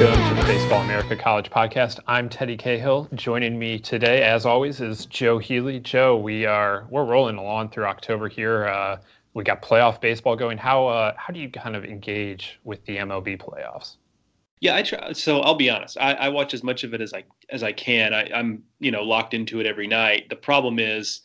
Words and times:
Welcome 0.00 0.36
to 0.36 0.40
the 0.40 0.46
Baseball 0.48 0.80
America 0.82 1.14
College 1.14 1.50
Podcast. 1.50 2.00
I'm 2.06 2.28
Teddy 2.28 2.56
Cahill. 2.56 3.08
Joining 3.14 3.58
me 3.58 3.78
today, 3.78 4.22
as 4.22 4.46
always, 4.46 4.80
is 4.80 5.04
Joe 5.06 5.38
Healy. 5.38 5.80
Joe, 5.80 6.16
we 6.16 6.46
are 6.46 6.86
we're 6.88 7.04
rolling 7.04 7.36
along 7.36 7.68
through 7.68 7.84
October 7.84 8.28
here. 8.28 8.66
Uh, 8.66 8.96
we 9.34 9.44
got 9.44 9.60
playoff 9.62 10.00
baseball 10.00 10.34
going. 10.34 10.56
How 10.56 10.88
uh, 10.88 11.12
how 11.16 11.32
do 11.32 11.38
you 11.38 11.50
kind 11.50 11.76
of 11.76 11.84
engage 11.84 12.58
with 12.64 12.84
the 12.86 12.96
MLB 12.96 13.38
playoffs? 13.38 13.96
Yeah, 14.60 14.76
I 14.76 14.82
try. 14.82 15.12
So 15.12 15.40
I'll 15.40 15.56
be 15.56 15.68
honest. 15.68 15.98
I, 16.00 16.14
I 16.14 16.28
watch 16.30 16.54
as 16.54 16.64
much 16.64 16.84
of 16.84 16.94
it 16.94 17.02
as 17.02 17.12
I 17.12 17.24
as 17.50 17.62
I 17.62 17.72
can. 17.72 18.14
I, 18.14 18.30
I'm 18.34 18.64
you 18.80 18.90
know 18.90 19.02
locked 19.02 19.34
into 19.34 19.60
it 19.60 19.66
every 19.66 19.86
night. 19.86 20.30
The 20.30 20.36
problem 20.36 20.78
is, 20.78 21.20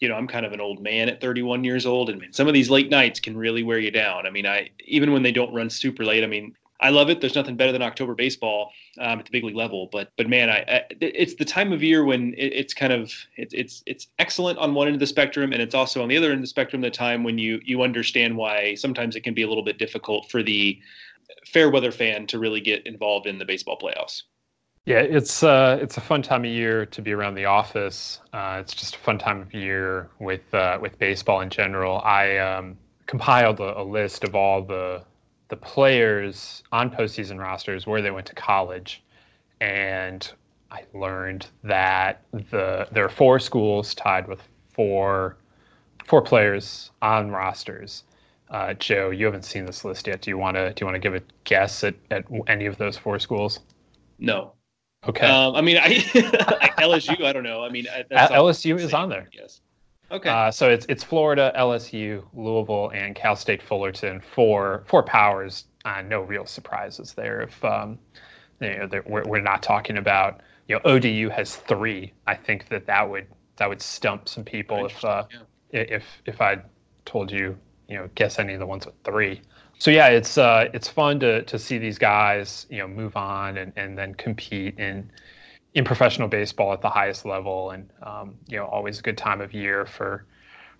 you 0.00 0.08
know, 0.08 0.14
I'm 0.14 0.26
kind 0.26 0.46
of 0.46 0.52
an 0.52 0.62
old 0.62 0.82
man 0.82 1.10
at 1.10 1.20
31 1.20 1.62
years 1.62 1.84
old, 1.84 2.08
and 2.08 2.34
some 2.34 2.48
of 2.48 2.54
these 2.54 2.70
late 2.70 2.88
nights 2.88 3.20
can 3.20 3.36
really 3.36 3.62
wear 3.62 3.78
you 3.78 3.90
down. 3.90 4.26
I 4.26 4.30
mean, 4.30 4.46
I 4.46 4.70
even 4.86 5.12
when 5.12 5.22
they 5.22 5.30
don't 5.32 5.52
run 5.52 5.68
super 5.68 6.04
late. 6.06 6.24
I 6.24 6.26
mean, 6.26 6.54
I 6.80 6.90
love 6.90 7.10
it. 7.10 7.20
There's 7.20 7.34
nothing 7.34 7.56
better 7.56 7.72
than 7.72 7.82
October 7.82 8.14
baseball 8.14 8.70
um, 9.00 9.18
at 9.18 9.24
the 9.24 9.32
big 9.32 9.44
league 9.44 9.56
level. 9.56 9.88
But 9.90 10.12
but 10.16 10.28
man, 10.28 10.48
I, 10.48 10.58
I 10.60 10.82
it's 11.00 11.34
the 11.34 11.44
time 11.44 11.72
of 11.72 11.82
year 11.82 12.04
when 12.04 12.34
it, 12.34 12.52
it's 12.52 12.74
kind 12.74 12.92
of 12.92 13.12
it, 13.36 13.52
it's 13.52 13.82
it's 13.86 14.06
excellent 14.18 14.58
on 14.58 14.74
one 14.74 14.86
end 14.86 14.94
of 14.94 15.00
the 15.00 15.06
spectrum, 15.06 15.52
and 15.52 15.60
it's 15.60 15.74
also 15.74 16.02
on 16.02 16.08
the 16.08 16.16
other 16.16 16.28
end 16.28 16.36
of 16.36 16.42
the 16.42 16.48
spectrum 16.48 16.82
the 16.82 16.90
time 16.90 17.24
when 17.24 17.38
you 17.38 17.60
you 17.64 17.82
understand 17.82 18.36
why 18.36 18.74
sometimes 18.74 19.16
it 19.16 19.22
can 19.22 19.34
be 19.34 19.42
a 19.42 19.48
little 19.48 19.64
bit 19.64 19.78
difficult 19.78 20.30
for 20.30 20.42
the 20.42 20.78
fair 21.46 21.70
weather 21.70 21.92
fan 21.92 22.26
to 22.28 22.38
really 22.38 22.60
get 22.60 22.86
involved 22.86 23.26
in 23.26 23.38
the 23.38 23.44
baseball 23.44 23.78
playoffs. 23.78 24.22
Yeah, 24.86 25.00
it's 25.00 25.42
uh, 25.42 25.78
it's 25.82 25.96
a 25.96 26.00
fun 26.00 26.22
time 26.22 26.44
of 26.44 26.50
year 26.50 26.86
to 26.86 27.02
be 27.02 27.12
around 27.12 27.34
the 27.34 27.44
office. 27.44 28.20
Uh, 28.32 28.58
it's 28.60 28.72
just 28.72 28.94
a 28.94 28.98
fun 28.98 29.18
time 29.18 29.42
of 29.42 29.52
year 29.52 30.08
with 30.18 30.54
uh, 30.54 30.78
with 30.80 30.98
baseball 30.98 31.40
in 31.40 31.50
general. 31.50 32.00
I 32.04 32.38
um, 32.38 32.78
compiled 33.06 33.60
a, 33.60 33.80
a 33.80 33.82
list 33.82 34.24
of 34.24 34.34
all 34.34 34.62
the 34.62 35.02
the 35.48 35.56
players 35.56 36.62
on 36.72 36.90
postseason 36.90 37.38
rosters 37.38 37.86
where 37.86 38.02
they 38.02 38.10
went 38.10 38.26
to 38.26 38.34
college, 38.34 39.02
and 39.60 40.30
I 40.70 40.84
learned 40.94 41.46
that 41.64 42.22
the 42.32 42.86
there 42.92 43.04
are 43.04 43.10
four 43.10 43.38
schools 43.38 43.94
tied 43.94 44.28
with 44.28 44.42
four 44.72 45.36
four 46.06 46.22
players 46.22 46.90
on 47.02 47.30
rosters. 47.30 48.04
Uh, 48.50 48.72
Joe, 48.74 49.10
you 49.10 49.26
haven't 49.26 49.44
seen 49.44 49.66
this 49.66 49.84
list 49.84 50.06
yet. 50.06 50.22
Do 50.22 50.30
you 50.30 50.38
want 50.38 50.56
to 50.56 50.72
do 50.72 50.82
you 50.82 50.86
want 50.86 50.94
to 50.94 51.00
give 51.00 51.14
a 51.14 51.22
guess 51.44 51.84
at, 51.84 51.94
at 52.10 52.24
any 52.46 52.66
of 52.66 52.78
those 52.78 52.96
four 52.96 53.18
schools? 53.18 53.60
No. 54.18 54.52
Okay. 55.06 55.26
Um, 55.26 55.54
I 55.54 55.60
mean, 55.60 55.78
I 55.78 55.88
LSU. 56.78 57.24
I 57.24 57.32
don't 57.32 57.44
know. 57.44 57.62
I 57.62 57.68
mean, 57.68 57.86
LSU 58.10 58.78
is 58.78 58.92
on 58.92 59.08
there. 59.08 59.28
Yes. 59.32 59.60
Okay. 60.10 60.28
Uh, 60.28 60.50
so 60.50 60.70
it's 60.70 60.86
it's 60.88 61.04
Florida, 61.04 61.52
LSU, 61.56 62.24
Louisville, 62.32 62.90
and 62.94 63.14
Cal 63.14 63.36
State 63.36 63.62
Fullerton. 63.62 64.20
Four 64.20 64.84
four 64.86 65.02
powers. 65.02 65.66
Uh, 65.84 66.02
no 66.02 66.22
real 66.22 66.46
surprises 66.46 67.12
there. 67.14 67.42
If 67.42 67.64
um, 67.64 67.98
you 68.60 68.76
know, 68.76 68.88
we're 69.06 69.24
we're 69.24 69.40
not 69.40 69.62
talking 69.62 69.98
about 69.98 70.40
you 70.66 70.76
know 70.76 70.80
ODU 70.84 71.28
has 71.28 71.56
three. 71.56 72.12
I 72.26 72.34
think 72.34 72.68
that 72.68 72.86
that 72.86 73.08
would 73.08 73.26
that 73.56 73.68
would 73.68 73.82
stump 73.82 74.28
some 74.28 74.44
people 74.44 74.86
if 74.86 75.04
uh, 75.04 75.24
yeah. 75.72 75.80
if 75.80 76.04
if 76.24 76.40
I 76.40 76.58
told 77.04 77.30
you 77.30 77.56
you 77.88 77.96
know 77.98 78.08
guess 78.14 78.38
any 78.38 78.54
of 78.54 78.60
the 78.60 78.66
ones 78.66 78.86
with 78.86 78.94
three. 79.04 79.42
So 79.78 79.90
yeah, 79.90 80.08
it's 80.08 80.38
uh, 80.38 80.68
it's 80.72 80.88
fun 80.88 81.20
to 81.20 81.42
to 81.42 81.58
see 81.58 81.76
these 81.76 81.98
guys 81.98 82.66
you 82.70 82.78
know 82.78 82.88
move 82.88 83.14
on 83.16 83.58
and, 83.58 83.72
and 83.76 83.96
then 83.96 84.14
compete 84.14 84.78
in 84.78 85.10
in 85.74 85.84
professional 85.84 86.28
baseball 86.28 86.72
at 86.72 86.80
the 86.80 86.88
highest 86.88 87.24
level, 87.24 87.70
and 87.70 87.90
um, 88.02 88.34
you 88.48 88.56
know, 88.56 88.66
always 88.66 88.98
a 88.98 89.02
good 89.02 89.18
time 89.18 89.40
of 89.40 89.52
year 89.52 89.86
for 89.86 90.24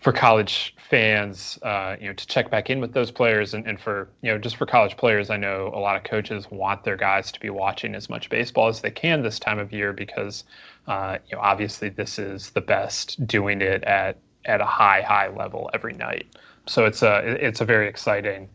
for 0.00 0.12
college 0.12 0.76
fans, 0.88 1.58
uh, 1.62 1.96
you 2.00 2.06
know, 2.06 2.12
to 2.12 2.26
check 2.28 2.50
back 2.50 2.70
in 2.70 2.80
with 2.80 2.92
those 2.92 3.10
players, 3.10 3.54
and, 3.54 3.66
and 3.66 3.80
for 3.80 4.08
you 4.22 4.30
know, 4.30 4.38
just 4.38 4.56
for 4.56 4.64
college 4.64 4.96
players, 4.96 5.28
I 5.28 5.36
know 5.36 5.70
a 5.74 5.80
lot 5.80 5.96
of 5.96 6.04
coaches 6.04 6.50
want 6.50 6.84
their 6.84 6.96
guys 6.96 7.32
to 7.32 7.40
be 7.40 7.50
watching 7.50 7.94
as 7.94 8.08
much 8.08 8.30
baseball 8.30 8.68
as 8.68 8.80
they 8.80 8.90
can 8.90 9.22
this 9.22 9.38
time 9.38 9.58
of 9.58 9.72
year 9.72 9.92
because, 9.92 10.44
uh, 10.86 11.18
you 11.28 11.36
know, 11.36 11.42
obviously 11.42 11.88
this 11.88 12.18
is 12.18 12.50
the 12.50 12.60
best 12.60 13.26
doing 13.26 13.60
it 13.60 13.82
at 13.84 14.18
at 14.44 14.60
a 14.60 14.64
high 14.64 15.02
high 15.02 15.28
level 15.28 15.68
every 15.74 15.94
night. 15.94 16.26
So 16.66 16.84
it's 16.84 17.02
a 17.02 17.18
it's 17.44 17.60
a 17.60 17.64
very 17.64 17.88
exciting 17.88 18.48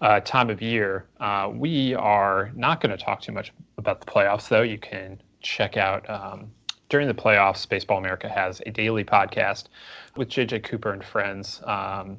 uh, 0.00 0.20
time 0.20 0.50
of 0.50 0.62
year. 0.62 1.06
Uh, 1.20 1.50
we 1.52 1.94
are 1.94 2.50
not 2.54 2.80
going 2.80 2.96
to 2.96 3.02
talk 3.02 3.20
too 3.20 3.32
much 3.32 3.52
about 3.76 4.00
the 4.00 4.06
playoffs, 4.06 4.48
though. 4.48 4.62
You 4.62 4.78
can 4.78 5.20
check 5.48 5.76
out 5.78 6.08
um, 6.10 6.50
during 6.90 7.08
the 7.08 7.14
playoffs. 7.14 7.68
Baseball 7.68 7.98
America 7.98 8.28
has 8.28 8.60
a 8.66 8.70
daily 8.70 9.04
podcast 9.04 9.64
with 10.16 10.28
JJ 10.28 10.62
Cooper 10.62 10.92
and 10.92 11.02
friends, 11.02 11.60
um, 11.64 12.18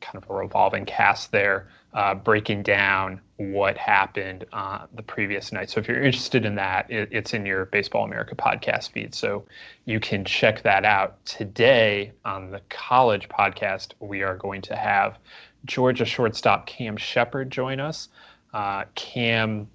kind 0.00 0.16
of 0.16 0.28
a 0.28 0.32
revolving 0.32 0.86
cast 0.86 1.30
there, 1.32 1.68
uh, 1.92 2.14
breaking 2.14 2.62
down 2.62 3.20
what 3.36 3.76
happened 3.76 4.46
uh, 4.54 4.86
the 4.94 5.02
previous 5.02 5.52
night. 5.52 5.68
So 5.68 5.80
if 5.80 5.86
you're 5.86 6.02
interested 6.02 6.46
in 6.46 6.54
that, 6.54 6.90
it, 6.90 7.10
it's 7.12 7.34
in 7.34 7.44
your 7.44 7.66
Baseball 7.66 8.04
America 8.04 8.34
podcast 8.34 8.92
feed. 8.92 9.14
So 9.14 9.44
you 9.84 10.00
can 10.00 10.24
check 10.24 10.62
that 10.62 10.86
out. 10.86 11.22
Today 11.26 12.12
on 12.24 12.50
the 12.50 12.62
college 12.70 13.28
podcast, 13.28 13.92
we 14.00 14.22
are 14.22 14.36
going 14.36 14.62
to 14.62 14.76
have 14.76 15.18
Georgia 15.66 16.06
shortstop 16.06 16.66
Cam 16.66 16.96
Shepherd 16.96 17.50
join 17.50 17.80
us. 17.80 18.08
Uh, 18.54 18.84
Cam 18.94 19.68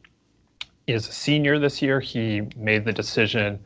is 0.88 1.08
a 1.08 1.12
senior 1.12 1.60
this 1.60 1.82
year. 1.82 2.00
He 2.00 2.42
made 2.56 2.86
the 2.86 2.94
decision 2.94 3.60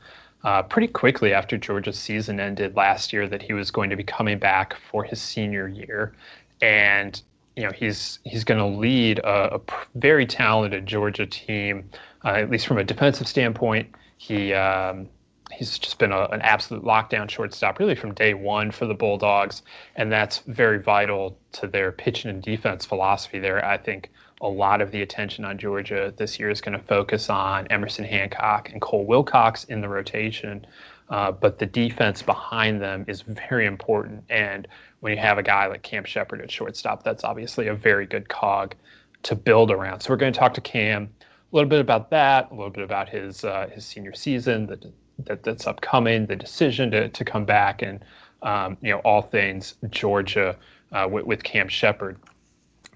uh, 0.43 0.63
pretty 0.63 0.87
quickly 0.87 1.33
after 1.33 1.57
Georgia's 1.57 1.97
season 1.97 2.39
ended 2.39 2.75
last 2.75 3.13
year 3.13 3.27
that 3.27 3.41
he 3.41 3.53
was 3.53 3.69
going 3.69 3.89
to 3.91 3.95
be 3.95 4.03
coming 4.03 4.39
back 4.39 4.75
for 4.89 5.03
his 5.03 5.21
senior 5.21 5.67
year, 5.67 6.13
and 6.61 7.21
you 7.55 7.63
know 7.63 7.71
he's 7.71 8.19
he's 8.23 8.43
going 8.43 8.59
to 8.59 8.79
lead 8.79 9.19
a, 9.19 9.55
a, 9.55 9.61
very 9.95 10.25
talented 10.25 10.87
Georgia 10.87 11.27
team, 11.27 11.87
uh, 12.25 12.29
at 12.29 12.49
least 12.49 12.65
from 12.65 12.79
a 12.79 12.83
defensive 12.83 13.27
standpoint. 13.27 13.93
He 14.17 14.53
um, 14.53 15.07
he's 15.51 15.77
just 15.77 15.99
been 15.99 16.11
a, 16.11 16.25
an 16.25 16.41
absolute 16.41 16.83
lockdown 16.83 17.29
shortstop 17.29 17.77
really 17.77 17.95
from 17.95 18.13
day 18.15 18.33
one 18.33 18.71
for 18.71 18.87
the 18.87 18.95
Bulldogs, 18.95 19.61
and 19.95 20.11
that's 20.11 20.39
very 20.47 20.79
vital 20.79 21.37
to 21.51 21.67
their 21.67 21.91
pitching 21.91 22.31
and 22.31 22.41
defense 22.41 22.83
philosophy. 22.83 23.37
There, 23.37 23.63
I 23.63 23.77
think 23.77 24.09
a 24.41 24.47
lot 24.47 24.81
of 24.81 24.91
the 24.91 25.01
attention 25.01 25.45
on 25.45 25.57
Georgia 25.57 26.13
this 26.17 26.39
year 26.39 26.49
is 26.49 26.61
going 26.61 26.77
to 26.77 26.83
focus 26.85 27.29
on 27.29 27.67
Emerson 27.67 28.03
Hancock 28.03 28.69
and 28.71 28.81
Cole 28.81 29.05
Wilcox 29.05 29.63
in 29.65 29.81
the 29.81 29.89
rotation. 29.89 30.65
Uh, 31.09 31.31
but 31.31 31.59
the 31.59 31.65
defense 31.65 32.21
behind 32.21 32.81
them 32.81 33.05
is 33.07 33.21
very 33.21 33.65
important. 33.65 34.23
And 34.29 34.67
when 35.01 35.11
you 35.11 35.19
have 35.19 35.37
a 35.37 35.43
guy 35.43 35.67
like 35.67 35.83
Cam 35.83 36.05
Shepherd 36.05 36.41
at 36.41 36.49
shortstop, 36.49 37.03
that's 37.03 37.23
obviously 37.23 37.67
a 37.67 37.75
very 37.75 38.05
good 38.05 38.29
cog 38.29 38.75
to 39.23 39.35
build 39.35 39.71
around. 39.71 39.99
So 39.99 40.09
we're 40.09 40.17
going 40.17 40.33
to 40.33 40.39
talk 40.39 40.53
to 40.55 40.61
Cam 40.61 41.09
a 41.21 41.55
little 41.55 41.69
bit 41.69 41.81
about 41.81 42.09
that, 42.11 42.49
a 42.49 42.53
little 42.55 42.71
bit 42.71 42.83
about 42.83 43.09
his 43.09 43.43
uh, 43.43 43.69
his 43.73 43.85
senior 43.85 44.13
season 44.13 44.67
that, 44.67 44.85
that 45.25 45.43
that's 45.43 45.67
upcoming, 45.67 46.25
the 46.25 46.35
decision 46.35 46.89
to, 46.91 47.09
to 47.09 47.25
come 47.25 47.45
back, 47.45 47.81
and 47.81 48.03
um, 48.41 48.77
you 48.81 48.89
know 48.89 48.99
all 48.99 49.21
things 49.21 49.75
Georgia 49.89 50.55
uh, 50.93 51.07
with, 51.11 51.25
with 51.25 51.43
Cam 51.43 51.67
Shepherd. 51.67 52.17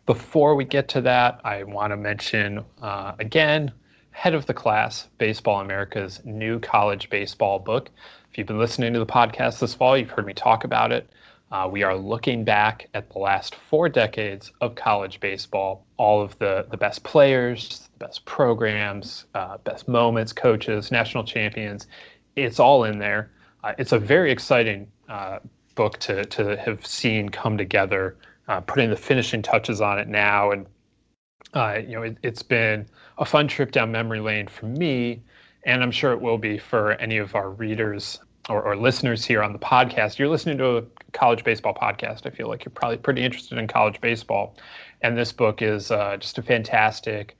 Before 0.05 0.53
we 0.53 0.65
get 0.65 0.87
to 0.89 1.01
that, 1.01 1.41
I 1.43 1.63
want 1.63 1.89
to 1.89 1.97
mention 1.97 2.63
uh, 2.79 3.13
again, 3.17 3.71
Head 4.11 4.35
of 4.35 4.45
the 4.45 4.53
Class, 4.53 5.07
Baseball 5.17 5.61
America's 5.61 6.21
new 6.23 6.59
college 6.59 7.09
baseball 7.09 7.57
book. 7.57 7.89
If 8.29 8.37
you've 8.37 8.45
been 8.45 8.59
listening 8.59 8.93
to 8.93 8.99
the 8.99 9.05
podcast 9.07 9.59
this 9.59 9.73
fall, 9.73 9.97
you've 9.97 10.11
heard 10.11 10.27
me 10.27 10.33
talk 10.35 10.63
about 10.63 10.91
it. 10.91 11.09
Uh, 11.51 11.67
we 11.71 11.81
are 11.81 11.97
looking 11.97 12.43
back 12.43 12.87
at 12.93 13.09
the 13.09 13.17
last 13.17 13.55
four 13.55 13.89
decades 13.89 14.51
of 14.61 14.75
college 14.75 15.19
baseball, 15.19 15.87
all 15.97 16.21
of 16.21 16.37
the, 16.37 16.67
the 16.69 16.77
best 16.77 17.03
players, 17.03 17.89
the 17.97 18.05
best 18.05 18.25
programs, 18.25 19.25
uh, 19.33 19.57
best 19.59 19.87
moments, 19.87 20.31
coaches, 20.31 20.91
national 20.91 21.23
champions. 21.23 21.87
It's 22.35 22.59
all 22.59 22.83
in 22.83 22.99
there. 22.99 23.31
Uh, 23.63 23.73
it's 23.79 23.91
a 23.91 23.99
very 23.99 24.31
exciting 24.31 24.85
uh, 25.09 25.39
book 25.73 25.97
to, 25.99 26.25
to 26.25 26.57
have 26.57 26.85
seen 26.85 27.29
come 27.29 27.57
together 27.57 28.17
uh, 28.47 28.61
putting 28.61 28.89
the 28.89 28.95
finishing 28.95 29.41
touches 29.41 29.81
on 29.81 29.99
it 29.99 30.07
now. 30.07 30.51
And, 30.51 30.65
uh, 31.53 31.79
you 31.85 31.95
know, 31.95 32.03
it, 32.03 32.17
has 32.23 32.43
been 32.43 32.87
a 33.17 33.25
fun 33.25 33.47
trip 33.47 33.71
down 33.71 33.91
memory 33.91 34.19
lane 34.19 34.47
for 34.47 34.65
me, 34.65 35.23
and 35.65 35.81
I'm 35.81 35.91
sure 35.91 36.11
it 36.11 36.21
will 36.21 36.37
be 36.37 36.57
for 36.57 36.93
any 36.93 37.17
of 37.17 37.35
our 37.35 37.49
readers. 37.49 38.19
or, 38.49 38.61
or, 38.61 38.75
listeners 38.75 39.25
here 39.25 39.41
on 39.41 39.53
the 39.53 39.59
podcast, 39.59 40.19
you're 40.19 40.29
listening 40.29 40.57
to 40.59 40.77
a 40.77 40.83
college 41.13 41.43
baseball 41.43 41.73
podcast. 41.73 42.27
I 42.27 42.29
feel 42.29 42.47
like 42.47 42.63
you're 42.63 42.71
probably 42.71 42.97
pretty 42.97 43.23
interested 43.23 43.57
in 43.57 43.67
college 43.67 43.99
baseball, 44.01 44.55
and 45.01 45.17
this 45.17 45.31
book 45.31 45.61
is 45.63 45.89
uh, 45.89 46.17
just 46.17 46.37
a 46.37 46.43
fantastic 46.43 47.35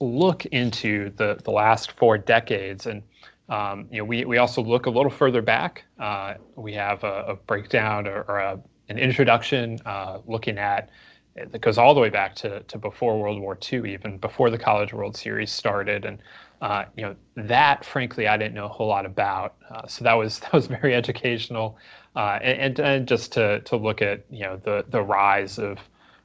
look 0.00 0.44
into 0.46 1.10
the 1.16 1.40
the 1.44 1.50
last 1.50 1.92
four 1.92 2.18
decades. 2.18 2.86
And 2.86 3.02
um, 3.48 3.86
you 3.90 3.98
know, 3.98 4.04
we 4.04 4.24
we 4.24 4.38
also 4.38 4.62
look 4.62 4.86
a 4.86 4.90
little 4.90 5.10
further 5.10 5.42
back. 5.42 5.84
Uh, 5.98 6.34
we 6.56 6.72
have 6.74 7.02
a, 7.04 7.24
a 7.28 7.36
breakdown 7.36 8.06
or, 8.06 8.22
or 8.22 8.38
a, 8.38 8.60
an 8.92 8.98
introduction 8.98 9.78
uh, 9.86 10.18
looking 10.26 10.58
at 10.58 10.90
that 11.34 11.60
goes 11.62 11.78
all 11.78 11.94
the 11.94 12.00
way 12.00 12.10
back 12.10 12.34
to, 12.36 12.60
to 12.64 12.76
before 12.76 13.18
World 13.18 13.40
War 13.40 13.58
II, 13.72 13.90
even 13.90 14.18
before 14.18 14.50
the 14.50 14.58
College 14.58 14.92
World 14.92 15.16
Series 15.16 15.50
started, 15.50 16.04
and 16.04 16.18
uh, 16.60 16.84
you 16.94 17.02
know 17.02 17.16
that, 17.36 17.84
frankly, 17.84 18.28
I 18.28 18.36
didn't 18.36 18.54
know 18.54 18.66
a 18.66 18.68
whole 18.68 18.86
lot 18.88 19.06
about. 19.06 19.56
Uh, 19.70 19.86
so 19.86 20.04
that 20.04 20.12
was 20.12 20.38
that 20.40 20.52
was 20.52 20.66
very 20.66 20.94
educational, 20.94 21.78
uh, 22.16 22.38
and, 22.42 22.78
and 22.78 23.08
just 23.08 23.32
to 23.32 23.60
to 23.60 23.76
look 23.76 24.02
at 24.02 24.24
you 24.30 24.42
know 24.42 24.60
the 24.62 24.84
the 24.90 25.02
rise 25.02 25.58
of 25.58 25.78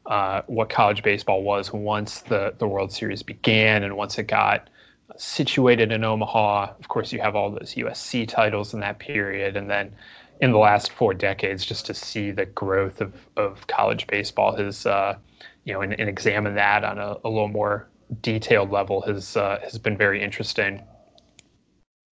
uh, 0.05 0.41
what 0.47 0.69
college 0.69 1.03
baseball 1.03 1.41
was 1.41 1.71
once 1.71 2.19
the 2.21 2.53
the 2.57 2.67
World 2.67 2.91
Series 2.91 3.23
began, 3.23 3.83
and 3.83 3.95
once 3.95 4.17
it 4.17 4.27
got 4.27 4.69
situated 5.15 5.93
in 5.93 6.03
Omaha. 6.03 6.73
Of 6.77 6.89
course, 6.89 7.13
you 7.13 7.21
have 7.21 7.35
all 7.35 7.49
those 7.49 7.75
USC 7.75 8.27
titles 8.27 8.73
in 8.73 8.81
that 8.81 8.99
period, 8.99 9.55
and 9.55 9.69
then 9.69 9.95
in 10.41 10.51
the 10.51 10.57
last 10.57 10.91
four 10.91 11.13
decades 11.13 11.65
just 11.65 11.85
to 11.85 11.93
see 11.93 12.31
the 12.31 12.45
growth 12.45 13.01
of, 13.01 13.13
of 13.37 13.65
college 13.67 14.07
baseball 14.07 14.55
has 14.55 14.85
uh, 14.85 15.17
you 15.63 15.73
know 15.73 15.81
and, 15.81 15.99
and, 15.99 16.09
examine 16.09 16.55
that 16.55 16.83
on 16.83 16.97
a, 16.97 17.17
a, 17.23 17.29
little 17.29 17.47
more 17.47 17.87
detailed 18.21 18.71
level 18.71 19.01
has 19.01 19.35
uh, 19.35 19.59
has 19.63 19.77
been 19.77 19.97
very 19.97 20.21
interesting. 20.23 20.81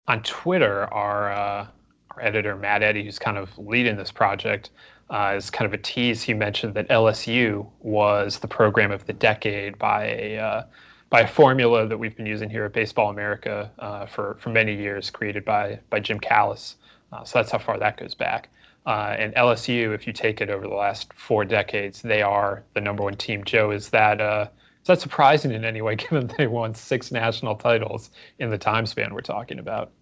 On 0.08 0.22
Twitter, 0.22 0.92
our 0.92 1.32
uh, 1.32 1.66
our 2.10 2.22
editor 2.22 2.56
Matt 2.56 2.82
Eddy, 2.82 3.04
who's 3.04 3.18
kind 3.18 3.38
of 3.38 3.56
leading 3.58 3.96
this 3.96 4.10
project, 4.10 4.70
uh, 5.10 5.34
is 5.36 5.50
kind 5.50 5.66
of 5.66 5.74
a 5.74 5.82
tease. 5.82 6.22
He 6.22 6.34
mentioned 6.34 6.74
that 6.74 6.88
LSU 6.88 7.66
was 7.80 8.38
the 8.38 8.48
program 8.48 8.90
of 8.90 9.06
the 9.06 9.12
decade 9.12 9.78
by 9.78 10.06
a 10.06 10.38
uh, 10.38 10.62
by 11.10 11.20
a 11.20 11.28
formula 11.28 11.86
that 11.86 11.98
we've 11.98 12.16
been 12.16 12.26
using 12.26 12.48
here 12.48 12.64
at 12.64 12.72
Baseball 12.72 13.10
America 13.10 13.70
uh, 13.78 14.06
for 14.06 14.36
for 14.40 14.50
many 14.50 14.74
years, 14.74 15.10
created 15.10 15.44
by 15.44 15.78
by 15.90 16.00
Jim 16.00 16.18
Callis. 16.18 16.76
Uh, 17.12 17.24
so 17.24 17.38
that's 17.38 17.50
how 17.50 17.58
far 17.58 17.78
that 17.78 17.96
goes 17.96 18.14
back. 18.14 18.48
Uh, 18.86 19.14
and 19.18 19.34
LSU, 19.34 19.94
if 19.94 20.06
you 20.06 20.12
take 20.12 20.40
it 20.40 20.50
over 20.50 20.66
the 20.66 20.74
last 20.74 21.12
four 21.12 21.44
decades, 21.44 22.02
they 22.02 22.22
are 22.22 22.64
the 22.74 22.80
number 22.80 23.02
one 23.02 23.14
team. 23.14 23.44
Joe, 23.44 23.70
is 23.70 23.90
that 23.90 24.20
uh, 24.20 24.48
is 24.80 24.88
that 24.88 25.00
surprising 25.00 25.52
in 25.52 25.64
any 25.64 25.82
way, 25.82 25.94
given 25.96 26.30
they 26.38 26.48
won 26.48 26.74
six 26.74 27.12
national 27.12 27.54
titles 27.54 28.10
in 28.38 28.50
the 28.50 28.58
time 28.58 28.86
span 28.86 29.14
we're 29.14 29.20
talking 29.20 29.58
about? 29.58 29.92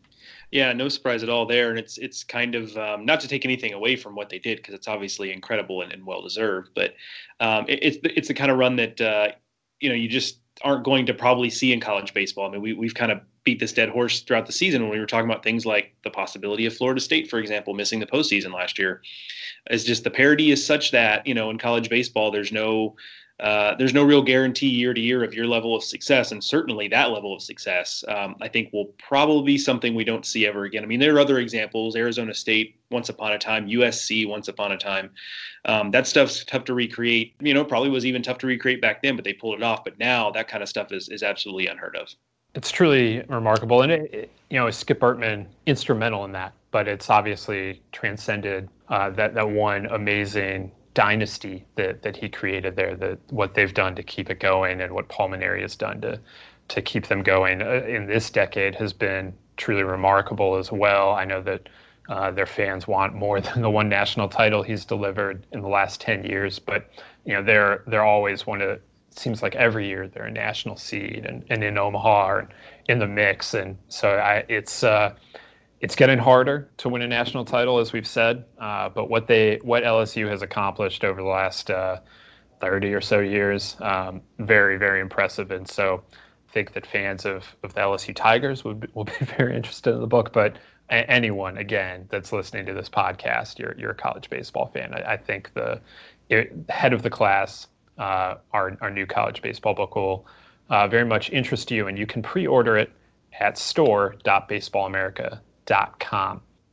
Yeah, 0.50 0.72
no 0.72 0.88
surprise 0.88 1.22
at 1.22 1.28
all 1.28 1.46
there, 1.46 1.70
and 1.70 1.78
it's 1.78 1.98
it's 1.98 2.24
kind 2.24 2.54
of 2.54 2.76
um, 2.76 3.04
not 3.04 3.20
to 3.20 3.28
take 3.28 3.44
anything 3.44 3.72
away 3.72 3.96
from 3.96 4.14
what 4.14 4.30
they 4.30 4.38
did 4.38 4.56
because 4.56 4.74
it's 4.74 4.88
obviously 4.88 5.32
incredible 5.32 5.82
and, 5.82 5.92
and 5.92 6.04
well 6.04 6.22
deserved, 6.22 6.70
but 6.74 6.94
um, 7.38 7.66
it, 7.68 7.78
it's 7.82 7.98
it's 8.02 8.28
the 8.28 8.34
kind 8.34 8.50
of 8.50 8.58
run 8.58 8.76
that 8.76 9.00
uh, 9.00 9.28
you 9.78 9.88
know 9.88 9.94
you 9.94 10.08
just 10.08 10.38
aren't 10.62 10.84
going 10.84 11.06
to 11.06 11.14
probably 11.14 11.50
see 11.50 11.72
in 11.72 11.80
college 11.80 12.14
baseball. 12.14 12.48
I 12.48 12.52
mean, 12.52 12.62
we 12.62 12.72
we've 12.72 12.94
kind 12.94 13.12
of 13.12 13.20
beat 13.44 13.58
this 13.58 13.72
dead 13.72 13.88
horse 13.88 14.20
throughout 14.20 14.46
the 14.46 14.52
season 14.52 14.82
when 14.82 14.90
we 14.90 14.98
were 14.98 15.06
talking 15.06 15.28
about 15.28 15.42
things 15.42 15.64
like 15.64 15.94
the 16.04 16.10
possibility 16.10 16.66
of 16.66 16.76
Florida 16.76 17.00
State, 17.00 17.30
for 17.30 17.38
example, 17.38 17.74
missing 17.74 18.00
the 18.00 18.06
postseason 18.06 18.52
last 18.52 18.78
year. 18.78 19.00
Is 19.70 19.84
just 19.84 20.04
the 20.04 20.10
parity 20.10 20.50
is 20.50 20.64
such 20.64 20.90
that 20.90 21.26
you 21.26 21.34
know 21.34 21.50
in 21.50 21.58
college 21.58 21.88
baseball 21.88 22.30
there's 22.30 22.52
no 22.52 22.96
uh, 23.40 23.75
there's 23.76 23.94
no 23.94 24.04
real 24.04 24.22
guarantee 24.22 24.69
year 24.69 24.92
to 24.92 25.00
year 25.00 25.25
of 25.25 25.32
your 25.32 25.46
level 25.46 25.75
of 25.75 25.82
success, 25.82 26.31
and 26.31 26.44
certainly 26.44 26.88
that 26.88 27.10
level 27.10 27.34
of 27.34 27.40
success, 27.40 28.04
um, 28.08 28.37
I 28.40 28.48
think, 28.48 28.72
will 28.72 28.87
probably 28.98 29.54
be 29.54 29.58
something 29.58 29.94
we 29.94 30.04
don't 30.04 30.26
see 30.26 30.46
ever 30.46 30.64
again. 30.64 30.82
I 30.82 30.87
mean, 30.87 31.00
there 31.00 31.14
are 31.16 31.20
other 31.20 31.38
examples: 31.38 31.96
Arizona 31.96 32.34
State, 32.34 32.76
once 32.90 33.08
upon 33.08 33.32
a 33.32 33.38
time, 33.38 33.66
USC, 33.66 34.28
once 34.28 34.48
upon 34.48 34.72
a 34.72 34.76
time. 34.76 35.10
Um, 35.64 35.90
that 35.90 36.06
stuff's 36.06 36.44
tough 36.44 36.64
to 36.64 36.75
recreate. 36.75 37.34
You 37.40 37.54
know, 37.54 37.64
probably 37.64 37.88
was 37.88 38.04
even 38.04 38.22
tough 38.22 38.38
to 38.38 38.46
recreate 38.46 38.82
back 38.82 39.02
then, 39.02 39.16
but 39.16 39.25
they 39.25 39.32
pulled 39.32 39.58
it 39.58 39.62
off. 39.62 39.84
But 39.84 39.98
now, 39.98 40.31
that 40.32 40.46
kind 40.48 40.62
of 40.62 40.69
stuff 40.69 40.92
is 40.92 41.08
is 41.08 41.22
absolutely 41.22 41.66
unheard 41.66 41.96
of. 41.96 42.08
It's 42.54 42.70
truly 42.70 43.22
remarkable, 43.28 43.82
and 43.82 43.92
it, 43.92 44.12
it, 44.12 44.31
you 44.50 44.58
know, 44.58 44.70
Skip 44.70 45.00
Bertman 45.00 45.46
instrumental 45.64 46.26
in 46.26 46.32
that, 46.32 46.52
but 46.72 46.88
it's 46.88 47.08
obviously 47.08 47.81
transcended 47.92 48.69
uh, 48.90 49.08
that 49.10 49.34
that 49.34 49.48
one 49.48 49.87
amazing 49.87 50.72
dynasty 50.94 51.64
that 51.76 52.02
that 52.02 52.16
he 52.16 52.28
created 52.28 52.76
there. 52.76 52.96
That 52.96 53.19
what 53.31 53.54
they've 53.54 53.72
done 53.72 53.94
to 53.96 54.02
keep 54.02 54.31
it 54.31 54.40
going, 54.40 54.81
and 54.81 54.92
what 54.92 55.08
Paul 55.08 55.31
Mainieri 55.31 55.62
has 55.62 55.76
done 55.76 56.00
to 56.02 56.20
to 56.69 56.82
keep 56.82 57.06
them 57.06 57.22
going 57.22 57.62
uh, 57.62 57.82
in 57.87 58.06
this 58.06 58.31
decade 58.31 58.75
has 58.76 58.92
been 58.92 59.32
truly 59.56 59.82
remarkable 59.82 60.56
as 60.56 60.70
well. 60.70 61.10
I 61.10 61.25
know 61.25 61.42
that 61.42 61.69
uh, 62.08 62.31
their 62.31 62.46
fans 62.46 62.87
want 62.88 63.14
more 63.14 63.40
than 63.40 63.62
the 63.62 63.70
one 63.70 63.88
national 63.88 64.28
title 64.28 64.62
he's 64.62 64.84
delivered 64.84 65.46
in 65.52 65.60
the 65.62 65.69
last 65.69 66.00
ten 66.00 66.25
years, 66.25 66.58
but 66.58 66.90
you 67.25 67.34
know 67.34 67.42
they're 67.42 67.82
they're 67.87 68.04
always 68.04 68.46
one 68.46 68.60
of 68.62 68.81
seems 69.10 69.42
like 69.42 69.54
every 69.56 69.87
year 69.88 70.08
they're 70.08 70.26
a 70.26 70.31
national 70.31 70.76
seed 70.76 71.26
and, 71.26 71.44
and 71.50 71.62
in 71.64 71.76
Omaha 71.76 72.28
or 72.28 72.48
in 72.88 72.98
the 72.98 73.06
mix. 73.06 73.54
And 73.54 73.76
so 73.88 74.16
I, 74.16 74.44
it's 74.48 74.84
uh, 74.84 75.14
it's 75.80 75.96
getting 75.96 76.18
harder 76.18 76.70
to 76.78 76.88
win 76.88 77.02
a 77.02 77.06
national 77.06 77.44
title, 77.44 77.78
as 77.78 77.92
we've 77.92 78.06
said. 78.06 78.44
Uh, 78.58 78.88
but 78.88 79.08
what 79.08 79.26
they 79.26 79.58
what 79.62 79.82
LSU 79.82 80.28
has 80.28 80.42
accomplished 80.42 81.04
over 81.04 81.22
the 81.22 81.28
last 81.28 81.70
uh, 81.70 82.00
30 82.60 82.92
or 82.92 83.00
so 83.00 83.20
years, 83.20 83.76
um, 83.80 84.20
very 84.38 84.76
very 84.76 85.00
impressive. 85.00 85.50
And 85.50 85.66
so 85.66 86.02
I 86.48 86.52
think 86.52 86.74
that 86.74 86.86
fans 86.86 87.24
of, 87.24 87.44
of 87.62 87.74
the 87.74 87.80
LSU 87.80 88.14
Tigers 88.14 88.64
would 88.64 88.90
will 88.94 89.04
be 89.04 89.24
very 89.36 89.56
interested 89.56 89.94
in 89.94 90.00
the 90.00 90.06
book. 90.06 90.32
But 90.32 90.56
anyone 90.90 91.56
again 91.56 92.06
that's 92.10 92.32
listening 92.32 92.66
to 92.66 92.74
this 92.74 92.88
podcast, 92.88 93.58
you're 93.58 93.74
you're 93.78 93.92
a 93.92 93.94
college 93.94 94.28
baseball 94.28 94.66
fan. 94.66 94.92
I, 94.94 95.12
I 95.12 95.16
think 95.16 95.54
the 95.54 95.80
head 96.68 96.92
of 96.92 97.02
the 97.02 97.10
class 97.10 97.66
uh, 97.98 98.36
our, 98.52 98.76
our 98.80 98.90
new 98.90 99.06
college 99.06 99.42
baseball 99.42 99.74
book 99.74 99.94
will 99.94 100.26
uh, 100.70 100.88
very 100.88 101.04
much 101.04 101.30
interest 101.30 101.70
you, 101.70 101.86
and 101.86 101.98
you 101.98 102.06
can 102.06 102.22
pre-order 102.22 102.76
it 102.76 102.90
at 103.38 103.58
store.baseballamerica.com. 103.58 105.40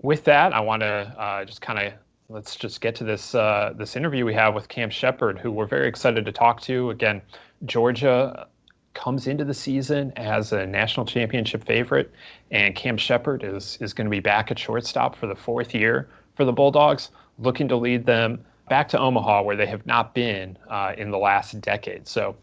With 0.02 0.24
that, 0.26 0.54
I 0.54 0.60
want 0.60 0.82
to 0.82 0.88
uh, 0.88 1.46
just 1.46 1.62
kind 1.62 1.80
of 1.80 1.94
let's 2.30 2.56
just 2.56 2.82
get 2.82 2.96
to 2.96 3.04
this 3.04 3.36
uh, 3.36 3.74
this 3.78 3.96
interview 3.96 4.26
we 4.26 4.34
have 4.34 4.54
with 4.54 4.68
Cam 4.68 4.90
Shepherd, 4.90 5.40
who 5.40 5.52
we're 5.52 5.68
very 5.68 5.88
excited 5.88 6.26
to 6.26 6.32
talk 6.32 6.62
to. 6.62 6.90
Again, 6.90 7.22
Georgia 7.66 8.48
comes 8.94 9.28
into 9.28 9.46
the 9.46 9.54
season 9.54 10.12
as 10.16 10.52
a 10.52 10.66
national 10.66 11.06
championship 11.06 11.64
favorite, 11.64 12.12
and 12.52 12.76
Cam 12.76 12.98
Shepherd 12.98 13.44
is 13.44 13.78
is 13.82 13.94
going 13.94 14.06
to 14.06 14.12
be 14.12 14.20
back 14.20 14.52
at 14.52 14.60
shortstop 14.60 15.16
for 15.16 15.28
the 15.28 15.36
fourth 15.36 15.74
year 15.74 16.10
for 16.36 16.46
the 16.46 16.54
Bulldogs, 16.54 17.12
looking 17.40 17.68
to 17.68 17.76
lead 17.76 18.06
them 18.06 18.44
back 18.70 18.90
to 18.90 19.00
Omaha, 19.00 19.44
where 19.44 19.56
they 19.56 19.66
have 19.66 19.86
not 19.86 20.14
been 20.14 20.58
uh, 20.70 20.94
in 20.98 21.12
the 21.12 21.18
last 21.18 21.62
decade. 21.62 22.08
So 22.08 22.36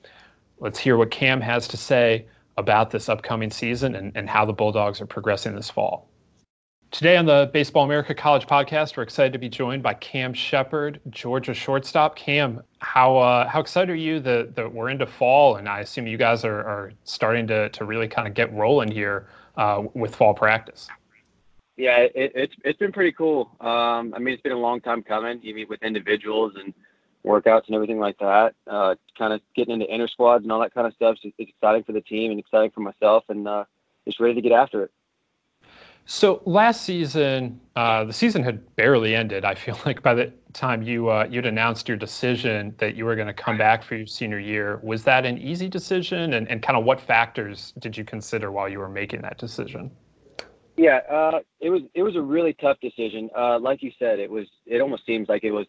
let's 0.58 0.78
hear 0.78 0.96
what 0.96 1.10
Cam 1.10 1.40
has 1.40 1.68
to 1.68 1.76
say 1.76 2.26
about 2.56 2.90
this 2.90 3.08
upcoming 3.08 3.50
season 3.50 3.94
and, 3.96 4.12
and 4.14 4.28
how 4.28 4.44
the 4.44 4.52
Bulldogs 4.52 5.00
are 5.00 5.06
progressing 5.06 5.54
this 5.54 5.68
fall. 5.68 6.08
Today 6.94 7.16
on 7.16 7.26
the 7.26 7.50
Baseball 7.52 7.82
America 7.82 8.14
College 8.14 8.46
podcast, 8.46 8.96
we're 8.96 9.02
excited 9.02 9.32
to 9.32 9.38
be 9.40 9.48
joined 9.48 9.82
by 9.82 9.94
Cam 9.94 10.32
Shepherd, 10.32 11.00
Georgia 11.10 11.52
shortstop. 11.52 12.14
Cam, 12.14 12.62
how 12.78 13.16
uh, 13.16 13.48
how 13.48 13.58
excited 13.58 13.90
are 13.90 13.96
you 13.96 14.20
that, 14.20 14.54
that 14.54 14.72
we're 14.72 14.90
into 14.90 15.04
fall, 15.04 15.56
and 15.56 15.68
I 15.68 15.80
assume 15.80 16.06
you 16.06 16.16
guys 16.16 16.44
are, 16.44 16.60
are 16.60 16.92
starting 17.02 17.48
to, 17.48 17.68
to 17.70 17.84
really 17.84 18.06
kind 18.06 18.28
of 18.28 18.34
get 18.34 18.52
rolling 18.52 18.92
here 18.92 19.26
uh, 19.56 19.82
with 19.94 20.14
fall 20.14 20.34
practice? 20.34 20.86
Yeah, 21.76 21.96
it, 21.96 22.12
it's 22.14 22.54
it's 22.64 22.78
been 22.78 22.92
pretty 22.92 23.10
cool. 23.10 23.50
Um, 23.60 24.14
I 24.14 24.20
mean, 24.20 24.32
it's 24.32 24.42
been 24.42 24.52
a 24.52 24.56
long 24.56 24.80
time 24.80 25.02
coming. 25.02 25.40
You 25.42 25.52
meet 25.52 25.68
with 25.68 25.82
individuals 25.82 26.52
and 26.54 26.72
workouts 27.26 27.66
and 27.66 27.74
everything 27.74 27.98
like 27.98 28.18
that. 28.18 28.54
Uh, 28.68 28.94
kind 29.18 29.32
of 29.32 29.40
getting 29.56 29.74
into 29.74 29.92
inter 29.92 30.06
squads 30.06 30.44
and 30.44 30.52
all 30.52 30.60
that 30.60 30.72
kind 30.72 30.86
of 30.86 30.94
stuff. 30.94 31.16
it's 31.24 31.34
exciting 31.40 31.82
for 31.82 31.90
the 31.90 32.02
team 32.02 32.30
and 32.30 32.38
exciting 32.38 32.70
for 32.70 32.82
myself, 32.82 33.24
and 33.30 33.48
uh, 33.48 33.64
just 34.06 34.20
ready 34.20 34.34
to 34.34 34.40
get 34.40 34.52
after 34.52 34.84
it. 34.84 34.92
So 36.06 36.42
last 36.44 36.82
season, 36.82 37.60
uh, 37.76 38.04
the 38.04 38.12
season 38.12 38.42
had 38.42 38.76
barely 38.76 39.14
ended. 39.14 39.44
I 39.44 39.54
feel 39.54 39.78
like 39.86 40.02
by 40.02 40.14
the 40.14 40.32
time 40.52 40.82
you 40.82 41.08
uh, 41.08 41.26
you'd 41.30 41.46
announced 41.46 41.88
your 41.88 41.96
decision 41.96 42.74
that 42.78 42.94
you 42.94 43.04
were 43.04 43.16
going 43.16 43.26
to 43.26 43.34
come 43.34 43.56
back 43.56 43.82
for 43.82 43.96
your 43.96 44.06
senior 44.06 44.38
year, 44.38 44.80
was 44.82 45.02
that 45.04 45.24
an 45.24 45.38
easy 45.38 45.68
decision? 45.68 46.34
And, 46.34 46.48
and 46.48 46.62
kind 46.62 46.78
of 46.78 46.84
what 46.84 47.00
factors 47.00 47.72
did 47.78 47.96
you 47.96 48.04
consider 48.04 48.52
while 48.52 48.68
you 48.68 48.78
were 48.78 48.88
making 48.88 49.22
that 49.22 49.38
decision? 49.38 49.90
Yeah, 50.76 51.00
uh, 51.10 51.40
it 51.60 51.70
was 51.70 51.82
it 51.94 52.02
was 52.02 52.16
a 52.16 52.22
really 52.22 52.52
tough 52.54 52.78
decision. 52.80 53.30
Uh, 53.36 53.58
like 53.58 53.82
you 53.82 53.92
said, 53.98 54.18
it 54.18 54.30
was 54.30 54.46
it 54.66 54.80
almost 54.80 55.06
seems 55.06 55.28
like 55.28 55.44
it 55.44 55.52
was 55.52 55.66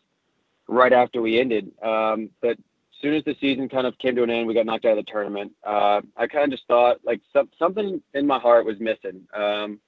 right 0.67 0.91
after 0.91 1.21
we 1.21 1.39
ended. 1.39 1.71
Um, 1.81 2.29
but 2.41 2.51
as 2.51 3.01
soon 3.01 3.13
as 3.13 3.23
the 3.23 3.35
season 3.39 3.69
kind 3.69 3.87
of 3.87 3.97
came 3.99 4.15
to 4.15 4.23
an 4.23 4.31
end, 4.31 4.47
we 4.47 4.53
got 4.53 4.65
knocked 4.65 4.85
out 4.85 4.97
of 4.97 5.05
the 5.05 5.11
tournament. 5.11 5.53
Uh, 5.63 6.01
I 6.17 6.27
kind 6.27 6.45
of 6.45 6.49
just 6.51 6.67
thought 6.67 6.97
like 7.05 7.21
some, 7.31 7.49
something 7.57 8.01
in 8.13 8.25
my 8.27 8.39
heart 8.39 8.65
was 8.65 8.79
missing. 8.79 9.27
Um, 9.33 9.79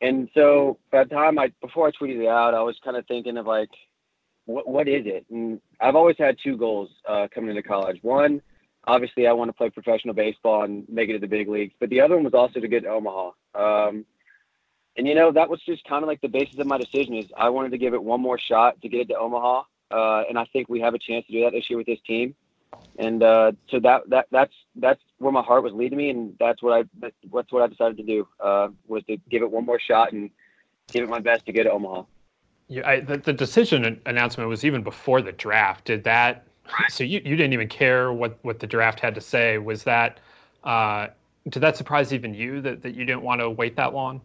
and 0.00 0.28
so 0.34 0.78
by 0.92 1.04
the 1.04 1.10
time 1.10 1.38
I 1.38 1.52
before 1.60 1.88
I 1.88 1.90
tweeted 1.90 2.22
it 2.22 2.28
out, 2.28 2.54
I 2.54 2.62
was 2.62 2.76
kind 2.84 2.96
of 2.96 3.06
thinking 3.06 3.36
of 3.36 3.46
like, 3.46 3.70
what 4.46 4.68
what 4.68 4.88
is 4.88 5.04
it? 5.06 5.26
And 5.30 5.60
I've 5.80 5.96
always 5.96 6.16
had 6.18 6.36
two 6.42 6.56
goals 6.56 6.90
uh, 7.08 7.28
coming 7.34 7.50
into 7.50 7.62
college. 7.62 7.98
One, 8.02 8.40
obviously, 8.86 9.26
I 9.26 9.32
want 9.32 9.48
to 9.48 9.52
play 9.52 9.70
professional 9.70 10.14
baseball 10.14 10.64
and 10.64 10.88
make 10.88 11.08
it 11.08 11.14
to 11.14 11.18
the 11.18 11.26
big 11.26 11.48
leagues. 11.48 11.74
But 11.80 11.90
the 11.90 12.00
other 12.00 12.14
one 12.14 12.24
was 12.24 12.34
also 12.34 12.60
to 12.60 12.68
get 12.68 12.84
to 12.84 12.90
Omaha. 12.90 13.30
Um, 13.54 14.04
and 14.96 15.06
you 15.06 15.14
know 15.14 15.32
that 15.32 15.48
was 15.48 15.60
just 15.64 15.84
kind 15.84 16.02
of 16.02 16.08
like 16.08 16.20
the 16.20 16.28
basis 16.28 16.58
of 16.58 16.66
my 16.66 16.78
decision 16.78 17.14
is 17.14 17.26
I 17.36 17.48
wanted 17.48 17.70
to 17.70 17.78
give 17.78 17.94
it 17.94 18.02
one 18.02 18.20
more 18.20 18.38
shot 18.38 18.80
to 18.82 18.88
get 18.88 19.02
it 19.02 19.08
to 19.08 19.18
Omaha, 19.18 19.62
uh, 19.90 20.22
and 20.28 20.38
I 20.38 20.44
think 20.52 20.68
we 20.68 20.80
have 20.80 20.94
a 20.94 20.98
chance 20.98 21.24
to 21.26 21.32
do 21.32 21.44
that 21.44 21.52
this 21.52 21.70
year 21.70 21.78
with 21.78 21.86
this 21.86 22.00
team. 22.06 22.34
And 22.98 23.22
uh, 23.22 23.52
so 23.70 23.78
that 23.80 24.08
that 24.08 24.26
that's 24.30 24.52
that's 24.76 25.00
where 25.18 25.32
my 25.32 25.42
heart 25.42 25.62
was 25.62 25.72
leading 25.72 25.98
me, 25.98 26.10
and 26.10 26.34
that's 26.40 26.62
what 26.62 26.72
I 26.72 27.10
that's 27.32 27.52
what 27.52 27.62
I 27.62 27.66
decided 27.68 27.96
to 27.98 28.02
do 28.02 28.28
uh, 28.40 28.68
was 28.86 29.04
to 29.04 29.16
give 29.30 29.42
it 29.42 29.50
one 29.50 29.64
more 29.64 29.78
shot 29.78 30.12
and 30.12 30.30
give 30.88 31.04
it 31.04 31.08
my 31.08 31.20
best 31.20 31.46
to 31.46 31.52
get 31.52 31.64
to 31.64 31.70
Omaha. 31.70 32.02
Yeah, 32.68 32.86
I, 32.86 33.00
the, 33.00 33.16
the 33.16 33.32
decision 33.32 34.00
announcement 34.04 34.48
was 34.48 34.64
even 34.64 34.82
before 34.82 35.22
the 35.22 35.32
draft. 35.32 35.86
Did 35.86 36.04
that? 36.04 36.44
So 36.90 37.02
you, 37.02 37.22
you 37.24 37.34
didn't 37.34 37.54
even 37.54 37.68
care 37.68 38.12
what, 38.12 38.38
what 38.42 38.58
the 38.58 38.66
draft 38.66 39.00
had 39.00 39.14
to 39.14 39.22
say. 39.22 39.56
Was 39.56 39.84
that? 39.84 40.20
Uh, 40.64 41.08
did 41.48 41.60
that 41.60 41.76
surprise 41.76 42.12
even 42.12 42.34
you 42.34 42.60
that, 42.60 42.82
that 42.82 42.94
you 42.94 43.06
didn't 43.06 43.22
want 43.22 43.40
to 43.40 43.48
wait 43.48 43.74
that 43.76 43.94
long? 43.94 44.20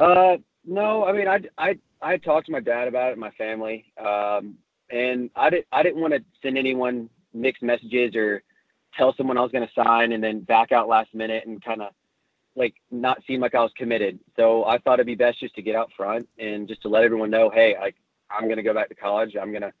Uh, 0.00 0.38
no, 0.64 1.04
I 1.04 1.12
mean, 1.12 1.28
I, 1.28 1.40
I, 1.56 1.78
I 2.02 2.16
talked 2.16 2.46
to 2.46 2.52
my 2.52 2.60
dad 2.60 2.88
about 2.88 3.12
it, 3.12 3.18
my 3.18 3.30
family, 3.32 3.92
um, 3.96 4.56
and 4.90 5.30
I 5.36 5.50
didn't, 5.50 5.66
I 5.72 5.82
didn't 5.82 6.00
want 6.00 6.14
to 6.14 6.24
send 6.42 6.58
anyone 6.58 7.08
mixed 7.34 7.62
messages 7.62 8.14
or 8.14 8.42
tell 8.96 9.14
someone 9.16 9.38
I 9.38 9.42
was 9.42 9.52
going 9.52 9.66
to 9.66 9.74
sign 9.74 10.12
and 10.12 10.22
then 10.22 10.40
back 10.40 10.72
out 10.72 10.88
last 10.88 11.14
minute 11.14 11.46
and 11.46 11.62
kind 11.62 11.82
of 11.82 11.92
like 12.56 12.74
not 12.90 13.22
seem 13.26 13.40
like 13.40 13.54
I 13.54 13.62
was 13.62 13.72
committed. 13.76 14.18
So 14.36 14.64
I 14.64 14.78
thought 14.78 14.94
it'd 14.94 15.06
be 15.06 15.14
best 15.14 15.40
just 15.40 15.54
to 15.54 15.62
get 15.62 15.76
out 15.76 15.90
front 15.96 16.28
and 16.38 16.66
just 16.66 16.82
to 16.82 16.88
let 16.88 17.04
everyone 17.04 17.30
know, 17.30 17.50
hey, 17.50 17.76
I, 17.76 17.92
I'm 18.30 18.44
going 18.44 18.56
to 18.56 18.62
go 18.62 18.74
back 18.74 18.88
to 18.88 18.94
college. 18.94 19.36
I'm 19.40 19.50
going 19.50 19.62
to, 19.62 19.72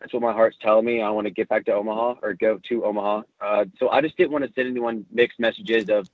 that's 0.00 0.12
what 0.12 0.22
my 0.22 0.32
heart's 0.32 0.58
telling 0.60 0.84
me. 0.84 1.00
I 1.00 1.08
want 1.10 1.26
to 1.26 1.30
get 1.30 1.48
back 1.48 1.64
to 1.66 1.72
Omaha 1.72 2.16
or 2.22 2.34
go 2.34 2.60
to 2.68 2.84
Omaha. 2.84 3.22
Uh, 3.40 3.64
so 3.78 3.88
I 3.88 4.02
just 4.02 4.16
didn't 4.16 4.32
want 4.32 4.44
to 4.44 4.52
send 4.54 4.68
anyone 4.68 5.06
mixed 5.10 5.40
messages 5.40 5.88
of 5.88 6.08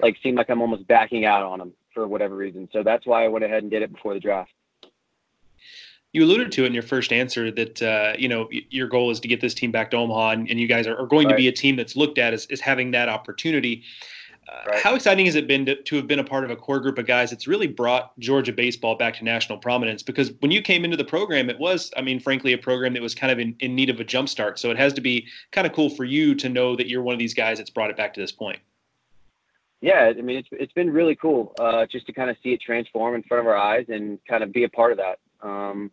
like 0.00 0.16
seem 0.22 0.36
like 0.36 0.48
I'm 0.50 0.60
almost 0.60 0.86
backing 0.86 1.24
out 1.24 1.42
on 1.42 1.58
them 1.58 1.72
for 1.92 2.06
whatever 2.06 2.36
reason. 2.36 2.68
So 2.72 2.84
that's 2.84 3.06
why 3.06 3.24
I 3.24 3.28
went 3.28 3.44
ahead 3.44 3.62
and 3.62 3.70
did 3.70 3.82
it 3.82 3.92
before 3.92 4.14
the 4.14 4.20
draft. 4.20 4.52
You 6.12 6.24
alluded 6.24 6.50
to 6.52 6.64
it 6.64 6.68
in 6.68 6.74
your 6.74 6.82
first 6.82 7.12
answer 7.12 7.50
that 7.50 7.82
uh, 7.82 8.14
you 8.18 8.28
know 8.28 8.48
your 8.50 8.88
goal 8.88 9.10
is 9.10 9.20
to 9.20 9.28
get 9.28 9.40
this 9.40 9.54
team 9.54 9.70
back 9.70 9.90
to 9.90 9.96
Omaha, 9.98 10.30
and, 10.30 10.50
and 10.50 10.58
you 10.58 10.66
guys 10.66 10.86
are, 10.86 10.96
are 10.96 11.06
going 11.06 11.26
right. 11.26 11.32
to 11.32 11.36
be 11.36 11.48
a 11.48 11.52
team 11.52 11.76
that's 11.76 11.96
looked 11.96 12.18
at 12.18 12.32
as, 12.32 12.46
as 12.46 12.60
having 12.60 12.90
that 12.92 13.08
opportunity. 13.08 13.84
Right. 14.66 14.82
How 14.82 14.94
exciting 14.94 15.26
has 15.26 15.34
it 15.34 15.46
been 15.46 15.66
to, 15.66 15.76
to, 15.82 15.96
have 15.96 16.06
been 16.06 16.18
a 16.18 16.24
part 16.24 16.44
of 16.44 16.50
a 16.50 16.56
core 16.56 16.80
group 16.80 16.98
of 16.98 17.06
guys 17.06 17.30
that's 17.30 17.46
really 17.46 17.66
brought 17.66 18.18
Georgia 18.18 18.52
baseball 18.52 18.94
back 18.94 19.14
to 19.16 19.24
national 19.24 19.58
prominence? 19.58 20.02
Because 20.02 20.32
when 20.40 20.50
you 20.50 20.62
came 20.62 20.84
into 20.84 20.96
the 20.96 21.04
program, 21.04 21.50
it 21.50 21.58
was, 21.58 21.92
I 21.96 22.02
mean, 22.02 22.18
frankly, 22.18 22.52
a 22.52 22.58
program 22.58 22.94
that 22.94 23.02
was 23.02 23.14
kind 23.14 23.30
of 23.30 23.38
in, 23.38 23.54
in 23.60 23.74
need 23.74 23.90
of 23.90 24.00
a 24.00 24.04
jumpstart. 24.04 24.58
So 24.58 24.70
it 24.70 24.78
has 24.78 24.92
to 24.94 25.00
be 25.00 25.26
kind 25.52 25.66
of 25.66 25.72
cool 25.72 25.90
for 25.90 26.04
you 26.04 26.34
to 26.36 26.48
know 26.48 26.76
that 26.76 26.88
you're 26.88 27.02
one 27.02 27.12
of 27.12 27.18
these 27.18 27.34
guys 27.34 27.58
that's 27.58 27.70
brought 27.70 27.90
it 27.90 27.96
back 27.96 28.14
to 28.14 28.20
this 28.20 28.32
point. 28.32 28.58
Yeah, 29.80 30.12
I 30.16 30.20
mean, 30.20 30.38
it's 30.38 30.48
it's 30.50 30.72
been 30.72 30.90
really 30.90 31.14
cool 31.14 31.54
uh, 31.60 31.86
just 31.86 32.06
to 32.06 32.12
kind 32.12 32.30
of 32.30 32.36
see 32.42 32.52
it 32.52 32.60
transform 32.60 33.14
in 33.14 33.22
front 33.22 33.40
of 33.40 33.46
our 33.46 33.56
eyes 33.56 33.86
and 33.88 34.18
kind 34.28 34.42
of 34.42 34.52
be 34.52 34.64
a 34.64 34.68
part 34.68 34.90
of 34.90 34.98
that. 34.98 35.20
Um, 35.42 35.90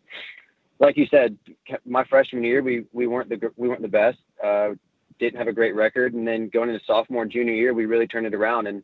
like 0.79 0.97
you 0.97 1.07
said, 1.07 1.37
my 1.85 2.03
freshman 2.05 2.43
year, 2.43 2.61
we 2.61 2.85
we 2.91 3.07
weren't 3.07 3.29
the 3.29 3.51
we 3.55 3.67
weren't 3.67 3.81
the 3.81 3.87
best. 3.87 4.17
Uh, 4.43 4.71
didn't 5.19 5.37
have 5.37 5.47
a 5.47 5.53
great 5.53 5.75
record, 5.75 6.13
and 6.13 6.27
then 6.27 6.49
going 6.49 6.69
into 6.69 6.83
sophomore 6.85 7.23
and 7.23 7.31
junior 7.31 7.53
year, 7.53 7.73
we 7.73 7.85
really 7.85 8.07
turned 8.07 8.25
it 8.25 8.33
around, 8.33 8.67
and 8.67 8.83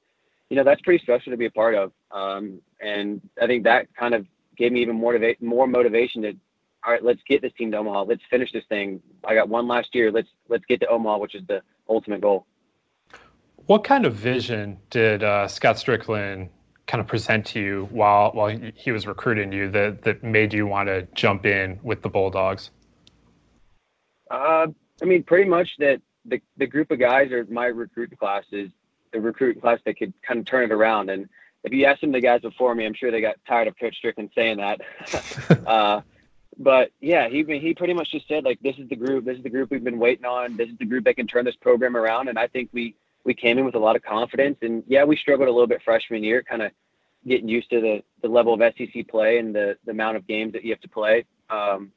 you 0.49 0.55
know 0.55 0.63
that's 0.63 0.81
pretty 0.81 1.03
special 1.03 1.31
to 1.31 1.37
be 1.37 1.45
a 1.45 1.51
part 1.51 1.75
of. 1.75 1.91
Um, 2.11 2.61
and 2.79 3.21
I 3.41 3.47
think 3.47 3.63
that 3.65 3.93
kind 3.95 4.13
of 4.13 4.25
gave 4.57 4.71
me 4.71 4.81
even 4.81 4.95
more 4.95 5.13
motiva- 5.13 5.41
more 5.41 5.67
motivation 5.67 6.21
to, 6.21 6.33
all 6.85 6.93
right, 6.93 7.03
let's 7.03 7.21
get 7.27 7.41
this 7.41 7.51
team 7.57 7.71
to 7.71 7.77
Omaha. 7.77 8.03
Let's 8.03 8.23
finish 8.29 8.51
this 8.51 8.63
thing. 8.69 9.01
I 9.25 9.35
got 9.35 9.49
one 9.49 9.67
last 9.67 9.93
year. 9.93 10.11
Let's 10.11 10.29
let's 10.47 10.65
get 10.65 10.79
to 10.81 10.87
Omaha, 10.87 11.17
which 11.17 11.35
is 11.35 11.43
the 11.47 11.61
ultimate 11.89 12.21
goal. 12.21 12.45
What 13.65 13.83
kind 13.83 14.05
of 14.05 14.13
vision 14.13 14.79
did 14.89 15.23
uh, 15.23 15.47
Scott 15.47 15.75
Stricklin 15.75 16.49
kind 16.87 17.01
of 17.01 17.07
present 17.07 17.45
to 17.45 17.59
you 17.59 17.87
while 17.91 18.31
while 18.31 18.55
he 18.75 18.91
was 18.91 19.07
recruiting 19.07 19.51
you 19.51 19.69
that 19.71 20.03
that 20.03 20.23
made 20.23 20.53
you 20.53 20.67
want 20.67 20.87
to 20.87 21.07
jump 21.13 21.45
in 21.45 21.79
with 21.83 22.01
the 22.01 22.09
Bulldogs? 22.09 22.71
Uh, 24.29 24.67
I 25.01 25.05
mean, 25.05 25.23
pretty 25.23 25.49
much 25.49 25.69
that 25.79 26.01
the 26.25 26.41
the 26.57 26.67
group 26.67 26.91
of 26.91 26.99
guys 26.99 27.31
or 27.31 27.45
my 27.49 27.65
recruiting 27.65 28.17
class 28.17 28.43
is 28.51 28.69
the 29.11 29.19
recruiting 29.19 29.61
class 29.61 29.79
that 29.85 29.97
could 29.97 30.13
kind 30.21 30.39
of 30.39 30.45
turn 30.45 30.63
it 30.63 30.71
around. 30.71 31.09
And 31.09 31.27
if 31.63 31.73
you 31.73 31.85
ask 31.85 32.01
of 32.03 32.11
the 32.11 32.21
guys 32.21 32.41
before 32.41 32.73
me, 32.75 32.85
I'm 32.85 32.93
sure 32.93 33.11
they 33.11 33.21
got 33.21 33.35
tired 33.47 33.67
of 33.67 33.77
Coach 33.77 33.97
Stricklin 34.03 34.29
saying 34.33 34.57
that. 34.57 34.81
uh, 35.67 36.01
but 36.57 36.91
yeah, 36.99 37.29
he 37.29 37.43
he 37.59 37.73
pretty 37.73 37.93
much 37.93 38.11
just 38.11 38.27
said 38.27 38.43
like, 38.43 38.59
this 38.61 38.77
is 38.77 38.87
the 38.89 38.95
group, 38.95 39.25
this 39.25 39.37
is 39.37 39.43
the 39.43 39.49
group 39.49 39.71
we've 39.71 39.83
been 39.83 39.99
waiting 39.99 40.25
on, 40.25 40.57
this 40.57 40.69
is 40.69 40.77
the 40.77 40.85
group 40.85 41.05
that 41.05 41.15
can 41.15 41.27
turn 41.27 41.45
this 41.45 41.55
program 41.55 41.95
around. 41.95 42.29
And 42.29 42.37
I 42.37 42.47
think 42.47 42.69
we 42.71 42.95
we 43.23 43.33
came 43.33 43.57
in 43.57 43.65
with 43.65 43.75
a 43.75 43.79
lot 43.79 43.95
of 43.95 44.03
confidence. 44.03 44.57
And 44.61 44.83
yeah, 44.87 45.03
we 45.03 45.15
struggled 45.15 45.47
a 45.47 45.51
little 45.51 45.67
bit 45.67 45.81
freshman 45.83 46.23
year, 46.23 46.43
kind 46.43 46.61
of 46.61 46.71
getting 47.27 47.47
used 47.47 47.69
to 47.69 47.81
the 47.81 48.03
the 48.21 48.27
level 48.27 48.53
of 48.53 48.73
SEC 48.77 49.07
play 49.07 49.37
and 49.37 49.53
the 49.53 49.77
the 49.85 49.91
amount 49.91 50.17
of 50.17 50.27
games 50.27 50.53
that 50.53 50.63
you 50.63 50.71
have 50.71 50.81
to 50.81 50.89
play. 50.89 51.25
Um, 51.49 51.91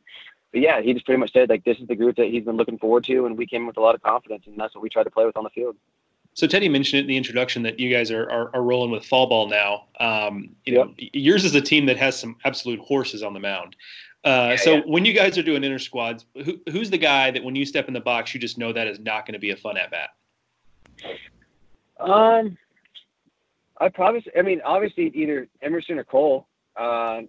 but 0.52 0.60
yeah, 0.60 0.80
he 0.80 0.92
just 0.92 1.04
pretty 1.04 1.18
much 1.18 1.32
said 1.32 1.48
like 1.48 1.64
this 1.64 1.78
is 1.78 1.88
the 1.88 1.96
group 1.96 2.16
that 2.16 2.26
he's 2.26 2.44
been 2.44 2.56
looking 2.56 2.78
forward 2.78 3.04
to, 3.04 3.26
and 3.26 3.36
we 3.36 3.46
came 3.46 3.62
in 3.62 3.66
with 3.66 3.76
a 3.76 3.80
lot 3.80 3.94
of 3.94 4.02
confidence, 4.02 4.44
and 4.46 4.56
that's 4.58 4.74
what 4.74 4.82
we 4.82 4.88
tried 4.88 5.04
to 5.04 5.10
play 5.10 5.24
with 5.24 5.36
on 5.36 5.44
the 5.44 5.50
field. 5.50 5.76
So 6.34 6.48
Teddy 6.48 6.68
mentioned 6.68 6.98
it 6.98 7.02
in 7.02 7.06
the 7.06 7.16
introduction 7.16 7.62
that 7.62 7.78
you 7.78 7.90
guys 7.90 8.10
are 8.10 8.30
are, 8.30 8.54
are 8.54 8.62
rolling 8.62 8.90
with 8.90 9.04
fall 9.04 9.26
ball 9.26 9.48
now. 9.48 9.86
Um, 10.00 10.50
you 10.64 10.74
yep. 10.74 10.86
know, 10.86 10.94
yours 11.12 11.44
is 11.44 11.54
a 11.54 11.60
team 11.60 11.86
that 11.86 11.96
has 11.96 12.18
some 12.18 12.36
absolute 12.44 12.80
horses 12.80 13.22
on 13.22 13.34
the 13.34 13.40
mound. 13.40 13.76
Uh, 14.24 14.48
yeah, 14.50 14.56
so 14.56 14.74
yeah. 14.76 14.82
when 14.86 15.04
you 15.04 15.12
guys 15.12 15.36
are 15.36 15.42
doing 15.42 15.62
inter 15.62 15.78
squads, 15.78 16.24
who, 16.44 16.58
who's 16.70 16.88
the 16.88 16.98
guy 16.98 17.30
that 17.30 17.44
when 17.44 17.54
you 17.54 17.66
step 17.66 17.88
in 17.88 17.94
the 17.94 18.00
box, 18.00 18.32
you 18.32 18.40
just 18.40 18.56
know 18.56 18.72
that 18.72 18.86
is 18.86 18.98
not 18.98 19.26
going 19.26 19.34
to 19.34 19.38
be 19.38 19.50
a 19.50 19.56
fun 19.56 19.76
at 19.76 19.90
bat? 19.90 20.10
Um, 22.00 22.56
I 23.78 23.88
probably, 23.88 24.24
I 24.36 24.42
mean, 24.42 24.60
obviously 24.64 25.10
either 25.14 25.48
Emerson 25.62 25.98
or 25.98 26.04
Cole. 26.04 26.46
Uh, 26.76 27.22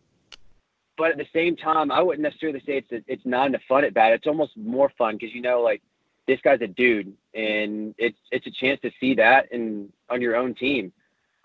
but 0.97 1.11
at 1.11 1.17
the 1.17 1.27
same 1.33 1.55
time, 1.55 1.91
I 1.91 2.01
wouldn't 2.01 2.23
necessarily 2.23 2.59
say 2.59 2.77
it's 2.77 2.91
a, 2.91 3.03
it's 3.11 3.25
not 3.25 3.53
a 3.53 3.59
fun 3.67 3.83
at 3.83 3.93
bat. 3.93 4.13
It's 4.13 4.27
almost 4.27 4.55
more 4.57 4.91
fun 4.97 5.17
because 5.17 5.33
you 5.33 5.41
know, 5.41 5.61
like 5.61 5.81
this 6.27 6.39
guy's 6.41 6.61
a 6.61 6.67
dude, 6.67 7.13
and 7.33 7.93
it's 7.97 8.17
it's 8.31 8.47
a 8.47 8.51
chance 8.51 8.79
to 8.81 8.91
see 8.99 9.13
that 9.15 9.51
in 9.51 9.91
on 10.09 10.21
your 10.21 10.35
own 10.35 10.55
team, 10.55 10.91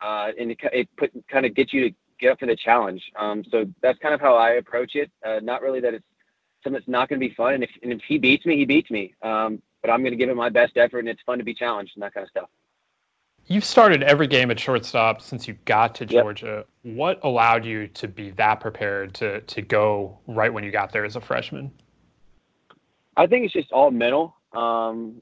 uh, 0.00 0.30
and 0.38 0.52
it, 0.52 0.58
it 0.72 0.88
put 0.96 1.10
kind 1.28 1.46
of 1.46 1.54
gets 1.54 1.72
you 1.72 1.88
to 1.88 1.94
get 2.20 2.32
up 2.32 2.38
for 2.38 2.46
the 2.46 2.56
challenge. 2.56 3.02
Um, 3.18 3.44
so 3.50 3.66
that's 3.82 3.98
kind 3.98 4.14
of 4.14 4.20
how 4.20 4.36
I 4.36 4.50
approach 4.52 4.94
it. 4.94 5.10
Uh, 5.24 5.40
not 5.42 5.62
really 5.62 5.80
that 5.80 5.94
it's 5.94 6.04
something 6.62 6.78
that's 6.78 6.88
not 6.88 7.08
going 7.08 7.20
to 7.20 7.28
be 7.28 7.34
fun, 7.34 7.54
and 7.54 7.64
if 7.64 7.70
and 7.82 7.92
if 7.92 8.02
he 8.06 8.18
beats 8.18 8.46
me, 8.46 8.56
he 8.56 8.64
beats 8.64 8.90
me. 8.90 9.14
Um, 9.22 9.60
but 9.82 9.90
I'm 9.90 10.00
going 10.00 10.12
to 10.12 10.16
give 10.16 10.28
it 10.28 10.36
my 10.36 10.48
best 10.48 10.76
effort, 10.76 11.00
and 11.00 11.08
it's 11.08 11.22
fun 11.22 11.38
to 11.38 11.44
be 11.44 11.54
challenged 11.54 11.92
and 11.96 12.02
that 12.02 12.14
kind 12.14 12.24
of 12.24 12.30
stuff. 12.30 12.48
You've 13.46 13.64
started 13.64 14.02
every 14.02 14.26
game 14.26 14.50
at 14.50 14.60
shortstop 14.60 15.20
since 15.20 15.48
you 15.48 15.54
got 15.64 15.94
to 15.96 16.06
Georgia. 16.06 16.64
Yep. 16.84 16.94
What 16.96 17.20
allowed 17.24 17.64
you 17.64 17.88
to 17.88 18.06
be 18.06 18.30
that 18.32 18.60
prepared 18.60 19.14
to 19.14 19.40
to 19.40 19.62
go 19.62 20.18
right 20.28 20.52
when 20.52 20.62
you 20.62 20.70
got 20.70 20.92
there 20.92 21.04
as 21.04 21.16
a 21.16 21.20
freshman? 21.20 21.72
I 23.16 23.26
think 23.26 23.44
it's 23.44 23.52
just 23.52 23.72
all 23.72 23.90
mental. 23.90 24.36
Um, 24.52 25.20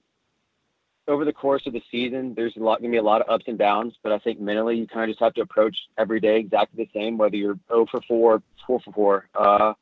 over 1.07 1.25
the 1.25 1.33
course 1.33 1.67
of 1.67 1.73
the 1.73 1.83
season, 1.91 2.35
there's 2.35 2.55
a 2.57 2.61
lot 2.61 2.81
gonna 2.81 2.91
be 2.91 2.99
a 2.99 3.03
lot 3.03 3.23
of 3.23 3.31
ups 3.31 3.45
and 3.49 3.57
downs, 3.57 3.95
but 4.03 4.12
I 4.12 4.19
think 4.19 4.41
mentally 4.41 4.77
you 4.77 4.87
kind 4.87 5.05
of 5.05 5.09
just 5.09 5.21
have 5.21 5.35
to 5.35 5.41
approach 5.41 5.88
every 5.97 6.21
day 6.21 6.38
exactly 6.38 6.85
the 6.85 6.91
same, 6.93 7.17
whether 7.17 7.37
you're 7.37 7.59
0 7.69 7.87
for 7.87 8.03
4, 8.03 8.43
4 8.67 8.81
for 8.81 8.93
4. 8.93 9.29
Uh, 9.35 9.73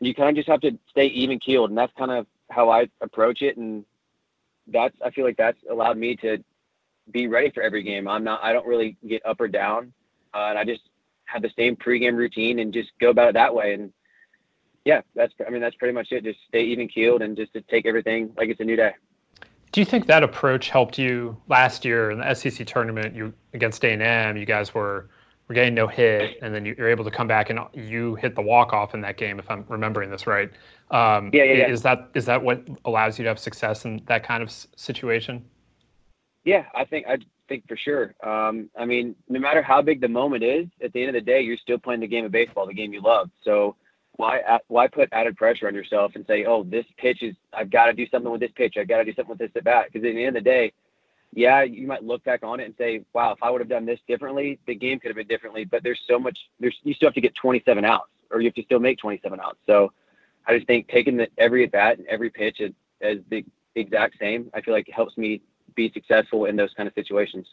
you 0.00 0.14
kind 0.14 0.28
of 0.28 0.36
just 0.36 0.48
have 0.48 0.60
to 0.60 0.78
stay 0.90 1.06
even 1.06 1.38
keeled, 1.38 1.70
and 1.70 1.78
that's 1.78 1.92
kind 1.96 2.10
of 2.10 2.26
how 2.50 2.68
I 2.68 2.88
approach 3.00 3.40
it. 3.40 3.56
And 3.56 3.84
that's 4.72 4.96
I 5.04 5.10
feel 5.10 5.24
like 5.24 5.36
that's 5.36 5.58
allowed 5.70 5.98
me 5.98 6.16
to 6.16 6.38
be 7.10 7.26
ready 7.26 7.50
for 7.50 7.62
every 7.62 7.82
game. 7.82 8.08
I'm 8.08 8.24
not. 8.24 8.40
I 8.42 8.52
don't 8.52 8.66
really 8.66 8.96
get 9.06 9.24
up 9.26 9.40
or 9.40 9.48
down, 9.48 9.92
uh, 10.34 10.46
and 10.48 10.58
I 10.58 10.64
just 10.64 10.82
have 11.24 11.42
the 11.42 11.50
same 11.56 11.76
pregame 11.76 12.16
routine 12.16 12.58
and 12.58 12.72
just 12.72 12.90
go 13.00 13.10
about 13.10 13.28
it 13.28 13.34
that 13.34 13.54
way. 13.54 13.74
And 13.74 13.92
yeah, 14.84 15.00
that's. 15.14 15.32
I 15.46 15.50
mean, 15.50 15.60
that's 15.60 15.76
pretty 15.76 15.94
much 15.94 16.08
it. 16.12 16.24
Just 16.24 16.38
stay 16.48 16.62
even 16.62 16.88
keeled 16.88 17.22
and 17.22 17.36
just 17.36 17.52
to 17.54 17.62
take 17.62 17.86
everything 17.86 18.32
like 18.36 18.48
it's 18.48 18.60
a 18.60 18.64
new 18.64 18.76
day. 18.76 18.92
Do 19.72 19.80
you 19.80 19.84
think 19.84 20.06
that 20.06 20.24
approach 20.24 20.68
helped 20.68 20.98
you 20.98 21.36
last 21.48 21.84
year 21.84 22.10
in 22.10 22.18
the 22.18 22.34
SEC 22.34 22.66
tournament? 22.66 23.14
You 23.14 23.32
against 23.54 23.84
A 23.84 23.92
and 23.92 24.02
M, 24.02 24.36
you 24.36 24.46
guys 24.46 24.74
were 24.74 25.08
were 25.50 25.54
getting 25.54 25.74
no 25.74 25.88
hit, 25.88 26.38
and 26.42 26.54
then 26.54 26.64
you, 26.64 26.76
are 26.78 26.88
able 26.88 27.02
to 27.02 27.10
come 27.10 27.26
back 27.26 27.50
and 27.50 27.58
you 27.74 28.14
hit 28.14 28.36
the 28.36 28.40
walk 28.40 28.72
off 28.72 28.94
in 28.94 29.00
that 29.00 29.16
game, 29.16 29.40
if 29.40 29.50
I'm 29.50 29.64
remembering 29.66 30.08
this 30.08 30.24
right. 30.28 30.48
Um, 30.92 31.30
yeah, 31.32 31.42
yeah, 31.42 31.52
yeah. 31.54 31.68
Is 31.68 31.82
that 31.82 32.08
is 32.14 32.24
that 32.26 32.40
what 32.40 32.64
allows 32.84 33.18
you 33.18 33.24
to 33.24 33.28
have 33.30 33.38
success 33.40 33.84
in 33.84 34.00
that 34.06 34.22
kind 34.22 34.44
of 34.44 34.52
situation? 34.76 35.44
Yeah, 36.44 36.66
I 36.72 36.84
think 36.84 37.08
I 37.08 37.18
think 37.48 37.66
for 37.66 37.76
sure. 37.76 38.14
Um, 38.22 38.70
I 38.78 38.84
mean, 38.84 39.16
no 39.28 39.40
matter 39.40 39.60
how 39.60 39.82
big 39.82 40.00
the 40.00 40.08
moment 40.08 40.44
is, 40.44 40.68
at 40.84 40.92
the 40.92 41.00
end 41.00 41.08
of 41.08 41.14
the 41.14 41.28
day, 41.28 41.40
you're 41.40 41.56
still 41.56 41.78
playing 41.78 42.00
the 42.00 42.06
game 42.06 42.24
of 42.24 42.30
baseball, 42.30 42.68
the 42.68 42.72
game 42.72 42.92
you 42.92 43.02
love. 43.02 43.28
So 43.42 43.74
why 44.18 44.60
why 44.68 44.86
put 44.86 45.08
added 45.10 45.36
pressure 45.36 45.66
on 45.66 45.74
yourself 45.74 46.12
and 46.14 46.24
say, 46.28 46.44
oh, 46.44 46.62
this 46.62 46.86
pitch 46.96 47.24
is 47.24 47.34
I've 47.52 47.70
got 47.70 47.86
to 47.86 47.92
do 47.92 48.06
something 48.08 48.30
with 48.30 48.40
this 48.40 48.52
pitch, 48.54 48.76
I've 48.78 48.86
got 48.86 48.98
to 48.98 49.04
do 49.04 49.14
something 49.14 49.30
with 49.30 49.40
this 49.40 49.50
at 49.56 49.64
bat? 49.64 49.86
Because 49.86 50.06
at 50.06 50.14
the 50.14 50.24
end 50.24 50.36
of 50.36 50.44
the 50.44 50.48
day, 50.48 50.72
yeah, 51.32 51.62
you 51.62 51.86
might 51.86 52.02
look 52.02 52.24
back 52.24 52.42
on 52.42 52.60
it 52.60 52.64
and 52.64 52.74
say, 52.76 53.04
wow, 53.12 53.32
if 53.32 53.42
I 53.42 53.50
would 53.50 53.60
have 53.60 53.68
done 53.68 53.86
this 53.86 54.00
differently, 54.08 54.58
the 54.66 54.74
game 54.74 54.98
could 54.98 55.08
have 55.08 55.16
been 55.16 55.28
differently. 55.28 55.64
But 55.64 55.82
there's 55.82 56.00
so 56.08 56.18
much. 56.18 56.38
There's 56.58 56.76
you 56.82 56.94
still 56.94 57.08
have 57.08 57.14
to 57.14 57.20
get 57.20 57.34
27 57.36 57.84
outs, 57.84 58.10
or 58.30 58.40
you 58.40 58.46
have 58.48 58.54
to 58.54 58.62
still 58.62 58.80
make 58.80 58.98
27 58.98 59.38
outs. 59.40 59.58
So 59.66 59.92
I 60.46 60.56
just 60.56 60.66
think 60.66 60.88
taking 60.88 61.16
the, 61.16 61.28
every 61.38 61.64
at 61.64 61.72
bat 61.72 61.98
and 61.98 62.06
every 62.08 62.30
pitch 62.30 62.60
as, 62.60 62.72
as 63.00 63.18
the 63.30 63.44
exact 63.76 64.16
same, 64.18 64.50
I 64.54 64.60
feel 64.60 64.74
like 64.74 64.88
it 64.88 64.94
helps 64.94 65.16
me 65.16 65.40
be 65.76 65.92
successful 65.92 66.46
in 66.46 66.56
those 66.56 66.72
kind 66.76 66.88
of 66.88 66.94
situations. 66.94 67.46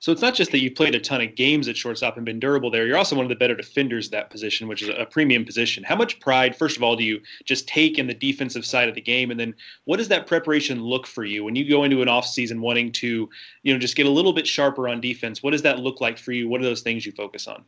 So 0.00 0.12
it's 0.12 0.22
not 0.22 0.34
just 0.34 0.52
that 0.52 0.60
you've 0.60 0.76
played 0.76 0.94
a 0.94 1.00
ton 1.00 1.20
of 1.20 1.34
games 1.34 1.66
at 1.66 1.76
shortstop 1.76 2.16
and 2.16 2.24
been 2.24 2.38
durable 2.38 2.70
there. 2.70 2.86
You're 2.86 2.96
also 2.96 3.16
one 3.16 3.24
of 3.24 3.28
the 3.28 3.34
better 3.34 3.56
defenders 3.56 4.06
of 4.06 4.12
that 4.12 4.30
position, 4.30 4.68
which 4.68 4.82
is 4.82 4.90
a 4.90 5.04
premium 5.06 5.44
position. 5.44 5.82
How 5.82 5.96
much 5.96 6.20
pride, 6.20 6.54
first 6.54 6.76
of 6.76 6.84
all, 6.84 6.94
do 6.94 7.02
you 7.02 7.20
just 7.44 7.66
take 7.66 7.98
in 7.98 8.06
the 8.06 8.14
defensive 8.14 8.64
side 8.64 8.88
of 8.88 8.94
the 8.94 9.00
game, 9.00 9.32
and 9.32 9.40
then 9.40 9.54
what 9.86 9.96
does 9.96 10.08
that 10.08 10.28
preparation 10.28 10.80
look 10.80 11.06
for 11.06 11.24
you 11.24 11.42
when 11.42 11.56
you 11.56 11.68
go 11.68 11.82
into 11.82 12.00
an 12.00 12.08
off 12.08 12.26
season 12.26 12.60
wanting 12.60 12.92
to, 12.92 13.28
you 13.64 13.72
know, 13.72 13.78
just 13.78 13.96
get 13.96 14.06
a 14.06 14.10
little 14.10 14.32
bit 14.32 14.46
sharper 14.46 14.88
on 14.88 15.00
defense? 15.00 15.42
What 15.42 15.50
does 15.50 15.62
that 15.62 15.80
look 15.80 16.00
like 16.00 16.16
for 16.16 16.30
you? 16.30 16.48
What 16.48 16.60
are 16.60 16.64
those 16.64 16.82
things 16.82 17.04
you 17.04 17.12
focus 17.12 17.48
on? 17.48 17.64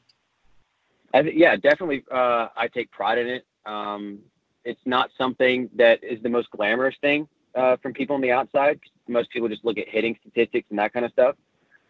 Th- 1.12 1.34
yeah, 1.34 1.56
definitely. 1.56 2.04
Uh, 2.10 2.48
I 2.56 2.68
take 2.68 2.92
pride 2.92 3.18
in 3.18 3.26
it. 3.26 3.46
Um, 3.66 4.20
it's 4.64 4.80
not 4.86 5.10
something 5.18 5.68
that 5.74 6.04
is 6.04 6.22
the 6.22 6.28
most 6.28 6.48
glamorous 6.52 6.94
thing 7.00 7.26
uh, 7.56 7.76
from 7.78 7.92
people 7.92 8.14
on 8.14 8.22
the 8.22 8.30
outside. 8.30 8.78
Most 9.08 9.30
people 9.30 9.48
just 9.48 9.64
look 9.64 9.78
at 9.78 9.88
hitting 9.88 10.16
statistics 10.20 10.68
and 10.70 10.78
that 10.78 10.92
kind 10.92 11.04
of 11.04 11.10
stuff. 11.10 11.34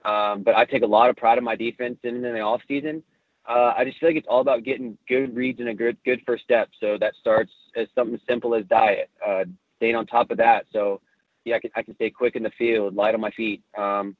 Um, 0.05 0.43
but 0.43 0.55
I 0.55 0.65
take 0.65 0.83
a 0.83 0.87
lot 0.87 1.11
of 1.11 1.17
pride 1.17 1.39
in 1.39 1.45
my 1.45 1.57
defense 1.57 1.99
in, 2.05 2.17
in 2.17 2.23
the 2.23 2.41
off 2.41 2.63
season. 2.67 3.03
Uh, 3.49 3.73
I 3.77 3.85
just 3.85 3.99
feel 3.99 4.09
like 4.09 4.17
it's 4.17 4.29
all 4.29 4.41
about 4.41 4.65
getting 4.65 4.97
good 5.09 5.35
reads 5.35 5.61
and 5.61 5.71
a 5.71 5.75
good 5.75 5.97
good 6.05 6.21
first 6.27 6.45
step. 6.45 6.69
So 6.81 6.97
that 6.99 7.15
starts 7.21 7.53
as 7.77 7.89
something 7.95 8.21
simple 8.29 8.55
as 8.55 8.65
diet, 8.67 9.11
uh, 9.27 9.45
staying 9.77 9.97
on 9.97 10.07
top 10.07 10.31
of 10.31 10.37
that. 10.39 10.67
So 10.73 11.01
yeah, 11.45 11.57
I 11.57 11.59
can, 11.59 11.71
I 11.75 11.83
can 11.83 11.95
stay 11.95 12.11
quick 12.11 12.37
in 12.37 12.43
the 12.43 12.51
field, 12.59 12.95
light 12.95 13.15
on 13.15 13.21
my 13.21 13.31
feet. 13.31 13.63
Um, 13.77 14.17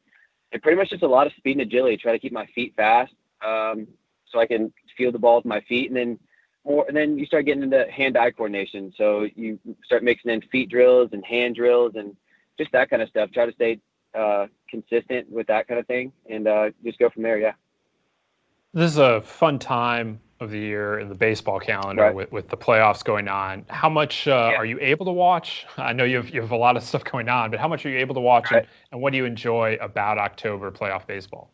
and 0.53 0.63
pretty 0.63 0.77
much 0.77 0.91
just 0.91 1.03
a 1.03 1.09
lot 1.09 1.27
of 1.27 1.33
speed 1.37 1.53
and 1.53 1.61
agility. 1.61 1.97
Try 1.97 2.13
to 2.13 2.19
keep 2.19 2.33
my 2.33 2.47
feet 2.55 2.75
fast 2.77 3.13
um, 3.47 3.87
so 4.27 4.41
I 4.41 4.47
can 4.47 4.73
feel 4.97 5.13
the 5.13 5.19
ball 5.19 5.37
with 5.37 5.45
my 5.45 5.61
feet, 5.63 5.89
and 5.89 5.97
then 5.97 6.19
more. 6.65 6.85
And 6.89 6.97
then 6.97 7.19
you 7.19 7.27
start 7.27 7.47
getting 7.47 7.63
into 7.63 7.87
hand-eye 7.91 8.33
coordination. 8.33 8.93
So 8.97 9.29
you 9.37 9.59
start 9.85 10.03
mixing 10.03 10.33
in 10.33 10.41
feet 10.51 10.71
drills 10.71 11.11
and 11.13 11.25
hand 11.25 11.57
drills 11.57 11.93
and 11.95 12.17
just 12.59 12.73
that 12.73 12.91
kind 12.91 13.03
of 13.03 13.09
stuff. 13.09 13.31
Try 13.33 13.47
to 13.47 13.53
stay 13.53 13.79
uh, 14.19 14.47
consistent 14.71 15.31
with 15.31 15.47
that 15.49 15.69
kind 15.69 15.81
of 15.81 15.87
thing, 15.87 16.13
and 16.29 16.47
uh, 16.47 16.71
just 16.85 16.99
go 16.99 17.11
from 17.11 17.23
there. 17.23 17.39
Yeah. 17.39 17.53
This 18.73 18.93
is 18.93 18.99
a 18.99 19.21
fun 19.23 19.59
time 19.59 20.21
of 20.39 20.51
the 20.51 20.59
year 20.59 20.99
in 21.01 21.09
the 21.09 21.15
baseball 21.15 21.61
calendar 21.61 22.03
right. 22.03 22.15
with, 22.15 22.33
with 22.33 22.49
the 22.49 22.57
playoffs 22.57 23.05
going 23.05 23.29
on. 23.29 23.65
How 23.69 23.91
much 23.91 24.27
uh, 24.27 24.51
yeah. 24.53 24.57
are 24.57 24.65
you 24.65 24.79
able 24.81 25.05
to 25.07 25.13
watch? 25.13 25.67
I 25.77 25.93
know 25.93 26.05
you 26.05 26.17
have, 26.17 26.31
you 26.31 26.41
have 26.41 26.53
a 26.53 26.57
lot 26.57 26.77
of 26.77 26.83
stuff 26.83 27.05
going 27.05 27.29
on, 27.29 27.51
but 27.51 27.61
how 27.61 27.69
much 27.69 27.85
are 27.85 27.91
you 27.91 27.99
able 27.99 28.15
to 28.15 28.21
watch, 28.21 28.51
right. 28.51 28.61
and, 28.61 28.69
and, 28.93 29.03
what 29.03 29.11
do 29.13 29.19
you 29.19 29.27
enjoy 29.27 29.77
about 29.81 30.19
October 30.19 30.71
playoff 30.71 31.07
baseball? 31.07 31.51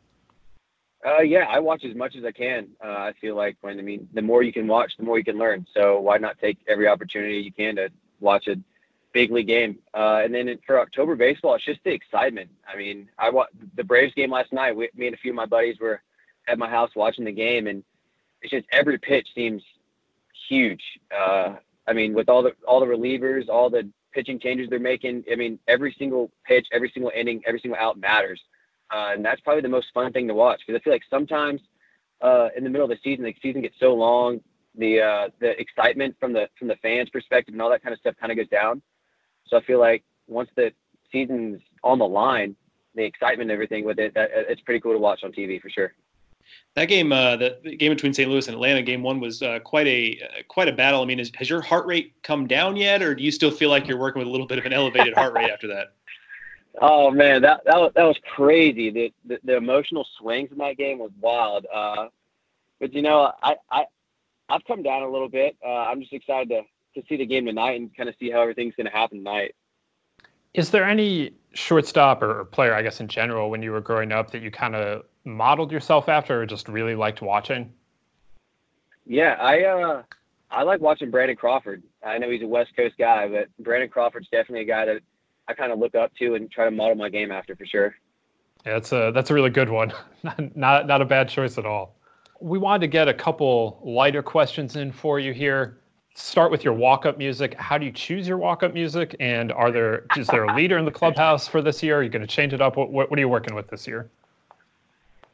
Uh, 1.04 1.22
yeah, 1.22 1.44
I 1.48 1.58
watch 1.58 1.84
as 1.84 1.94
much 1.94 2.16
as 2.16 2.24
I 2.24 2.32
can. 2.32 2.68
Uh, 2.84 2.88
I 2.88 3.12
feel 3.20 3.36
like 3.36 3.56
when 3.60 3.78
I 3.78 3.82
mean, 3.82 4.08
the 4.12 4.22
more 4.22 4.42
you 4.42 4.52
can 4.52 4.66
watch, 4.66 4.92
the 4.98 5.04
more 5.04 5.18
you 5.18 5.24
can 5.24 5.38
learn. 5.38 5.66
So 5.74 6.00
why 6.00 6.18
not 6.18 6.38
take 6.40 6.58
every 6.68 6.88
opportunity 6.88 7.38
you 7.38 7.52
can 7.52 7.76
to 7.76 7.90
watch 8.20 8.48
a 8.48 8.56
big 9.16 9.30
league 9.30 9.46
game. 9.46 9.78
Uh, 9.94 10.20
and 10.22 10.34
then 10.34 10.58
for 10.66 10.78
October 10.78 11.16
baseball, 11.16 11.54
it's 11.54 11.64
just 11.64 11.80
the 11.84 11.90
excitement. 11.90 12.50
I 12.70 12.76
mean, 12.76 13.08
I 13.18 13.30
wa- 13.30 13.46
the 13.74 13.82
Braves 13.82 14.12
game 14.12 14.30
last 14.30 14.52
night. 14.52 14.76
We, 14.76 14.90
me 14.94 15.06
and 15.06 15.14
a 15.14 15.18
few 15.18 15.32
of 15.32 15.36
my 15.36 15.46
buddies 15.46 15.80
were 15.80 16.02
at 16.46 16.58
my 16.58 16.68
house 16.68 16.90
watching 16.94 17.24
the 17.24 17.32
game, 17.32 17.66
and 17.66 17.82
it's 18.42 18.50
just 18.50 18.66
every 18.72 18.98
pitch 18.98 19.26
seems 19.34 19.62
huge. 20.50 20.82
Uh, 21.10 21.54
I 21.88 21.94
mean, 21.94 22.12
with 22.12 22.28
all 22.28 22.42
the 22.42 22.52
all 22.68 22.78
the 22.78 22.84
relievers, 22.86 23.48
all 23.48 23.70
the 23.70 23.88
pitching 24.12 24.38
changes 24.38 24.68
they're 24.68 24.78
making. 24.78 25.24
I 25.32 25.34
mean, 25.34 25.58
every 25.66 25.96
single 25.98 26.30
pitch, 26.44 26.66
every 26.70 26.90
single 26.92 27.10
inning, 27.16 27.42
every 27.46 27.60
single 27.60 27.80
out 27.80 27.98
matters, 27.98 28.40
uh, 28.94 29.12
and 29.14 29.24
that's 29.24 29.40
probably 29.40 29.62
the 29.62 29.70
most 29.70 29.86
fun 29.94 30.12
thing 30.12 30.28
to 30.28 30.34
watch 30.34 30.60
because 30.66 30.78
I 30.78 30.84
feel 30.84 30.92
like 30.92 31.04
sometimes 31.08 31.62
uh, 32.20 32.48
in 32.54 32.64
the 32.64 32.70
middle 32.70 32.84
of 32.84 32.90
the 32.90 33.02
season, 33.02 33.24
the 33.24 33.34
season 33.40 33.62
gets 33.62 33.80
so 33.80 33.94
long, 33.94 34.42
the 34.76 35.00
uh, 35.00 35.28
the 35.40 35.58
excitement 35.58 36.16
from 36.20 36.34
the 36.34 36.50
from 36.58 36.68
the 36.68 36.76
fans' 36.82 37.08
perspective 37.08 37.54
and 37.54 37.62
all 37.62 37.70
that 37.70 37.82
kind 37.82 37.94
of 37.94 37.98
stuff 38.00 38.14
kind 38.20 38.30
of 38.30 38.36
goes 38.36 38.48
down. 38.48 38.82
So 39.48 39.56
I 39.56 39.62
feel 39.62 39.78
like 39.78 40.02
once 40.26 40.50
the 40.56 40.72
season's 41.12 41.60
on 41.84 41.98
the 41.98 42.06
line, 42.06 42.56
the 42.94 43.04
excitement 43.04 43.50
and 43.50 43.52
everything 43.52 43.84
with 43.84 43.98
it, 43.98 44.14
that, 44.14 44.30
it's 44.32 44.60
pretty 44.62 44.80
cool 44.80 44.92
to 44.92 44.98
watch 44.98 45.22
on 45.22 45.32
TV 45.32 45.60
for 45.60 45.70
sure. 45.70 45.92
That 46.74 46.86
game, 46.86 47.12
uh, 47.12 47.36
the, 47.36 47.58
the, 47.64 47.76
game 47.76 47.92
between 47.92 48.14
St. 48.14 48.30
Louis 48.30 48.46
and 48.46 48.54
Atlanta, 48.54 48.82
game 48.82 49.02
one 49.02 49.18
was 49.18 49.42
uh, 49.42 49.58
quite 49.60 49.86
a 49.86 50.20
uh, 50.22 50.42
quite 50.46 50.68
a 50.68 50.72
battle. 50.72 51.02
I 51.02 51.04
mean, 51.04 51.18
is, 51.18 51.32
has 51.34 51.50
your 51.50 51.60
heart 51.60 51.86
rate 51.86 52.14
come 52.22 52.46
down 52.46 52.76
yet, 52.76 53.02
or 53.02 53.14
do 53.14 53.24
you 53.24 53.32
still 53.32 53.50
feel 53.50 53.70
like 53.70 53.88
you're 53.88 53.98
working 53.98 54.20
with 54.20 54.28
a 54.28 54.30
little 54.30 54.46
bit 54.46 54.58
of 54.58 54.66
an 54.66 54.72
elevated 54.72 55.14
heart 55.14 55.32
rate 55.32 55.50
after 55.50 55.68
that? 55.68 55.94
Oh 56.78 57.10
man, 57.10 57.40
that 57.40 57.62
that 57.64 57.76
was, 57.76 57.92
that 57.94 58.04
was 58.04 58.18
crazy. 58.34 58.90
The, 58.90 59.10
the, 59.24 59.38
the 59.44 59.56
emotional 59.56 60.06
swings 60.18 60.52
in 60.52 60.58
that 60.58 60.76
game 60.76 60.98
was 60.98 61.10
wild. 61.22 61.64
Uh, 61.72 62.08
but 62.78 62.92
you 62.92 63.00
know, 63.00 63.32
I 63.42 63.56
I 63.70 63.86
I've 64.50 64.62
come 64.66 64.82
down 64.82 65.02
a 65.02 65.10
little 65.10 65.30
bit. 65.30 65.56
Uh, 65.64 65.70
I'm 65.70 66.02
just 66.02 66.12
excited 66.12 66.50
to 66.50 66.62
to 66.96 67.02
see 67.08 67.16
the 67.16 67.26
game 67.26 67.46
tonight 67.46 67.78
and 67.78 67.96
kind 67.96 68.08
of 68.08 68.14
see 68.18 68.30
how 68.30 68.40
everything's 68.40 68.74
going 68.74 68.86
to 68.86 68.92
happen 68.92 69.18
tonight. 69.18 69.54
Is 70.54 70.70
there 70.70 70.84
any 70.84 71.32
shortstop 71.52 72.22
or 72.22 72.46
player, 72.46 72.74
I 72.74 72.82
guess, 72.82 73.00
in 73.00 73.08
general, 73.08 73.50
when 73.50 73.62
you 73.62 73.70
were 73.72 73.80
growing 73.80 74.10
up, 74.10 74.30
that 74.30 74.42
you 74.42 74.50
kind 74.50 74.74
of 74.74 75.04
modeled 75.24 75.70
yourself 75.70 76.08
after, 76.08 76.42
or 76.42 76.46
just 76.46 76.68
really 76.68 76.94
liked 76.94 77.20
watching? 77.22 77.72
Yeah, 79.04 79.36
I 79.38 79.62
uh, 79.64 80.02
I 80.50 80.62
like 80.62 80.80
watching 80.80 81.10
Brandon 81.10 81.36
Crawford. 81.36 81.82
I 82.04 82.18
know 82.18 82.30
he's 82.30 82.42
a 82.42 82.46
West 82.46 82.74
Coast 82.74 82.96
guy, 82.98 83.28
but 83.28 83.48
Brandon 83.62 83.88
Crawford's 83.88 84.28
definitely 84.30 84.62
a 84.62 84.66
guy 84.66 84.86
that 84.86 85.00
I 85.46 85.54
kind 85.54 85.72
of 85.72 85.78
look 85.78 85.94
up 85.94 86.12
to 86.16 86.34
and 86.34 86.50
try 86.50 86.64
to 86.64 86.70
model 86.70 86.96
my 86.96 87.10
game 87.10 87.30
after 87.30 87.54
for 87.54 87.66
sure. 87.66 87.94
Yeah, 88.64 88.74
that's 88.74 88.92
a 88.92 89.12
that's 89.14 89.30
a 89.30 89.34
really 89.34 89.50
good 89.50 89.68
one. 89.68 89.92
not 90.54 90.86
not 90.86 91.02
a 91.02 91.04
bad 91.04 91.28
choice 91.28 91.58
at 91.58 91.66
all. 91.66 91.96
We 92.40 92.58
wanted 92.58 92.80
to 92.80 92.88
get 92.88 93.08
a 93.08 93.14
couple 93.14 93.80
lighter 93.84 94.22
questions 94.22 94.76
in 94.76 94.90
for 94.90 95.20
you 95.20 95.32
here 95.32 95.78
start 96.16 96.50
with 96.50 96.64
your 96.64 96.72
walk-up 96.72 97.18
music. 97.18 97.54
How 97.54 97.76
do 97.76 97.84
you 97.84 97.92
choose 97.92 98.26
your 98.26 98.38
walk-up 98.38 98.72
music? 98.72 99.14
And 99.20 99.52
are 99.52 99.70
there 99.70 100.06
is 100.16 100.26
there 100.28 100.44
a 100.44 100.54
leader 100.54 100.78
in 100.78 100.84
the 100.84 100.90
clubhouse 100.90 101.46
for 101.46 101.60
this 101.60 101.82
year? 101.82 101.98
Are 101.98 102.02
you 102.02 102.08
going 102.08 102.22
to 102.22 102.26
change 102.26 102.52
it 102.54 102.62
up? 102.62 102.76
What, 102.76 102.90
what, 102.90 103.10
what 103.10 103.18
are 103.18 103.20
you 103.20 103.28
working 103.28 103.54
with 103.54 103.68
this 103.68 103.86
year? 103.86 104.08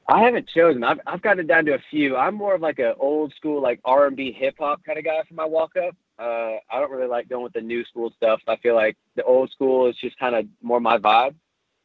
I 0.08 0.22
haven't 0.22 0.48
chosen. 0.48 0.82
I've 0.82 1.00
I've 1.06 1.22
got 1.22 1.38
it 1.38 1.46
down 1.46 1.64
to 1.66 1.74
a 1.74 1.78
few. 1.90 2.16
I'm 2.16 2.34
more 2.34 2.54
of 2.56 2.60
like 2.60 2.80
an 2.80 2.94
old 2.98 3.32
school 3.34 3.62
like 3.62 3.80
R&B 3.84 4.32
hip 4.32 4.56
hop 4.58 4.84
kind 4.84 4.98
of 4.98 5.04
guy 5.04 5.22
for 5.26 5.34
my 5.34 5.44
walk-up. 5.44 5.94
Uh, 6.18 6.56
I 6.70 6.80
don't 6.80 6.90
really 6.90 7.06
like 7.06 7.28
going 7.28 7.44
with 7.44 7.52
the 7.52 7.60
new 7.60 7.84
school 7.84 8.12
stuff. 8.16 8.40
I 8.48 8.56
feel 8.56 8.74
like 8.74 8.96
the 9.14 9.22
old 9.22 9.50
school 9.50 9.88
is 9.88 9.96
just 9.96 10.18
kind 10.18 10.34
of 10.34 10.46
more 10.60 10.80
my 10.80 10.98
vibe. 10.98 11.34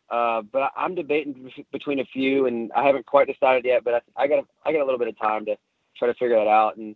Uh, 0.09 0.41
but 0.41 0.71
I'm 0.75 0.95
debating 0.95 1.51
between 1.71 1.99
a 1.99 2.05
few, 2.05 2.47
and 2.47 2.71
I 2.71 2.83
haven't 2.83 3.05
quite 3.05 3.27
decided 3.27 3.65
yet. 3.65 3.83
But 3.83 3.93
I, 4.15 4.23
I 4.23 4.27
got 4.27 4.39
a, 4.39 4.43
I 4.65 4.71
got 4.71 4.81
a 4.81 4.85
little 4.85 4.99
bit 4.99 5.09
of 5.09 5.19
time 5.19 5.45
to 5.45 5.55
try 5.97 6.07
to 6.07 6.13
figure 6.15 6.37
that 6.37 6.47
out. 6.47 6.77
And 6.77 6.95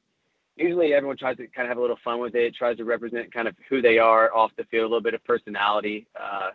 usually 0.55 0.93
everyone 0.93 1.17
tries 1.17 1.37
to 1.37 1.47
kind 1.47 1.65
of 1.65 1.69
have 1.69 1.77
a 1.77 1.81
little 1.81 1.99
fun 2.03 2.19
with 2.19 2.35
it, 2.35 2.55
tries 2.55 2.77
to 2.77 2.85
represent 2.85 3.33
kind 3.33 3.47
of 3.47 3.55
who 3.69 3.81
they 3.81 3.97
are 3.97 4.33
off 4.33 4.51
the 4.57 4.63
field, 4.65 4.83
a 4.83 4.87
little 4.87 5.01
bit 5.01 5.13
of 5.13 5.23
personality. 5.23 6.07
Uh, 6.19 6.49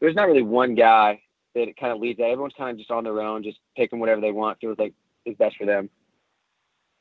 there's 0.00 0.14
not 0.14 0.26
really 0.26 0.42
one 0.42 0.74
guy 0.74 1.20
that 1.54 1.76
kind 1.78 1.92
of 1.92 2.00
leads 2.00 2.18
that. 2.18 2.24
Everyone's 2.24 2.54
kind 2.56 2.70
of 2.70 2.78
just 2.78 2.90
on 2.90 3.04
their 3.04 3.20
own, 3.20 3.42
just 3.42 3.58
picking 3.76 3.98
whatever 3.98 4.20
they 4.20 4.32
want, 4.32 4.58
feels 4.60 4.78
like 4.78 4.94
is 5.24 5.36
best 5.36 5.56
for 5.56 5.66
them. 5.66 5.88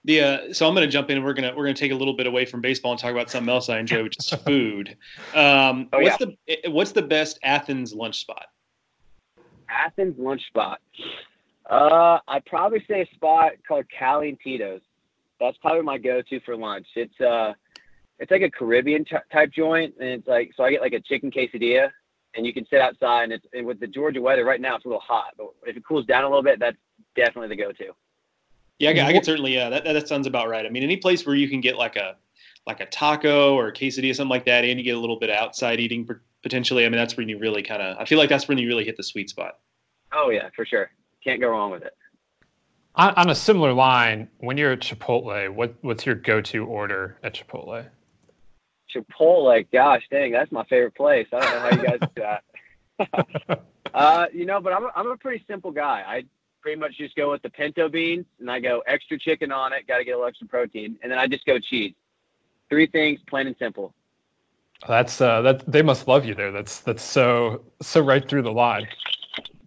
The 0.04 0.22
uh, 0.22 0.54
so 0.54 0.68
I'm 0.68 0.74
going 0.74 0.88
to 0.88 0.92
jump 0.92 1.10
in. 1.12 1.18
And 1.18 1.26
we're 1.26 1.34
gonna 1.34 1.54
we're 1.56 1.66
gonna 1.66 1.76
take 1.76 1.92
a 1.92 1.96
little 1.96 2.16
bit 2.16 2.26
away 2.26 2.46
from 2.46 2.60
baseball 2.60 2.92
and 2.92 3.00
talk 3.00 3.12
about 3.12 3.30
something 3.30 3.54
else 3.54 3.70
I 3.70 3.80
enjoy, 3.80 4.04
which 4.04 4.18
is 4.18 4.30
food. 4.46 4.98
Um, 5.36 5.90
oh, 5.94 6.02
what's 6.02 6.20
yeah. 6.20 6.26
the 6.26 6.38
eh, 6.48 6.70
what's 6.70 6.92
the 6.92 7.04
best 7.04 7.38
Athens 7.44 7.94
lunch 7.94 8.20
spot? 8.20 8.48
Athens 9.70 10.16
lunch 10.18 10.46
spot. 10.48 10.80
Uh, 11.70 12.18
I'd 12.28 12.46
probably 12.46 12.84
say 12.90 13.02
a 13.02 13.16
spot 13.16 13.52
called 13.68 13.86
Cali 13.96 14.30
and 14.30 14.40
Tito's 14.44 14.82
that's 15.42 15.58
probably 15.58 15.82
my 15.82 15.98
go-to 15.98 16.40
for 16.42 16.56
lunch. 16.56 16.88
It's 16.96 17.20
uh, 17.20 17.54
it's 18.20 18.32
like 18.32 18.44
a 18.44 18.52
Caribbean 18.52 19.04
t- 19.04 19.16
type 19.32 19.52
joint, 19.52 19.96
and 20.00 20.10
it's 20.10 20.28
like 20.28 20.52
so 20.56 20.64
I 20.64 20.72
get 20.72 20.82
like 20.82 20.94
a 20.94 21.02
chicken 21.02 21.32
quesadilla, 21.32 21.90
and 22.36 22.46
you 22.46 22.54
can 22.54 22.66
sit 22.70 22.80
outside, 22.80 23.24
and 23.24 23.34
it's 23.34 23.46
and 23.54 23.66
with 23.66 23.80
the 23.80 23.88
Georgia 23.88 24.22
weather 24.22 24.46
right 24.46 24.62
now, 24.62 24.76
it's 24.76 24.86
a 24.86 24.88
little 24.88 25.02
hot, 25.02 25.34
but 25.38 25.48
if 25.66 25.76
it 25.76 25.86
cools 25.86 26.06
down 26.06 26.24
a 26.24 26.28
little 26.28 26.44
bit, 26.44 26.60
that's 26.60 26.78
definitely 27.16 27.50
the 27.50 27.62
go-to. 27.62 27.92
Yeah, 28.80 28.90
I, 28.90 29.08
I 29.08 29.14
can 29.14 29.24
certainly. 29.24 29.58
Uh, 29.58 29.70
that 29.70 29.84
that 29.84 30.08
sounds 30.08 30.28
about 30.28 30.48
right. 30.50 30.66
I 30.66 30.70
mean, 30.70 30.84
any 30.84 30.98
place 30.98 31.26
where 31.26 31.36
you 31.36 31.50
can 31.50 31.62
get 31.62 31.78
like 31.78 31.96
a 31.96 32.16
like 32.68 32.80
a 32.80 32.86
taco 32.86 33.56
or 33.56 33.68
a 33.68 33.74
quesadilla, 33.74 34.16
something 34.16 34.30
like 34.30 34.46
that, 34.46 34.64
and 34.64 34.80
you 34.80 34.84
get 34.86 34.96
a 34.96 35.00
little 35.00 35.20
bit 35.20 35.30
of 35.30 35.36
outside 35.36 35.80
eating 35.80 36.08
potentially. 36.44 36.86
I 36.86 36.90
mean, 36.90 36.98
that's 36.98 37.18
when 37.18 37.30
you 37.30 37.38
really 37.40 37.64
kind 37.64 37.82
of. 37.82 37.98
I 38.00 38.06
feel 38.06 38.18
like 38.18 38.30
that's 38.30 38.48
when 38.48 38.58
you 38.58 38.68
really 38.68 38.86
hit 38.86 38.98
the 38.98 39.04
sweet 39.04 39.30
spot. 39.30 39.60
Oh 40.14 40.30
yeah, 40.30 40.50
for 40.56 40.66
sure. 40.66 40.92
Can't 41.24 41.40
go 41.40 41.50
wrong 41.50 41.72
with 41.72 41.84
it. 41.84 41.94
On, 42.96 43.14
on 43.16 43.30
a 43.30 43.36
similar 43.36 43.74
line, 43.74 44.28
when 44.40 44.58
you're 44.58 44.74
at 44.74 44.82
Chipotle, 44.82 45.50
what 45.50 45.76
what's 45.82 46.06
your 46.06 46.16
go-to 46.16 46.66
order 46.66 47.18
at 47.24 47.34
Chipotle? 47.34 47.88
Chipotle, 48.94 49.66
gosh 49.72 50.04
dang, 50.12 50.32
that's 50.32 50.52
my 50.52 50.66
favorite 50.66 50.96
place. 50.96 51.28
I 51.32 51.40
don't 51.40 51.52
know 51.52 51.60
how 51.60 51.70
you 51.70 51.98
guys 52.00 52.10
do 52.16 52.22
that. 52.22 53.66
uh, 53.94 54.26
you 54.34 54.46
know, 54.46 54.60
but 54.60 54.74
I'm 54.74 54.84
a, 54.84 54.92
I'm 54.96 55.08
a 55.08 55.18
pretty 55.18 55.44
simple 55.48 55.72
guy. 55.72 56.04
I 56.06 56.26
pretty 56.62 56.80
much 56.80 56.98
just 56.98 57.16
go 57.16 57.32
with 57.32 57.42
the 57.42 57.50
pinto 57.50 57.88
beans, 57.88 58.26
and 58.40 58.52
I 58.52 58.60
go 58.60 58.84
extra 58.86 59.18
chicken 59.18 59.52
on 59.52 59.72
it. 59.72 59.88
Got 59.88 60.00
to 60.00 60.04
get 60.04 60.12
a 60.12 60.16
little 60.16 60.28
extra 60.28 60.48
protein, 60.48 60.98
and 61.02 61.12
then 61.12 61.18
I 61.18 61.28
just 61.28 61.46
go 61.46 61.60
cheese. 61.60 61.94
Three 62.70 62.88
things, 62.88 63.22
plain 63.28 63.48
and 63.48 63.56
simple. 63.58 63.94
That's 64.88 65.22
uh, 65.22 65.42
that 65.44 65.72
they 65.72 65.82
must 65.82 66.08
love 66.08 66.26
you 66.26 66.36
there. 66.36 66.52
That's 66.52 66.80
that's 66.80 67.04
so 67.04 67.64
so 67.82 68.02
right 68.02 68.28
through 68.28 68.42
the 68.42 68.52
line. 68.52 68.88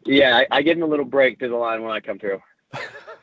Yeah, 0.05 0.37
I, 0.37 0.59
I 0.59 0.63
give 0.63 0.77
them 0.77 0.87
a 0.87 0.91
little 0.91 1.07
break 1.07 1.39
through 1.39 1.49
the 1.49 1.57
line 1.57 1.83
when 1.83 1.93
I 1.93 2.01
come 2.01 2.19
through. 2.19 2.41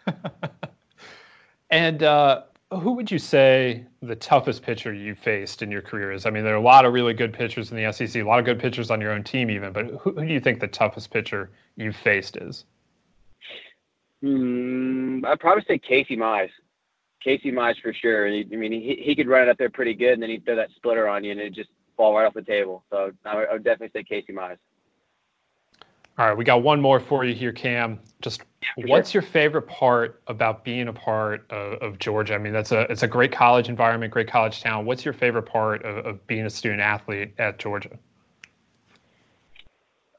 and 1.70 2.04
uh, 2.04 2.44
who 2.72 2.94
would 2.94 3.12
you 3.12 3.20
say 3.20 3.86
the 4.02 4.16
toughest 4.16 4.64
pitcher 4.64 4.94
you 4.94 5.14
faced 5.14 5.62
in 5.62 5.70
your 5.70 5.82
career 5.82 6.12
is? 6.12 6.26
I 6.26 6.30
mean, 6.30 6.44
there 6.44 6.54
are 6.54 6.58
a 6.58 6.62
lot 6.62 6.86
of 6.86 6.94
really 6.94 7.14
good 7.14 7.34
pitchers 7.34 7.72
in 7.72 7.78
the 7.78 7.92
SEC, 7.92 8.16
a 8.16 8.24
lot 8.24 8.40
of 8.40 8.46
good 8.46 8.60
pitchers 8.60 8.90
on 8.90 9.02
your 9.02 9.12
own 9.12 9.24
team, 9.24 9.50
even. 9.50 9.74
But 9.74 9.88
who, 9.88 10.12
who 10.12 10.26
do 10.26 10.34
you 10.34 10.40
think 10.40 10.60
the 10.60 10.68
toughest 10.68 11.12
pitcher 11.12 11.52
you've 11.76 11.96
faced 11.96 12.38
is? 12.38 12.66
Hmm, 14.22 15.26
I'd 15.26 15.40
probably 15.40 15.64
say 15.68 15.80
Casey 15.80 16.16
Mize. 16.16 16.52
Casey 17.22 17.52
Mize 17.52 17.80
for 17.82 17.94
sure. 17.94 18.28
I 18.28 18.44
mean, 18.44 18.72
he, 18.72 19.02
he 19.04 19.16
could 19.16 19.28
run 19.28 19.44
it 19.44 19.50
up 19.50 19.58
there 19.58 19.70
pretty 19.70 19.94
good, 19.94 20.14
and 20.14 20.24
then 20.24 20.30
he'd 20.30 20.46
throw 20.46 20.56
that 20.56 20.70
splitter 20.76 21.08
on 21.08 21.24
you, 21.24 21.32
and 21.32 21.40
it'd 21.40 21.56
just 21.56 21.70
fall 21.98 22.16
right 22.16 22.26
off 22.26 22.34
the 22.34 22.42
table. 22.42 22.84
So 22.90 23.12
I 23.26 23.36
would, 23.36 23.48
I 23.50 23.54
would 23.54 23.64
definitely 23.64 24.00
say 24.00 24.04
Casey 24.04 24.34
Mize. 24.34 24.58
All 26.22 26.28
right, 26.28 26.38
we 26.38 26.44
got 26.46 26.62
one 26.62 26.80
more 26.80 27.00
for 27.00 27.26
you 27.26 27.34
here, 27.34 27.52
Cam. 27.52 28.00
Just 28.22 28.44
yeah, 28.78 28.86
what's 28.86 29.10
sure. 29.10 29.24
your 29.24 29.28
favorite 29.32 29.64
part 29.64 30.22
about 30.28 30.64
being 30.64 30.88
a 30.88 30.94
part 30.94 31.50
of, 31.50 31.82
of, 31.82 31.98
Georgia? 31.98 32.36
I 32.36 32.38
mean, 32.38 32.54
that's 32.54 32.72
a 32.72 32.82
it's 32.92 33.02
a 33.02 33.08
great 33.08 33.32
college 33.32 33.70
environment, 33.70 34.14
great 34.14 34.28
college 34.28 34.62
town. 34.62 34.86
What's 34.86 35.04
your 35.04 35.16
favorite 35.16 35.48
part 35.48 35.84
of, 35.84 36.06
of 36.06 36.28
being 36.28 36.46
a 36.46 36.50
student 36.52 36.80
athlete 36.80 37.34
at 37.40 37.58
Georgia? 37.58 37.98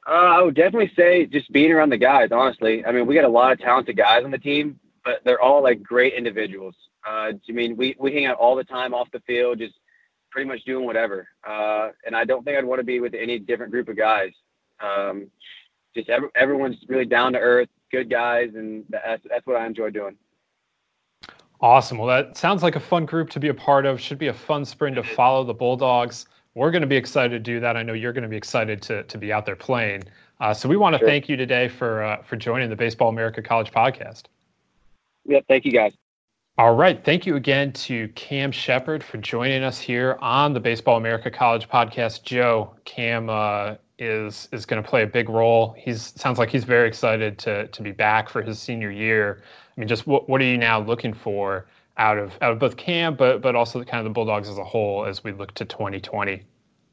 Uh, 0.04 0.10
I 0.10 0.42
would 0.42 0.56
definitely 0.56 0.90
say 0.96 1.24
just 1.26 1.52
being 1.52 1.70
around 1.70 1.90
the 1.90 1.98
guys. 1.98 2.30
Honestly, 2.32 2.84
I 2.84 2.90
mean, 2.90 3.06
we 3.06 3.14
got 3.14 3.22
a 3.22 3.28
lot 3.28 3.52
of 3.52 3.60
talented 3.60 3.96
guys 3.96 4.24
on 4.24 4.32
the 4.32 4.38
team, 4.38 4.80
but 5.04 5.20
they're 5.24 5.40
all 5.40 5.62
like 5.62 5.84
great 5.84 6.14
individuals. 6.14 6.74
Uh, 7.06 7.30
I 7.48 7.52
mean, 7.52 7.76
we 7.76 7.94
we 8.00 8.12
hang 8.12 8.26
out 8.26 8.38
all 8.38 8.56
the 8.56 8.64
time 8.64 8.92
off 8.92 9.08
the 9.12 9.20
field, 9.20 9.58
just 9.58 9.74
pretty 10.32 10.48
much 10.48 10.64
doing 10.64 10.84
whatever. 10.84 11.28
Uh, 11.46 11.90
and 12.04 12.16
I 12.16 12.24
don't 12.24 12.44
think 12.44 12.58
I'd 12.58 12.64
want 12.64 12.80
to 12.80 12.84
be 12.84 12.98
with 12.98 13.14
any 13.14 13.38
different 13.38 13.70
group 13.70 13.88
of 13.88 13.96
guys. 13.96 14.32
Um, 14.80 15.30
just 15.94 16.08
every, 16.08 16.28
everyone's 16.34 16.76
really 16.88 17.04
down 17.04 17.32
to 17.32 17.38
earth, 17.38 17.68
good 17.90 18.10
guys, 18.10 18.50
and 18.54 18.84
that's 18.88 19.22
that's 19.28 19.46
what 19.46 19.56
I 19.56 19.66
enjoy 19.66 19.90
doing. 19.90 20.16
Awesome. 21.60 21.98
Well, 21.98 22.08
that 22.08 22.36
sounds 22.36 22.62
like 22.62 22.74
a 22.74 22.80
fun 22.80 23.06
group 23.06 23.30
to 23.30 23.40
be 23.40 23.48
a 23.48 23.54
part 23.54 23.86
of. 23.86 24.00
Should 24.00 24.18
be 24.18 24.26
a 24.28 24.34
fun 24.34 24.64
spring 24.64 24.94
to 24.96 25.02
follow 25.02 25.44
the 25.44 25.54
Bulldogs. 25.54 26.26
We're 26.54 26.72
going 26.72 26.82
to 26.82 26.88
be 26.88 26.96
excited 26.96 27.30
to 27.30 27.38
do 27.38 27.60
that. 27.60 27.76
I 27.76 27.82
know 27.82 27.92
you're 27.92 28.12
going 28.12 28.24
to 28.24 28.28
be 28.28 28.36
excited 28.36 28.82
to 28.82 29.04
to 29.04 29.18
be 29.18 29.32
out 29.32 29.46
there 29.46 29.56
playing. 29.56 30.04
Uh, 30.40 30.52
so 30.52 30.68
we 30.68 30.76
want 30.76 30.94
to 30.94 30.98
sure. 30.98 31.08
thank 31.08 31.28
you 31.28 31.36
today 31.36 31.68
for 31.68 32.02
uh, 32.02 32.22
for 32.22 32.36
joining 32.36 32.68
the 32.68 32.76
Baseball 32.76 33.08
America 33.08 33.40
College 33.40 33.70
podcast. 33.70 34.24
Yeah, 35.24 35.40
thank 35.48 35.64
you 35.64 35.72
guys. 35.72 35.96
All 36.58 36.74
right. 36.74 37.02
Thank 37.02 37.24
you 37.24 37.36
again 37.36 37.72
to 37.72 38.08
Cam 38.08 38.52
Shepherd 38.52 39.02
for 39.02 39.16
joining 39.16 39.62
us 39.62 39.78
here 39.78 40.18
on 40.20 40.52
the 40.52 40.60
Baseball 40.60 40.98
America 40.98 41.30
College 41.30 41.68
podcast. 41.68 42.24
Joe, 42.24 42.74
Cam 42.84 43.30
uh, 43.30 43.76
is 44.02 44.48
is 44.52 44.66
going 44.66 44.82
to 44.82 44.88
play 44.88 45.02
a 45.02 45.06
big 45.06 45.28
role. 45.28 45.74
He's 45.78 46.12
sounds 46.20 46.38
like 46.38 46.50
he's 46.50 46.64
very 46.64 46.88
excited 46.88 47.38
to 47.38 47.68
to 47.68 47.82
be 47.82 47.92
back 47.92 48.28
for 48.28 48.42
his 48.42 48.58
senior 48.58 48.90
year. 48.90 49.42
I 49.76 49.80
mean, 49.80 49.88
just 49.88 50.06
what 50.06 50.28
what 50.28 50.40
are 50.40 50.44
you 50.44 50.58
now 50.58 50.80
looking 50.80 51.14
for 51.14 51.66
out 51.96 52.18
of 52.18 52.36
out 52.42 52.52
of 52.52 52.58
both 52.58 52.76
Cam, 52.76 53.14
but 53.14 53.40
but 53.40 53.54
also 53.54 53.82
kind 53.84 54.00
of 54.00 54.04
the 54.04 54.10
Bulldogs 54.10 54.48
as 54.48 54.58
a 54.58 54.64
whole 54.64 55.04
as 55.04 55.22
we 55.22 55.32
look 55.32 55.54
to 55.54 55.64
2020? 55.64 56.42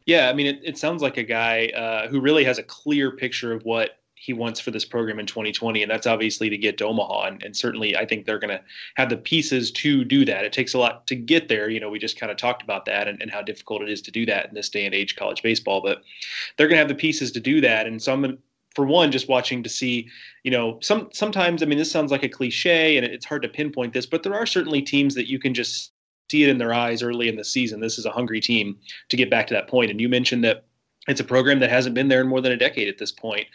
Yeah, 0.06 0.30
I 0.30 0.34
mean, 0.34 0.48
it, 0.48 0.60
it 0.64 0.78
sounds 0.78 1.02
like 1.02 1.18
a 1.18 1.24
guy 1.24 1.68
uh, 1.68 2.08
who 2.08 2.20
really 2.20 2.44
has 2.44 2.58
a 2.58 2.64
clear 2.64 3.12
picture 3.12 3.54
of 3.54 3.64
what 3.64 3.99
he 4.20 4.34
wants 4.34 4.60
for 4.60 4.72
this 4.72 4.84
program 4.84 5.18
in 5.18 5.26
2020, 5.26 5.82
and 5.82 5.90
that's 5.90 6.06
obviously 6.06 6.50
to 6.50 6.58
get 6.58 6.78
to 6.78 6.86
Omaha. 6.86 7.28
And, 7.28 7.44
and 7.44 7.56
certainly, 7.56 7.96
I 7.96 8.06
think 8.06 8.26
they're 8.26 8.38
going 8.38 8.56
to 8.56 8.62
have 8.96 9.10
the 9.10 9.16
pieces 9.16 9.72
to 9.72 10.04
do 10.04 10.26
that. 10.26 10.44
It 10.44 10.52
takes 10.52 10.74
a 10.74 10.78
lot 10.78 11.08
to 11.08 11.16
get 11.16 11.48
there. 11.48 11.70
You 11.70 11.80
know, 11.80 11.90
we 11.90 12.00
just 12.00 12.20
kind 12.20 12.30
of 12.30 12.38
talked 12.38 12.62
about 12.62 12.84
that 12.86 13.08
and, 13.08 13.22
and 13.22 13.32
how 13.32 13.42
difficult 13.42 13.82
it 13.82 13.90
is 13.90 14.02
to 14.04 14.12
do 14.12 14.26
that 14.26 14.50
in 14.50 14.54
this 14.54 14.68
day 14.68 14.86
and 14.86 14.94
age, 14.94 15.16
college 15.16 15.42
baseball. 15.42 15.82
But 15.82 16.04
they're 16.58 16.68
going 16.68 16.76
to 16.76 16.80
have 16.80 16.90
the 16.90 16.96
pieces 16.96 17.32
to 17.32 17.40
do 17.40 17.62
that. 17.62 17.88
And 17.88 18.02
so 18.02 18.12
I'm 18.12 18.38
for 18.76 18.86
one, 18.86 19.10
just 19.10 19.30
watching 19.30 19.64
to 19.64 19.70
see, 19.70 20.10
you 20.44 20.52
know, 20.52 20.80
some 20.82 21.10
sometimes 21.14 21.64
I 21.64 21.66
mean, 21.66 21.80
this 21.80 21.92
sounds 21.92 22.12
like 22.12 22.24
a 22.24 22.30
cliche, 22.30 22.98
and 22.98 23.06
it's 23.06 23.26
hard 23.26 23.42
to 23.44 23.50
pinpoint 23.50 23.94
this, 23.94 24.06
but 24.06 24.24
there 24.24 24.36
are 24.36 24.46
certainly 24.46 24.82
teams 24.82 25.16
that 25.16 25.30
you 25.30 25.40
can 25.40 25.54
just 25.54 25.94
see 26.30 26.44
it 26.44 26.50
in 26.50 26.58
their 26.58 26.74
eyes 26.74 27.02
early 27.02 27.30
in 27.30 27.38
the 27.38 27.46
season. 27.46 27.80
This 27.80 27.98
is 27.98 28.06
a 28.06 28.12
hungry 28.12 28.42
team 28.42 28.78
to 29.08 29.18
get 29.18 29.30
back 29.30 29.48
to 29.48 29.54
that 29.54 29.68
point. 29.68 29.90
And 29.90 30.00
you 30.00 30.10
mentioned 30.10 30.44
that 30.44 30.66
it's 31.08 31.20
a 31.20 31.24
program 31.24 31.60
that 31.60 31.70
hasn't 31.70 31.96
been 31.96 32.08
there 32.08 32.22
in 32.22 32.28
more 32.28 32.42
than 32.42 32.52
a 32.52 32.58
decade 32.58 32.88
at 32.88 32.98
this 32.98 33.12
point. 33.12 33.48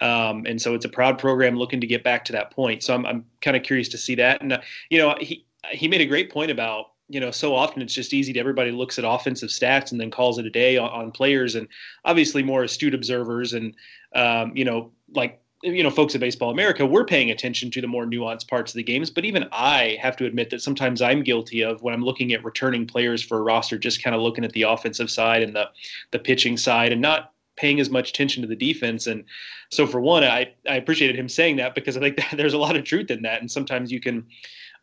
Um, 0.00 0.44
and 0.46 0.60
so 0.60 0.74
it's 0.74 0.84
a 0.84 0.88
proud 0.88 1.18
program 1.18 1.56
looking 1.56 1.80
to 1.80 1.86
get 1.86 2.02
back 2.02 2.24
to 2.26 2.32
that 2.32 2.50
point. 2.50 2.82
So 2.82 2.94
I'm, 2.94 3.06
I'm 3.06 3.24
kind 3.40 3.56
of 3.56 3.62
curious 3.62 3.88
to 3.90 3.98
see 3.98 4.14
that. 4.16 4.42
And, 4.42 4.52
uh, 4.54 4.60
you 4.90 4.98
know, 4.98 5.16
he, 5.20 5.46
he 5.70 5.88
made 5.88 6.00
a 6.00 6.06
great 6.06 6.32
point 6.32 6.50
about, 6.50 6.86
you 7.08 7.20
know, 7.20 7.30
so 7.30 7.54
often 7.54 7.82
it's 7.82 7.94
just 7.94 8.12
easy 8.12 8.32
to 8.32 8.40
everybody 8.40 8.70
looks 8.70 8.98
at 8.98 9.04
offensive 9.04 9.50
stats 9.50 9.92
and 9.92 10.00
then 10.00 10.10
calls 10.10 10.38
it 10.38 10.46
a 10.46 10.50
day 10.50 10.76
on, 10.76 10.90
on 10.90 11.10
players 11.10 11.54
and 11.54 11.68
obviously 12.04 12.42
more 12.42 12.64
astute 12.64 12.94
observers 12.94 13.52
and, 13.52 13.74
um, 14.14 14.56
you 14.56 14.64
know, 14.64 14.90
like, 15.14 15.40
you 15.62 15.82
know, 15.82 15.90
folks 15.90 16.14
at 16.14 16.20
Baseball 16.20 16.50
America, 16.50 16.84
we're 16.84 17.04
paying 17.06 17.30
attention 17.30 17.70
to 17.70 17.80
the 17.80 17.86
more 17.86 18.04
nuanced 18.04 18.48
parts 18.48 18.72
of 18.72 18.76
the 18.76 18.82
games. 18.82 19.10
But 19.10 19.24
even 19.24 19.48
I 19.50 19.96
have 20.00 20.16
to 20.16 20.26
admit 20.26 20.50
that 20.50 20.60
sometimes 20.60 21.00
I'm 21.00 21.22
guilty 21.22 21.62
of 21.62 21.82
when 21.82 21.94
I'm 21.94 22.04
looking 22.04 22.34
at 22.34 22.44
returning 22.44 22.86
players 22.86 23.22
for 23.22 23.38
a 23.38 23.42
roster, 23.42 23.78
just 23.78 24.02
kind 24.02 24.14
of 24.14 24.20
looking 24.20 24.44
at 24.44 24.52
the 24.52 24.62
offensive 24.62 25.10
side 25.10 25.42
and 25.42 25.54
the 25.56 25.70
the 26.10 26.18
pitching 26.18 26.58
side 26.58 26.92
and 26.92 27.00
not 27.00 27.33
paying 27.56 27.80
as 27.80 27.90
much 27.90 28.10
attention 28.10 28.42
to 28.42 28.48
the 28.48 28.56
defense. 28.56 29.06
And 29.06 29.24
so, 29.70 29.86
for 29.86 30.00
one, 30.00 30.24
I, 30.24 30.52
I 30.68 30.76
appreciated 30.76 31.16
him 31.16 31.28
saying 31.28 31.56
that 31.56 31.74
because 31.74 31.96
I 31.96 32.00
think 32.00 32.16
that 32.30 32.36
there's 32.36 32.54
a 32.54 32.58
lot 32.58 32.76
of 32.76 32.84
truth 32.84 33.10
in 33.10 33.22
that. 33.22 33.40
And 33.40 33.50
sometimes 33.50 33.92
you 33.92 34.00
can 34.00 34.26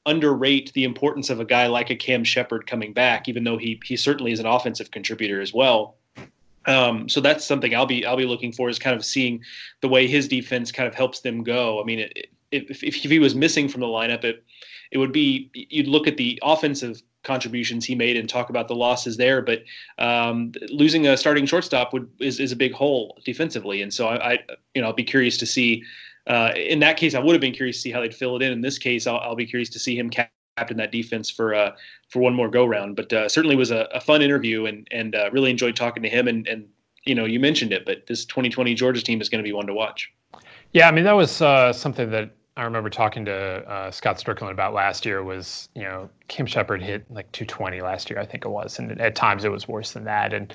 underrate 0.05 0.73
the 0.73 0.83
importance 0.83 1.29
of 1.29 1.39
a 1.39 1.45
guy 1.45 1.67
like 1.67 1.89
a 1.89 1.95
Cam 1.95 2.23
Shepherd 2.23 2.65
coming 2.67 2.93
back, 2.93 3.29
even 3.29 3.43
though 3.43 3.57
he 3.57 3.79
he 3.83 3.95
certainly 3.95 4.31
is 4.31 4.39
an 4.39 4.45
offensive 4.45 4.91
contributor 4.91 5.41
as 5.41 5.53
well. 5.53 5.95
Um, 6.67 7.09
so 7.09 7.21
that's 7.21 7.43
something 7.43 7.75
I'll 7.75 7.85
be 7.85 8.05
I'll 8.05 8.17
be 8.17 8.25
looking 8.25 8.51
for 8.51 8.69
is 8.69 8.79
kind 8.79 8.95
of 8.95 9.03
seeing 9.03 9.43
the 9.81 9.87
way 9.87 10.07
his 10.07 10.27
defense 10.27 10.71
kind 10.71 10.87
of 10.87 10.95
helps 10.95 11.21
them 11.21 11.43
go. 11.43 11.81
I 11.81 11.85
mean, 11.85 11.99
it, 11.99 12.29
if, 12.51 12.83
if 12.83 12.95
he 12.95 13.19
was 13.19 13.33
missing 13.33 13.67
from 13.67 13.81
the 13.81 13.87
lineup, 13.87 14.23
it 14.23 14.43
it 14.91 14.97
would 14.97 15.11
be 15.11 15.49
you'd 15.53 15.87
look 15.87 16.07
at 16.07 16.17
the 16.17 16.39
offensive 16.43 17.01
contributions 17.23 17.85
he 17.85 17.95
made 17.95 18.17
and 18.17 18.27
talk 18.27 18.49
about 18.49 18.67
the 18.67 18.75
losses 18.75 19.17
there. 19.17 19.41
But 19.41 19.63
um, 19.99 20.53
losing 20.69 21.07
a 21.07 21.15
starting 21.17 21.45
shortstop 21.45 21.93
would 21.93 22.09
is, 22.19 22.39
is 22.39 22.51
a 22.51 22.55
big 22.55 22.73
hole 22.73 23.19
defensively, 23.25 23.81
and 23.81 23.93
so 23.93 24.07
I, 24.07 24.33
I 24.33 24.39
you 24.73 24.81
know 24.81 24.87
I'll 24.87 24.93
be 24.93 25.03
curious 25.03 25.37
to 25.37 25.45
see. 25.45 25.83
Uh, 26.27 26.51
in 26.55 26.79
that 26.79 26.97
case, 26.97 27.15
I 27.15 27.19
would 27.19 27.33
have 27.33 27.41
been 27.41 27.53
curious 27.53 27.77
to 27.77 27.81
see 27.81 27.91
how 27.91 27.99
they'd 27.99 28.13
fill 28.13 28.35
it 28.35 28.43
in. 28.43 28.51
In 28.51 28.61
this 28.61 28.77
case, 28.77 29.07
I'll, 29.07 29.17
I'll 29.17 29.35
be 29.35 29.45
curious 29.45 29.69
to 29.69 29.79
see 29.79 29.97
him 29.97 30.11
captain 30.11 30.77
that 30.77 30.91
defense 30.91 31.29
for 31.29 31.55
uh, 31.55 31.71
for 32.09 32.19
one 32.19 32.35
more 32.35 32.49
go 32.49 32.65
round. 32.65 32.95
But 32.95 33.11
uh, 33.11 33.27
certainly 33.27 33.55
was 33.55 33.71
a, 33.71 33.87
a, 33.93 33.99
fun 33.99 34.21
interview, 34.21 34.65
and 34.65 34.87
and 34.91 35.15
uh, 35.15 35.29
really 35.31 35.49
enjoyed 35.49 35.75
talking 35.75 36.03
to 36.03 36.09
him. 36.09 36.27
And 36.27 36.47
and 36.47 36.67
you 37.05 37.15
know 37.15 37.25
you 37.25 37.39
mentioned 37.39 37.73
it, 37.73 37.85
but 37.85 38.05
this 38.07 38.25
2020 38.25 38.75
Georgia 38.75 39.01
team 39.01 39.21
is 39.21 39.29
going 39.29 39.43
to 39.43 39.47
be 39.47 39.53
one 39.53 39.67
to 39.67 39.73
watch. 39.73 40.11
Yeah, 40.73 40.87
I 40.87 40.91
mean 40.91 41.05
that 41.05 41.13
was 41.13 41.41
uh, 41.41 41.73
something 41.73 42.11
that 42.11 42.31
I 42.61 42.65
remember 42.65 42.91
talking 42.91 43.25
to 43.25 43.33
uh, 43.33 43.89
Scott 43.89 44.17
Stricklin 44.17 44.51
about 44.51 44.75
last 44.75 45.03
year 45.03 45.23
was, 45.23 45.69
you 45.73 45.81
know, 45.81 46.07
Cam 46.27 46.45
Shepherd 46.45 46.79
hit 46.83 47.03
like 47.09 47.31
220 47.31 47.81
last 47.81 48.07
year, 48.07 48.19
I 48.19 48.25
think 48.25 48.45
it 48.45 48.49
was. 48.49 48.77
And 48.77 49.01
at 49.01 49.15
times 49.15 49.43
it 49.43 49.51
was 49.51 49.67
worse 49.67 49.93
than 49.93 50.03
that. 50.03 50.31
And 50.31 50.53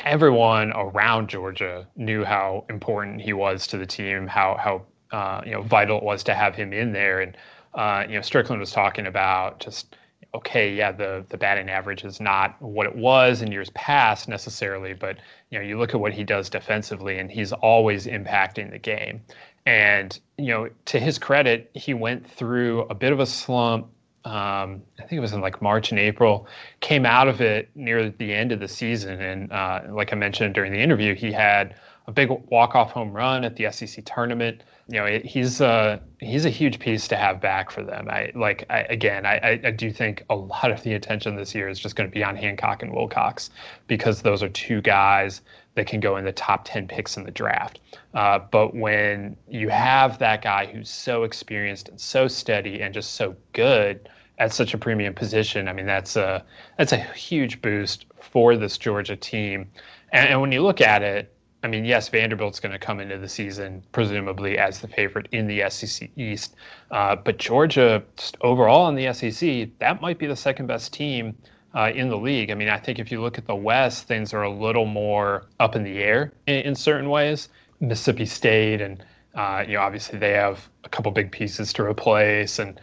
everyone 0.00 0.72
around 0.72 1.28
Georgia 1.28 1.86
knew 1.96 2.24
how 2.24 2.64
important 2.70 3.20
he 3.20 3.34
was 3.34 3.66
to 3.66 3.76
the 3.76 3.84
team, 3.84 4.26
how, 4.26 4.56
how 4.58 4.86
uh, 5.14 5.42
you 5.44 5.52
know, 5.52 5.60
vital 5.60 5.98
it 5.98 6.02
was 6.02 6.24
to 6.24 6.34
have 6.34 6.54
him 6.54 6.72
in 6.72 6.92
there. 6.94 7.20
And, 7.20 7.36
uh, 7.74 8.04
you 8.08 8.14
know, 8.14 8.20
Stricklin 8.20 8.58
was 8.58 8.72
talking 8.72 9.06
about 9.06 9.60
just, 9.60 9.96
okay, 10.34 10.74
yeah, 10.74 10.92
the, 10.92 11.24
the 11.30 11.36
batting 11.36 11.70
average 11.70 12.04
is 12.04 12.20
not 12.20 12.60
what 12.60 12.86
it 12.86 12.94
was 12.94 13.42
in 13.42 13.50
years 13.50 13.70
past 13.70 14.28
necessarily, 14.28 14.92
but, 14.92 15.16
you 15.50 15.58
know, 15.58 15.64
you 15.64 15.78
look 15.78 15.94
at 15.94 16.00
what 16.00 16.12
he 16.12 16.22
does 16.22 16.50
defensively 16.50 17.18
and 17.18 17.30
he's 17.30 17.52
always 17.52 18.06
impacting 18.06 18.70
the 18.70 18.78
game. 18.78 19.22
And 19.68 20.18
you 20.38 20.46
know, 20.46 20.70
to 20.86 20.98
his 20.98 21.18
credit, 21.18 21.70
he 21.74 21.92
went 21.92 22.26
through 22.26 22.82
a 22.84 22.94
bit 22.94 23.12
of 23.12 23.20
a 23.20 23.26
slump. 23.26 23.88
Um, 24.24 24.82
I 24.98 25.02
think 25.02 25.12
it 25.12 25.20
was 25.20 25.34
in 25.34 25.42
like 25.42 25.60
March 25.60 25.90
and 25.90 25.98
April. 25.98 26.46
Came 26.80 27.04
out 27.04 27.28
of 27.28 27.42
it 27.42 27.68
near 27.74 28.08
the 28.08 28.32
end 28.32 28.50
of 28.50 28.60
the 28.60 28.68
season, 28.68 29.20
and 29.20 29.52
uh, 29.52 29.82
like 29.90 30.10
I 30.10 30.16
mentioned 30.16 30.54
during 30.54 30.72
the 30.72 30.78
interview, 30.78 31.14
he 31.14 31.32
had 31.32 31.74
a 32.08 32.12
big 32.12 32.30
walk-off 32.48 32.90
home 32.90 33.12
run 33.12 33.44
at 33.44 33.54
the 33.56 33.70
SEC 33.70 34.02
tournament. 34.06 34.62
You 34.88 34.98
know, 34.98 35.04
it, 35.04 35.26
he's 35.26 35.60
a 35.60 36.00
he's 36.18 36.46
a 36.46 36.50
huge 36.50 36.78
piece 36.78 37.06
to 37.08 37.16
have 37.16 37.38
back 37.38 37.70
for 37.70 37.82
them. 37.82 38.08
I 38.08 38.32
like 38.34 38.64
I, 38.70 38.80
again, 38.84 39.26
I, 39.26 39.60
I 39.62 39.70
do 39.70 39.92
think 39.92 40.24
a 40.30 40.34
lot 40.34 40.70
of 40.70 40.82
the 40.82 40.94
attention 40.94 41.36
this 41.36 41.54
year 41.54 41.68
is 41.68 41.78
just 41.78 41.96
going 41.96 42.08
to 42.08 42.14
be 42.14 42.24
on 42.24 42.34
Hancock 42.34 42.82
and 42.82 42.94
Wilcox 42.94 43.50
because 43.86 44.22
those 44.22 44.42
are 44.42 44.48
two 44.48 44.80
guys 44.80 45.42
that 45.74 45.86
can 45.86 46.00
go 46.00 46.16
in 46.16 46.24
the 46.24 46.32
top 46.32 46.62
10 46.64 46.88
picks 46.88 47.18
in 47.18 47.24
the 47.24 47.30
draft. 47.30 47.80
Uh, 48.14 48.38
but 48.38 48.74
when 48.74 49.36
you 49.46 49.68
have 49.68 50.18
that 50.18 50.40
guy 50.40 50.64
who's 50.64 50.88
so 50.90 51.24
experienced 51.24 51.90
and 51.90 52.00
so 52.00 52.26
steady 52.26 52.80
and 52.80 52.94
just 52.94 53.14
so 53.14 53.36
good 53.52 54.08
at 54.38 54.52
such 54.52 54.72
a 54.72 54.78
premium 54.78 55.12
position, 55.14 55.68
I 55.68 55.74
mean, 55.74 55.86
that's 55.86 56.16
a, 56.16 56.44
that's 56.78 56.92
a 56.92 56.96
huge 56.96 57.60
boost 57.60 58.06
for 58.18 58.56
this 58.56 58.76
Georgia 58.76 59.14
team. 59.14 59.70
And, 60.10 60.30
and 60.30 60.40
when 60.40 60.50
you 60.50 60.62
look 60.62 60.80
at 60.80 61.02
it, 61.02 61.32
I 61.62 61.66
mean, 61.66 61.84
yes, 61.84 62.08
Vanderbilt's 62.08 62.60
going 62.60 62.72
to 62.72 62.78
come 62.78 63.00
into 63.00 63.18
the 63.18 63.28
season 63.28 63.82
presumably 63.90 64.58
as 64.58 64.80
the 64.80 64.88
favorite 64.88 65.28
in 65.32 65.48
the 65.48 65.68
SEC 65.68 66.08
East, 66.16 66.54
uh, 66.92 67.16
but 67.16 67.38
Georgia, 67.38 68.02
just 68.16 68.36
overall 68.42 68.88
in 68.88 68.94
the 68.94 69.12
SEC, 69.12 69.68
that 69.80 70.00
might 70.00 70.18
be 70.18 70.26
the 70.26 70.36
second 70.36 70.66
best 70.66 70.92
team 70.92 71.36
uh, 71.74 71.90
in 71.94 72.08
the 72.08 72.16
league. 72.16 72.50
I 72.50 72.54
mean, 72.54 72.68
I 72.68 72.78
think 72.78 72.98
if 72.98 73.10
you 73.10 73.20
look 73.20 73.38
at 73.38 73.46
the 73.46 73.56
West, 73.56 74.06
things 74.06 74.32
are 74.32 74.42
a 74.42 74.50
little 74.50 74.86
more 74.86 75.46
up 75.58 75.74
in 75.74 75.82
the 75.82 75.98
air 75.98 76.32
in, 76.46 76.56
in 76.56 76.74
certain 76.74 77.10
ways. 77.10 77.48
Mississippi 77.80 78.26
State, 78.26 78.80
and 78.80 79.04
uh, 79.34 79.64
you 79.66 79.74
know, 79.74 79.80
obviously 79.80 80.18
they 80.18 80.32
have 80.32 80.68
a 80.84 80.88
couple 80.88 81.12
big 81.12 81.30
pieces 81.30 81.72
to 81.74 81.84
replace, 81.84 82.58
and 82.58 82.80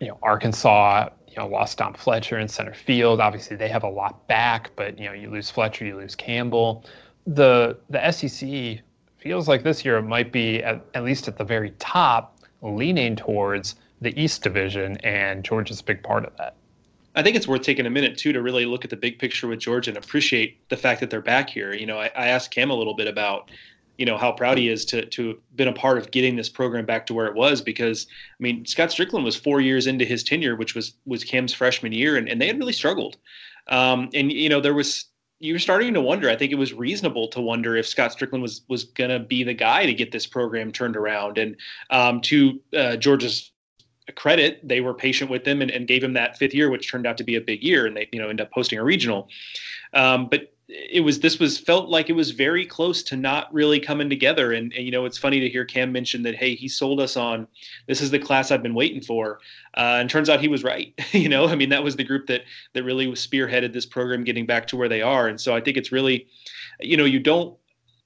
you 0.00 0.08
know, 0.08 0.18
Arkansas, 0.22 1.08
you 1.28 1.36
know, 1.36 1.46
lost 1.46 1.78
Dom 1.78 1.94
Fletcher 1.94 2.38
in 2.38 2.48
center 2.48 2.74
field. 2.74 3.20
Obviously, 3.20 3.56
they 3.56 3.68
have 3.68 3.84
a 3.84 3.88
lot 3.88 4.26
back, 4.26 4.70
but 4.76 4.98
you 4.98 5.06
know, 5.06 5.12
you 5.12 5.30
lose 5.30 5.50
Fletcher, 5.50 5.84
you 5.84 5.96
lose 5.96 6.14
Campbell. 6.14 6.84
The 7.26 7.76
the 7.90 8.10
SEC 8.10 8.80
feels 9.18 9.48
like 9.48 9.62
this 9.62 9.84
year 9.84 10.02
might 10.02 10.32
be 10.32 10.62
at, 10.62 10.84
at 10.94 11.04
least 11.04 11.28
at 11.28 11.38
the 11.38 11.44
very 11.44 11.70
top 11.78 12.38
leaning 12.60 13.16
towards 13.16 13.76
the 14.00 14.18
East 14.20 14.42
Division, 14.42 14.96
and 14.98 15.44
Georgia's 15.44 15.80
a 15.80 15.84
big 15.84 16.02
part 16.02 16.24
of 16.24 16.36
that. 16.36 16.56
I 17.14 17.22
think 17.22 17.36
it's 17.36 17.46
worth 17.46 17.62
taking 17.62 17.86
a 17.86 17.90
minute 17.90 18.16
too 18.16 18.32
to 18.32 18.42
really 18.42 18.64
look 18.64 18.84
at 18.84 18.90
the 18.90 18.96
big 18.96 19.18
picture 19.18 19.46
with 19.46 19.60
Georgia 19.60 19.90
and 19.90 19.98
appreciate 19.98 20.68
the 20.70 20.76
fact 20.76 21.00
that 21.00 21.10
they're 21.10 21.20
back 21.20 21.50
here. 21.50 21.74
You 21.74 21.86
know, 21.86 21.98
I, 21.98 22.06
I 22.16 22.28
asked 22.28 22.50
Cam 22.50 22.70
a 22.70 22.74
little 22.74 22.94
bit 22.94 23.06
about 23.06 23.50
you 23.98 24.06
know 24.06 24.16
how 24.16 24.32
proud 24.32 24.58
he 24.58 24.68
is 24.68 24.84
to 24.86 25.04
to 25.06 25.28
have 25.28 25.56
been 25.56 25.68
a 25.68 25.72
part 25.72 25.98
of 25.98 26.10
getting 26.10 26.34
this 26.34 26.48
program 26.48 26.86
back 26.86 27.06
to 27.06 27.14
where 27.14 27.26
it 27.26 27.34
was 27.34 27.60
because 27.60 28.06
I 28.08 28.42
mean 28.42 28.64
Scott 28.64 28.88
Stricklin 28.88 29.22
was 29.22 29.36
four 29.36 29.60
years 29.60 29.86
into 29.86 30.04
his 30.04 30.24
tenure, 30.24 30.56
which 30.56 30.74
was 30.74 30.94
was 31.04 31.22
Cam's 31.22 31.52
freshman 31.52 31.92
year, 31.92 32.16
and, 32.16 32.28
and 32.28 32.40
they 32.40 32.46
had 32.46 32.58
really 32.58 32.72
struggled. 32.72 33.18
Um, 33.68 34.08
and 34.14 34.32
you 34.32 34.48
know 34.48 34.60
there 34.60 34.74
was 34.74 35.04
you 35.42 35.54
were 35.54 35.58
starting 35.58 35.92
to 35.92 36.00
wonder. 36.00 36.30
I 36.30 36.36
think 36.36 36.52
it 36.52 36.56
was 36.56 36.72
reasonable 36.72 37.26
to 37.28 37.40
wonder 37.40 37.74
if 37.76 37.86
Scott 37.86 38.16
Stricklin 38.16 38.40
was 38.40 38.62
was 38.68 38.84
going 38.84 39.10
to 39.10 39.18
be 39.18 39.42
the 39.42 39.52
guy 39.52 39.84
to 39.86 39.92
get 39.92 40.12
this 40.12 40.24
program 40.24 40.70
turned 40.70 40.96
around. 40.96 41.36
And 41.36 41.56
um, 41.90 42.20
to 42.22 42.60
uh, 42.76 42.96
Georgia's 42.96 43.50
credit, 44.14 44.60
they 44.66 44.80
were 44.80 44.94
patient 44.94 45.30
with 45.30 45.46
him 45.46 45.60
and, 45.60 45.70
and, 45.70 45.88
gave 45.88 46.02
him 46.02 46.12
that 46.12 46.38
fifth 46.38 46.54
year, 46.54 46.70
which 46.70 46.90
turned 46.90 47.06
out 47.08 47.16
to 47.18 47.24
be 47.24 47.34
a 47.34 47.40
big 47.40 47.60
year, 47.62 47.86
and 47.86 47.96
they 47.96 48.08
you 48.12 48.20
know 48.20 48.28
end 48.28 48.40
up 48.40 48.50
hosting 48.52 48.78
a 48.78 48.84
regional. 48.84 49.28
Um, 49.92 50.28
but 50.30 50.51
it 50.74 51.00
was 51.00 51.20
this 51.20 51.38
was 51.38 51.58
felt 51.58 51.88
like 51.88 52.08
it 52.08 52.14
was 52.14 52.30
very 52.30 52.64
close 52.64 53.02
to 53.02 53.16
not 53.16 53.52
really 53.52 53.78
coming 53.78 54.08
together. 54.08 54.52
And, 54.52 54.72
and, 54.72 54.84
you 54.84 54.90
know 54.90 55.04
it's 55.04 55.18
funny 55.18 55.40
to 55.40 55.48
hear 55.48 55.64
cam 55.64 55.92
mention 55.92 56.22
that 56.22 56.34
hey 56.34 56.54
he 56.54 56.68
sold 56.68 57.00
us 57.00 57.16
on 57.16 57.46
this 57.86 58.00
is 58.00 58.10
the 58.10 58.18
class 58.18 58.50
i've 58.50 58.62
been 58.62 58.74
waiting 58.74 59.00
for. 59.00 59.40
Uh, 59.76 59.98
and 60.00 60.08
turns 60.08 60.28
out 60.28 60.40
he 60.40 60.48
was 60.48 60.64
right 60.64 60.94
you 61.12 61.28
know 61.28 61.46
i 61.46 61.54
mean 61.54 61.68
that 61.68 61.82
was 61.82 61.96
the 61.96 62.04
group 62.04 62.26
that 62.26 62.42
that 62.72 62.82
really 62.84 63.06
spearheaded 63.12 63.72
this 63.72 63.86
program 63.86 64.24
getting 64.24 64.46
back 64.46 64.66
to 64.66 64.76
where 64.76 64.88
they 64.88 65.02
are. 65.02 65.28
And 65.28 65.40
so 65.40 65.54
i 65.54 65.60
think 65.60 65.76
it's 65.76 65.92
really 65.92 66.26
you 66.80 66.96
know 66.96 67.04
you 67.04 67.20
don't 67.20 67.56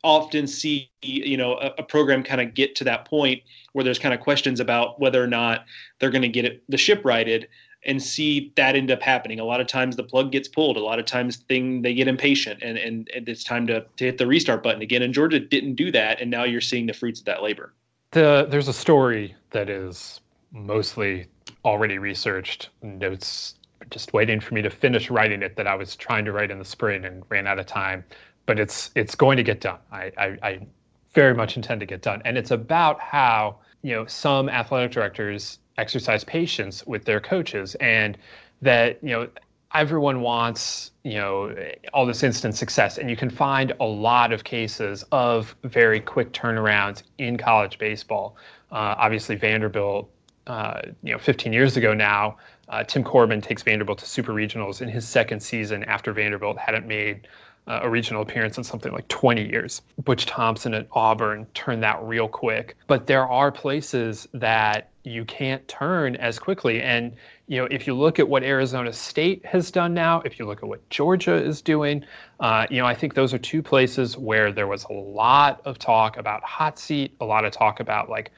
often 0.03 0.47
see 0.47 0.91
you 1.03 1.37
know 1.37 1.55
a, 1.59 1.73
a 1.79 1.83
program 1.83 2.23
kind 2.23 2.41
of 2.41 2.55
get 2.55 2.75
to 2.77 2.85
that 2.85 3.05
point 3.05 3.43
where 3.73 3.85
there's 3.85 3.99
kind 3.99 4.15
of 4.15 4.21
questions 4.21 4.61
about 4.61 5.01
whether 5.01 5.23
or 5.23 5.27
not 5.27 5.65
they're 5.99 6.11
going 6.11 6.23
to 6.23 6.29
get 6.29 6.45
it, 6.45 6.63
the 6.69 6.77
ship 6.77 7.05
righted 7.05 7.49
and 7.87 8.03
see 8.03 8.53
that 8.57 8.75
end 8.75 8.91
up 8.91 9.01
happening. 9.01 9.41
A 9.41 9.45
lot 9.45 9.61
of 9.61 9.69
times 9.69 9.97
the 9.97 10.03
plug 10.03 10.33
gets 10.33 10.49
pulled. 10.49 10.77
A 10.77 10.81
lot 10.81 10.99
of 10.99 11.07
times 11.07 11.37
thing 11.37 11.83
they 11.83 11.95
get 11.95 12.09
impatient 12.09 12.63
and, 12.63 12.77
and, 12.77 13.09
it's 13.15 13.45
time 13.45 13.67
to, 13.69 13.87
to 13.97 14.05
hit 14.05 14.19
the 14.19 14.27
restart 14.27 14.63
button 14.63 14.83
again. 14.83 15.03
And 15.03 15.15
Georgia 15.15 15.39
didn't 15.39 15.77
do 15.77 15.91
that. 15.93 16.21
And 16.21 16.31
now 16.31 16.45
you're 16.45 16.61
seeing 16.61 16.87
the 16.87 16.93
fruits 16.93 17.21
of 17.21 17.27
that 17.27 17.43
labor. 17.43 17.73
The, 18.11 18.47
there's 18.51 18.69
a 18.69 18.73
story 18.73 19.35
that 19.51 19.71
is 19.71 20.21
mostly 20.53 21.29
already 21.65 21.99
researched 21.99 22.71
notes 22.83 23.55
just 23.91 24.13
waiting 24.13 24.41
for 24.41 24.55
me 24.55 24.63
to 24.63 24.71
finish 24.71 25.11
writing 25.11 25.43
it 25.43 25.55
that 25.57 25.67
I 25.67 25.77
was 25.77 25.95
trying 25.95 26.25
to 26.25 26.33
write 26.33 26.51
in 26.51 26.59
the 26.59 26.65
spring 26.65 27.05
and 27.05 27.23
ran 27.29 27.47
out 27.47 27.59
of 27.59 27.67
time. 27.67 28.05
But 28.47 28.59
it's 28.59 28.91
it's 28.95 29.15
going 29.15 29.37
to 29.37 29.43
get 29.43 29.61
done. 29.61 29.79
I, 29.93 30.13
I, 30.19 30.39
I 30.43 30.67
very 31.15 31.35
much 31.35 31.57
intend 31.57 31.81
to 31.81 31.87
get 31.87 32.03
done. 32.03 32.21
And 32.25 32.37
it's 32.37 32.51
about 32.51 33.01
how, 33.01 33.59
you 33.83 33.95
know, 33.95 34.07
some 34.07 34.49
athletic 34.49 34.93
directors 34.93 35.59
exercise 35.79 36.25
patience 36.25 36.87
with 36.87 37.05
their 37.05 37.21
coaches 37.21 37.75
and 37.77 38.17
that 38.63 38.99
you 39.03 39.11
know 39.11 39.29
everyone 39.75 40.21
wants 40.21 40.93
you 41.03 41.15
know 41.15 41.55
all 41.93 42.07
this 42.07 42.23
instant 42.23 42.55
success. 42.55 42.99
And 42.99 43.11
you 43.11 43.17
can 43.17 43.31
find 43.31 43.73
a 43.81 43.85
lot 43.85 44.33
of 44.33 44.45
cases 44.45 45.05
of 45.13 45.55
very 45.65 46.01
quick 46.01 46.33
turnarounds 46.33 47.03
in 47.19 47.37
college 47.37 47.79
baseball. 47.79 48.37
Uh, 48.73 48.95
obviously 48.99 49.37
vanderbilt 49.37 50.11
uh, 50.49 50.81
you 51.03 51.13
know 51.13 51.19
15 51.19 51.53
years 51.53 51.77
ago 51.77 51.95
now 51.95 52.37
uh, 52.69 52.83
tim 52.83 53.05
corbin 53.05 53.41
takes 53.41 53.63
vanderbilt 53.63 53.99
to 53.99 54.07
super 54.07 54.33
regionals 54.33 54.83
in 54.83 54.89
his 54.89 55.07
second 55.07 55.41
season 55.41 55.85
after 55.85 56.13
vanderbilt 56.13 56.59
hadn't 56.59 56.87
made 56.87 57.29
uh, 57.67 57.81
a 57.83 57.91
regional 57.91 58.23
appearance 58.23 58.59
in 58.59 58.65
something 58.65 58.93
like 58.93 59.09
20 59.09 59.49
years. 59.49 59.83
Butch 60.05 60.27
Thompson 60.27 60.75
at 60.75 60.87
Auburn 60.93 61.47
turned 61.55 61.83
that 61.83 62.03
real 62.03 62.29
quick. 62.29 62.77
But 62.87 63.07
there 63.07 63.27
are 63.27 63.51
places 63.51 64.29
that 64.35 64.91
you 65.03 65.25
can't 65.25 65.67
turn 65.69 66.17
as 66.17 66.39
quickly. 66.39 66.83
And 66.83 67.13
you 67.49 67.59
know, 67.59 67.69
if 67.71 67.87
you 67.87 67.95
look 67.95 68.19
at 68.19 68.29
what 68.29 68.43
Arizona 68.43 68.93
State 68.93 69.45
has 69.47 69.71
done 69.71 69.95
now, 69.95 70.21
if 70.25 70.39
you 70.39 70.47
look 70.47 70.63
at 70.63 70.69
what 70.69 70.89
Georgia 70.91 71.35
is 71.35 71.63
doing, 71.63 72.05
uh, 72.41 72.67
you 72.71 72.79
know, 72.79 72.87
I 72.87 72.95
think 72.95 73.15
those 73.15 73.33
are 73.33 73.39
two 73.39 73.63
places 73.63 74.19
where 74.19 74.51
there 74.51 74.67
was 74.67 74.85
a 74.85 74.93
lot 74.93 75.61
of 75.65 75.79
talk 75.79 76.17
about 76.17 76.43
hot 76.43 76.79
seat, 76.79 77.15
a 77.21 77.25
lot 77.25 77.45
of 77.45 77.53
talk 77.53 77.79
about 77.79 78.11
like, 78.11 78.33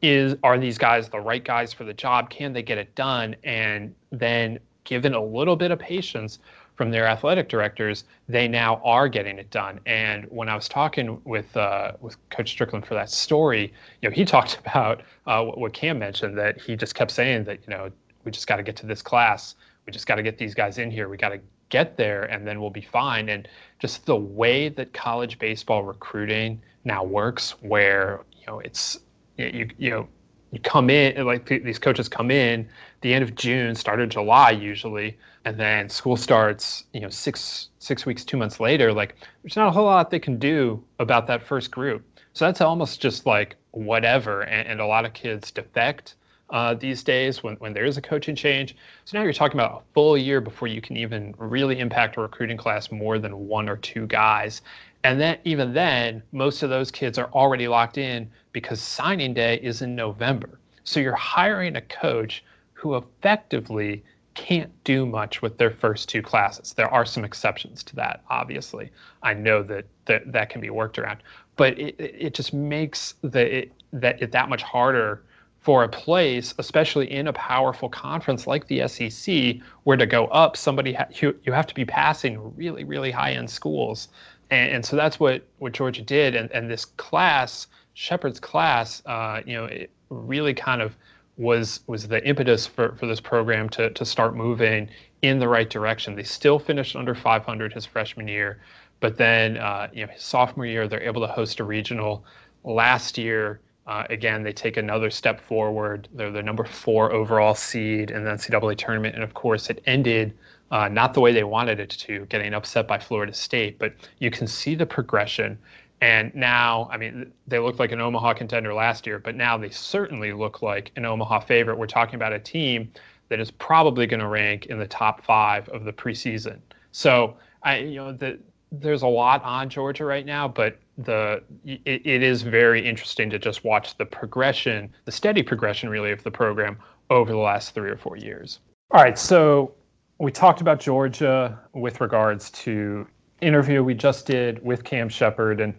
is 0.00 0.34
are 0.42 0.58
these 0.58 0.78
guys 0.78 1.08
the 1.08 1.20
right 1.20 1.44
guys 1.44 1.72
for 1.72 1.84
the 1.84 1.94
job? 1.94 2.30
Can 2.30 2.52
they 2.52 2.62
get 2.62 2.78
it 2.78 2.94
done? 2.94 3.36
And 3.44 3.94
then 4.10 4.58
given 4.84 5.14
a 5.14 5.22
little 5.22 5.56
bit 5.56 5.70
of 5.70 5.78
patience 5.78 6.38
from 6.74 6.90
their 6.90 7.06
athletic 7.06 7.48
directors, 7.48 8.04
they 8.28 8.48
now 8.48 8.80
are 8.84 9.08
getting 9.08 9.38
it 9.38 9.50
done. 9.50 9.80
And 9.86 10.24
when 10.30 10.48
I 10.48 10.54
was 10.54 10.68
talking 10.68 11.20
with 11.24 11.56
uh, 11.56 11.92
with 12.00 12.16
Coach 12.30 12.56
Stricklin 12.56 12.84
for 12.84 12.94
that 12.94 13.10
story, 13.10 13.72
you 14.00 14.08
know, 14.08 14.14
he 14.14 14.24
talked 14.36 14.58
about 14.58 15.02
uh, 15.26 15.44
what 15.44 15.72
Cam 15.72 15.98
mentioned 15.98 16.36
that 16.38 16.60
he 16.60 16.76
just 16.76 16.94
kept 16.94 17.10
saying 17.10 17.44
that 17.44 17.60
you 17.66 17.74
know 17.74 17.90
we 18.24 18.32
just 18.32 18.46
got 18.46 18.56
to 18.56 18.62
get 18.62 18.76
to 18.76 18.86
this 18.86 19.02
class, 19.02 19.56
we 19.86 19.92
just 19.92 20.06
got 20.06 20.16
to 20.16 20.22
get 20.22 20.38
these 20.38 20.54
guys 20.54 20.78
in 20.78 20.90
here, 20.90 21.08
we 21.08 21.16
got 21.16 21.30
to 21.30 21.40
get 21.68 21.96
there, 21.96 22.24
and 22.24 22.46
then 22.46 22.60
we'll 22.60 22.70
be 22.70 22.82
fine. 22.82 23.28
And 23.28 23.48
just 23.78 24.06
the 24.06 24.16
way 24.16 24.68
that 24.68 24.92
college 24.92 25.38
baseball 25.38 25.82
recruiting 25.82 26.60
now 26.84 27.04
works, 27.04 27.52
where 27.60 28.20
you 28.32 28.46
know 28.46 28.60
it's 28.60 29.00
you 29.36 29.68
you 29.78 29.90
know 29.90 30.08
you 30.52 30.60
come 30.60 30.90
in 30.90 31.24
like 31.26 31.46
these 31.46 31.78
coaches 31.78 32.08
come 32.08 32.30
in 32.30 32.68
the 33.02 33.12
end 33.12 33.22
of 33.22 33.34
June, 33.34 33.74
started 33.74 34.10
July 34.10 34.50
usually, 34.50 35.18
and 35.44 35.58
then 35.58 35.88
school 35.88 36.16
starts, 36.16 36.84
you 36.92 37.00
know, 37.00 37.08
six 37.08 37.68
six 37.78 38.06
weeks, 38.06 38.24
two 38.24 38.36
months 38.36 38.60
later. 38.60 38.92
Like, 38.92 39.16
there's 39.42 39.56
not 39.56 39.68
a 39.68 39.70
whole 39.70 39.84
lot 39.84 40.10
they 40.10 40.20
can 40.20 40.38
do 40.38 40.82
about 40.98 41.26
that 41.26 41.42
first 41.42 41.70
group. 41.70 42.04
So 42.32 42.46
that's 42.46 42.60
almost 42.60 43.00
just 43.00 43.26
like 43.26 43.56
whatever. 43.72 44.42
And, 44.42 44.68
and 44.68 44.80
a 44.80 44.86
lot 44.86 45.04
of 45.04 45.12
kids 45.12 45.50
defect 45.50 46.14
uh, 46.50 46.74
these 46.74 47.02
days 47.02 47.42
when, 47.42 47.56
when 47.56 47.72
there 47.72 47.84
is 47.84 47.96
a 47.96 48.02
coaching 48.02 48.36
change. 48.36 48.76
So 49.04 49.18
now 49.18 49.24
you're 49.24 49.32
talking 49.32 49.58
about 49.58 49.82
a 49.82 49.94
full 49.94 50.16
year 50.16 50.40
before 50.40 50.68
you 50.68 50.80
can 50.80 50.96
even 50.96 51.34
really 51.38 51.78
impact 51.78 52.16
a 52.16 52.20
recruiting 52.20 52.56
class 52.56 52.92
more 52.92 53.18
than 53.18 53.48
one 53.48 53.68
or 53.68 53.76
two 53.76 54.06
guys. 54.06 54.62
And 55.04 55.20
then 55.20 55.38
even 55.44 55.72
then, 55.72 56.22
most 56.30 56.62
of 56.62 56.70
those 56.70 56.90
kids 56.90 57.18
are 57.18 57.30
already 57.32 57.68
locked 57.68 57.98
in 57.98 58.30
because 58.52 58.80
signing 58.80 59.34
day 59.34 59.56
is 59.62 59.82
in 59.82 59.96
November. 59.96 60.60
So 60.84 61.00
you're 61.00 61.14
hiring 61.14 61.76
a 61.76 61.80
coach 61.80 62.44
who 62.74 62.96
effectively 62.96 64.04
can't 64.34 64.70
do 64.84 65.06
much 65.06 65.42
with 65.42 65.58
their 65.58 65.70
first 65.70 66.08
two 66.08 66.22
classes. 66.22 66.72
There 66.74 66.88
are 66.88 67.04
some 67.04 67.24
exceptions 67.24 67.82
to 67.84 67.96
that, 67.96 68.22
obviously. 68.30 68.90
I 69.22 69.34
know 69.34 69.62
that 69.64 69.86
that, 70.06 70.30
that 70.32 70.50
can 70.50 70.60
be 70.60 70.70
worked 70.70 70.98
around, 70.98 71.22
but 71.56 71.78
it, 71.78 71.94
it 71.98 72.34
just 72.34 72.52
makes 72.52 73.14
the, 73.22 73.58
it, 73.58 73.72
that 73.92 74.20
it 74.22 74.32
that 74.32 74.48
much 74.48 74.62
harder 74.62 75.22
for 75.62 75.84
a 75.84 75.88
place, 75.88 76.54
especially 76.58 77.10
in 77.10 77.28
a 77.28 77.32
powerful 77.32 77.88
conference 77.88 78.48
like 78.48 78.66
the 78.66 78.86
SEC, 78.88 79.56
where 79.84 79.96
to 79.96 80.06
go 80.06 80.26
up, 80.26 80.56
somebody 80.56 80.92
ha- 80.92 81.06
you, 81.14 81.38
you 81.44 81.52
have 81.52 81.68
to 81.68 81.74
be 81.74 81.84
passing 81.84 82.54
really, 82.56 82.82
really 82.82 83.12
high 83.12 83.32
end 83.32 83.48
schools. 83.48 84.08
And, 84.50 84.72
and 84.72 84.84
so 84.84 84.96
that's 84.96 85.20
what, 85.20 85.46
what 85.58 85.72
Georgia 85.72 86.02
did. 86.02 86.34
And, 86.34 86.50
and 86.50 86.68
this 86.68 86.84
class, 86.84 87.68
Shepherd's 87.94 88.40
class, 88.40 89.02
uh, 89.06 89.42
you 89.46 89.54
know, 89.54 89.66
it 89.66 89.90
really 90.10 90.52
kind 90.52 90.82
of 90.82 90.96
was 91.42 91.80
was 91.86 92.08
the 92.08 92.26
impetus 92.26 92.66
for, 92.66 92.94
for 92.96 93.06
this 93.06 93.20
program 93.20 93.68
to, 93.70 93.90
to 93.90 94.04
start 94.04 94.34
moving 94.34 94.88
in 95.22 95.38
the 95.38 95.48
right 95.48 95.68
direction. 95.68 96.14
They 96.14 96.22
still 96.22 96.58
finished 96.58 96.96
under 96.96 97.14
500 97.14 97.72
his 97.72 97.84
freshman 97.84 98.28
year, 98.28 98.60
but 99.00 99.18
then 99.18 99.58
uh, 99.58 99.88
you 99.92 100.06
know 100.06 100.12
his 100.12 100.22
sophomore 100.22 100.66
year 100.66 100.88
they're 100.88 101.02
able 101.02 101.20
to 101.20 101.32
host 101.32 101.60
a 101.60 101.64
regional. 101.64 102.24
Last 102.64 103.18
year, 103.18 103.60
uh, 103.86 104.04
again 104.08 104.42
they 104.42 104.52
take 104.52 104.76
another 104.76 105.10
step 105.10 105.40
forward. 105.40 106.08
They're 106.14 106.30
the 106.30 106.42
number 106.42 106.64
four 106.64 107.12
overall 107.12 107.54
seed 107.54 108.10
in 108.10 108.24
the 108.24 108.30
NCAA 108.30 108.78
tournament, 108.78 109.14
and 109.16 109.24
of 109.24 109.34
course 109.34 109.68
it 109.68 109.82
ended 109.86 110.34
uh, 110.70 110.88
not 110.88 111.12
the 111.12 111.20
way 111.20 111.32
they 111.32 111.44
wanted 111.44 111.78
it 111.78 111.90
to, 111.90 112.24
getting 112.26 112.54
upset 112.54 112.88
by 112.88 112.98
Florida 112.98 113.34
State. 113.34 113.78
But 113.78 113.94
you 114.20 114.30
can 114.30 114.46
see 114.46 114.74
the 114.74 114.86
progression 114.86 115.58
and 116.02 116.34
now, 116.34 116.88
I 116.90 116.96
mean, 116.96 117.32
they 117.46 117.60
looked 117.60 117.78
like 117.78 117.92
an 117.92 118.00
Omaha 118.00 118.34
contender 118.34 118.74
last 118.74 119.06
year, 119.06 119.20
but 119.20 119.36
now 119.36 119.56
they 119.56 119.70
certainly 119.70 120.32
look 120.32 120.60
like 120.60 120.90
an 120.96 121.04
Omaha 121.04 121.38
favorite. 121.38 121.78
We're 121.78 121.86
talking 121.86 122.16
about 122.16 122.32
a 122.32 122.40
team 122.40 122.90
that 123.28 123.38
is 123.38 123.52
probably 123.52 124.08
going 124.08 124.18
to 124.18 124.26
rank 124.26 124.66
in 124.66 124.80
the 124.80 124.86
top 124.88 125.24
five 125.24 125.68
of 125.68 125.84
the 125.84 125.92
preseason. 125.92 126.58
So, 126.90 127.36
I, 127.62 127.78
you 127.78 127.94
know, 127.94 128.12
the, 128.12 128.40
there's 128.72 129.02
a 129.02 129.06
lot 129.06 129.44
on 129.44 129.68
Georgia 129.68 130.04
right 130.04 130.26
now, 130.26 130.48
but 130.48 130.76
the 130.98 131.40
it, 131.64 132.02
it 132.04 132.22
is 132.24 132.42
very 132.42 132.84
interesting 132.84 133.30
to 133.30 133.38
just 133.38 133.62
watch 133.62 133.96
the 133.96 134.04
progression, 134.04 134.92
the 135.04 135.12
steady 135.12 135.44
progression, 135.44 135.88
really, 135.88 136.10
of 136.10 136.20
the 136.24 136.32
program 136.32 136.78
over 137.10 137.30
the 137.30 137.38
last 137.38 137.76
three 137.76 137.88
or 137.88 137.96
four 137.96 138.16
years. 138.16 138.58
All 138.90 139.00
right, 139.00 139.16
so 139.16 139.72
we 140.18 140.32
talked 140.32 140.60
about 140.60 140.80
Georgia 140.80 141.60
with 141.74 142.00
regards 142.00 142.50
to 142.50 143.06
interview 143.40 143.84
we 143.84 143.94
just 143.94 144.26
did 144.26 144.60
with 144.64 144.82
Cam 144.82 145.08
Shepherd 145.08 145.60
and 145.60 145.74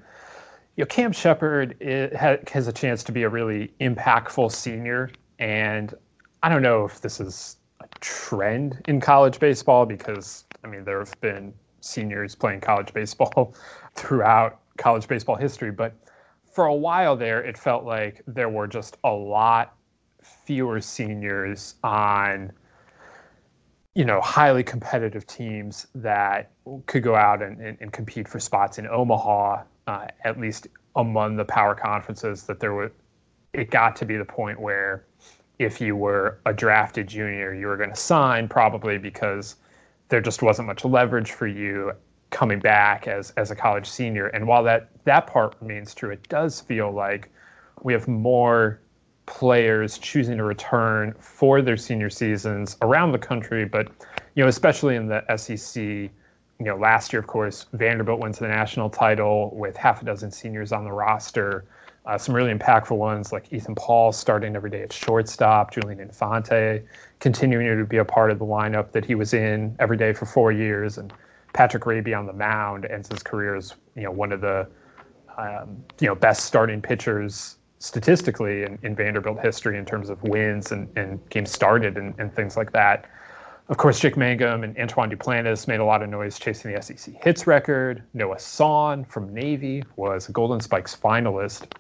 you 0.76 0.84
know, 0.84 0.88
Cam 0.88 1.12
Shepherd 1.12 1.76
has 2.16 2.68
a 2.68 2.74
chance 2.74 3.04
to 3.04 3.12
be 3.12 3.24
a 3.24 3.30
really 3.30 3.72
impactful 3.80 4.52
senior, 4.52 5.12
and 5.40 5.94
I 6.42 6.50
don't 6.50 6.64
know 6.64 6.86
if 6.86 7.02
this 7.02 7.20
is 7.20 7.58
a 7.80 7.88
trend 8.00 8.82
in 8.88 9.00
college 9.00 9.40
baseball 9.40 9.86
because 9.86 10.46
I 10.64 10.68
mean 10.68 10.84
there 10.84 11.00
have 11.00 11.20
been 11.22 11.54
seniors 11.82 12.34
playing 12.34 12.62
college 12.62 12.92
baseball 12.94 13.56
throughout 13.96 14.62
college 14.78 15.08
baseball 15.08 15.36
history, 15.36 15.72
but 15.72 15.94
for 16.52 16.66
a 16.66 16.76
while 16.76 17.16
there, 17.16 17.44
it 17.44 17.58
felt 17.58 17.84
like 17.84 18.22
there 18.26 18.50
were 18.50 18.68
just 18.68 18.98
a 19.04 19.12
lot 19.12 19.76
fewer 20.24 20.82
seniors 20.82 21.76
on 21.84 22.52
you 23.94 24.06
know 24.06 24.20
highly 24.22 24.64
competitive 24.64 25.28
teams 25.28 25.86
that 25.94 26.52
could 26.88 27.04
go 27.04 27.16
out 27.16 27.44
and, 27.44 27.62
and, 27.62 27.78
and 27.80 27.94
compete 27.94 28.28
for 28.28 28.40
spots 28.40 28.80
in 28.80 28.88
Omaha, 28.88 29.62
uh, 29.88 30.08
at 30.24 30.40
least 30.40 30.68
among 30.96 31.36
the 31.36 31.46
power 31.46 31.76
conferences. 31.76 32.44
That 32.44 32.60
there 32.60 32.74
would 32.74 32.92
it 33.54 33.70
got 33.70 33.96
to 33.98 34.06
be 34.06 34.18
the 34.18 34.26
point 34.26 34.60
where 34.60 35.06
if 35.60 35.80
you 35.80 35.96
were 35.96 36.40
a 36.46 36.54
drafted 36.54 37.08
junior, 37.08 37.54
you 37.54 37.68
were 37.68 37.78
going 37.78 37.92
to 37.92 37.96
sign 37.96 38.48
probably 38.48 38.98
because 38.98 39.58
there 40.10 40.22
just 40.22 40.42
wasn't 40.42 40.68
much 40.68 40.84
leverage 40.84 41.32
for 41.32 41.48
you 41.48 41.92
coming 42.32 42.60
back 42.60 43.08
as 43.08 43.32
as 43.32 43.52
a 43.52 43.56
college 43.56 43.88
senior. 43.90 44.28
And 44.28 44.48
while 44.48 44.64
that 44.64 44.90
that 45.06 45.28
part 45.28 45.56
remains 45.62 45.94
true, 45.94 46.12
it 46.12 46.28
does 46.30 46.60
feel 46.60 46.92
like 46.92 47.30
we 47.84 47.94
have 47.94 48.08
more 48.08 48.80
players 49.26 49.98
choosing 49.98 50.38
to 50.38 50.44
return 50.44 51.14
for 51.20 51.62
their 51.62 51.78
senior 51.78 52.10
seasons 52.10 52.76
around 52.82 53.12
the 53.12 53.20
country, 53.20 53.66
but 53.66 53.88
you 54.36 54.44
know, 54.44 54.48
especially 54.50 54.96
in 54.96 55.08
the 55.08 55.24
SEC. 55.38 56.12
You 56.64 56.70
know, 56.70 56.78
last 56.78 57.12
year, 57.12 57.20
of 57.20 57.28
course, 57.28 57.66
Vanderbilt 57.74 58.22
wins 58.22 58.40
the 58.40 58.48
national 58.48 58.90
title 58.90 59.54
with 59.54 59.76
half 59.76 60.02
a 60.02 60.06
dozen 60.06 60.32
seniors 60.32 60.72
on 60.72 60.86
the 60.86 60.94
roster. 60.94 61.66
Uh, 62.06 62.18
some 62.18 62.34
really 62.34 62.54
impactful 62.54 62.96
ones 62.96 63.34
like 63.34 63.52
Ethan 63.52 63.76
Paul 63.76 64.14
starting 64.14 64.56
every 64.56 64.70
day 64.70 64.82
at 64.82 64.94
shortstop, 64.94 65.74
Julian 65.74 66.00
Infante 66.00 66.82
continuing 67.20 67.78
to 67.78 67.84
be 67.84 67.98
a 67.98 68.06
part 68.06 68.32
of 68.32 68.40
the 68.40 68.46
lineup 68.46 68.94
that 68.94 69.04
he 69.04 69.14
was 69.14 69.34
in 69.34 69.76
every 69.80 69.98
day 69.98 70.14
for 70.14 70.26
four 70.26 70.54
years, 70.54 70.98
and 70.98 71.12
Patrick 71.52 71.86
Raby 71.86 72.14
on 72.14 72.28
the 72.28 72.34
mound 72.34 72.86
ends 72.86 73.10
his 73.10 73.22
career 73.24 73.58
as 73.58 73.74
you 73.96 74.04
know 74.04 74.12
one 74.12 74.32
of 74.32 74.40
the 74.40 74.66
um, 75.38 75.84
you 76.00 76.08
know 76.08 76.16
best 76.16 76.46
starting 76.46 76.82
pitchers 76.82 77.58
statistically 77.80 78.64
in, 78.64 78.80
in, 78.84 78.96
Vanderbilt 78.96 79.42
history 79.42 79.78
in 79.78 79.84
terms 79.84 80.10
of 80.10 80.24
wins 80.24 80.72
and, 80.72 80.88
and 80.98 81.20
games 81.30 81.52
started 81.52 81.98
and, 81.98 82.14
and 82.18 82.34
things 82.34 82.56
like 82.56 82.72
that. 82.72 83.06
Of 83.70 83.78
course, 83.78 84.02
Jake 84.02 84.18
Mangum 84.18 84.64
and 84.64 84.78
Antoine 84.78 85.10
Duplantis 85.10 85.70
made 85.70 85.80
a 85.80 85.86
lot 85.86 86.04
of 86.04 86.10
noise 86.10 86.38
chasing 86.38 86.74
the 86.74 86.82
SEC 86.82 87.14
hits 87.24 87.48
record. 87.48 88.04
Noah 88.14 88.38
Song 88.40 89.06
from 89.06 89.34
Navy 89.34 89.86
was 89.96 90.28
a 90.28 90.34
Golden 90.34 90.60
Spikes 90.60 90.94
finalist. 90.94 91.72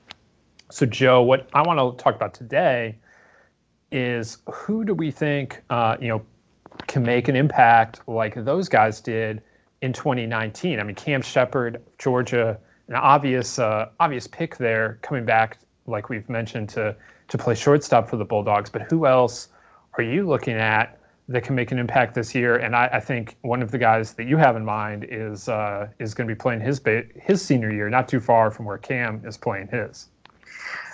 So, 0.72 0.86
Joe, 0.86 1.22
what 1.22 1.50
I 1.54 1.62
want 1.62 1.98
to 1.98 2.02
talk 2.02 2.16
about 2.16 2.34
today 2.34 2.96
is 3.92 4.38
who 4.50 4.86
do 4.86 4.94
we 4.94 5.12
think 5.12 5.62
uh, 5.70 5.98
you 6.00 6.08
know 6.08 6.22
can 6.88 7.04
make 7.04 7.28
an 7.28 7.36
impact 7.36 8.00
like 8.08 8.34
those 8.46 8.70
guys 8.70 9.02
did 9.02 9.42
in 9.82 9.92
2019? 9.92 10.80
I 10.80 10.84
mean, 10.84 10.96
Cam 10.96 11.22
Shepherd, 11.22 11.82
Georgia, 12.00 12.58
an 12.88 12.96
obvious 12.96 13.60
uh, 13.60 13.90
obvious 14.00 14.26
pick 14.26 14.56
there, 14.56 15.00
coming 15.02 15.26
back 15.26 15.60
like 15.86 16.08
we've 16.08 16.30
mentioned, 16.30 16.70
to 16.70 16.96
to 17.28 17.38
play 17.38 17.56
shortstop 17.56 18.10
for 18.10 18.16
the 18.16 18.26
Bulldogs. 18.26 18.70
But 18.70 18.84
who 18.84 19.06
else 19.06 19.50
are 19.98 20.04
you 20.04 20.26
looking 20.26 20.56
at 20.56 20.98
that 21.30 21.44
can 21.44 21.56
make 21.56 21.72
an 21.72 21.80
impact 21.80 22.16
this 22.16 22.36
year? 22.36 22.58
And 22.58 22.76
I, 22.76 22.90
I 22.94 23.00
think 23.00 23.38
one 23.42 23.62
of 23.62 23.72
the 23.72 23.78
guys 23.78 24.14
that 24.14 24.26
you 24.26 24.38
have 24.38 24.56
in 24.56 24.66
mind 24.66 25.06
is 25.10 25.50
uh, 25.50 25.88
is 26.00 26.14
going 26.14 26.28
to 26.28 26.34
be 26.34 26.38
playing 26.38 26.62
his 26.62 26.82
his 27.16 27.42
senior 27.42 27.72
year, 27.72 27.90
not 27.90 28.08
too 28.08 28.20
far 28.20 28.52
from 28.52 28.66
where 28.66 28.78
Cam 28.78 29.22
is 29.26 29.38
playing 29.38 29.68
his. 29.68 30.10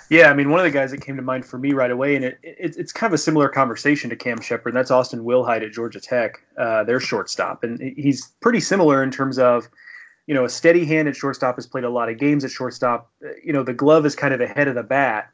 Yeah, 0.08 0.28
I 0.28 0.34
mean, 0.34 0.50
one 0.50 0.58
of 0.58 0.64
the 0.64 0.72
guys 0.72 0.90
that 0.90 1.00
came 1.00 1.14
to 1.16 1.22
mind 1.22 1.46
for 1.46 1.56
me 1.56 1.72
right 1.72 1.90
away, 1.90 2.16
and 2.16 2.24
it, 2.24 2.38
it 2.42 2.76
it's 2.76 2.92
kind 2.92 3.12
of 3.12 3.14
a 3.14 3.18
similar 3.18 3.48
conversation 3.48 4.10
to 4.10 4.16
Cam 4.16 4.40
Shepherd. 4.40 4.74
That's 4.74 4.90
Austin 4.90 5.20
Wilhite 5.20 5.64
at 5.64 5.72
Georgia 5.72 6.00
Tech, 6.00 6.40
uh, 6.58 6.82
their 6.84 6.98
shortstop, 6.98 7.62
and 7.62 7.80
he's 7.80 8.28
pretty 8.40 8.60
similar 8.60 9.02
in 9.04 9.10
terms 9.10 9.38
of 9.38 9.68
you 10.30 10.34
know, 10.34 10.44
a 10.44 10.48
steady 10.48 10.84
hand 10.84 11.08
at 11.08 11.16
shortstop 11.16 11.56
has 11.56 11.66
played 11.66 11.82
a 11.82 11.90
lot 11.90 12.08
of 12.08 12.16
games 12.16 12.44
at 12.44 12.52
shortstop. 12.52 13.10
Uh, 13.24 13.30
you 13.42 13.52
know, 13.52 13.64
the 13.64 13.74
glove 13.74 14.06
is 14.06 14.14
kind 14.14 14.32
of 14.32 14.40
ahead 14.40 14.68
of 14.68 14.76
the 14.76 14.82
bat, 14.84 15.28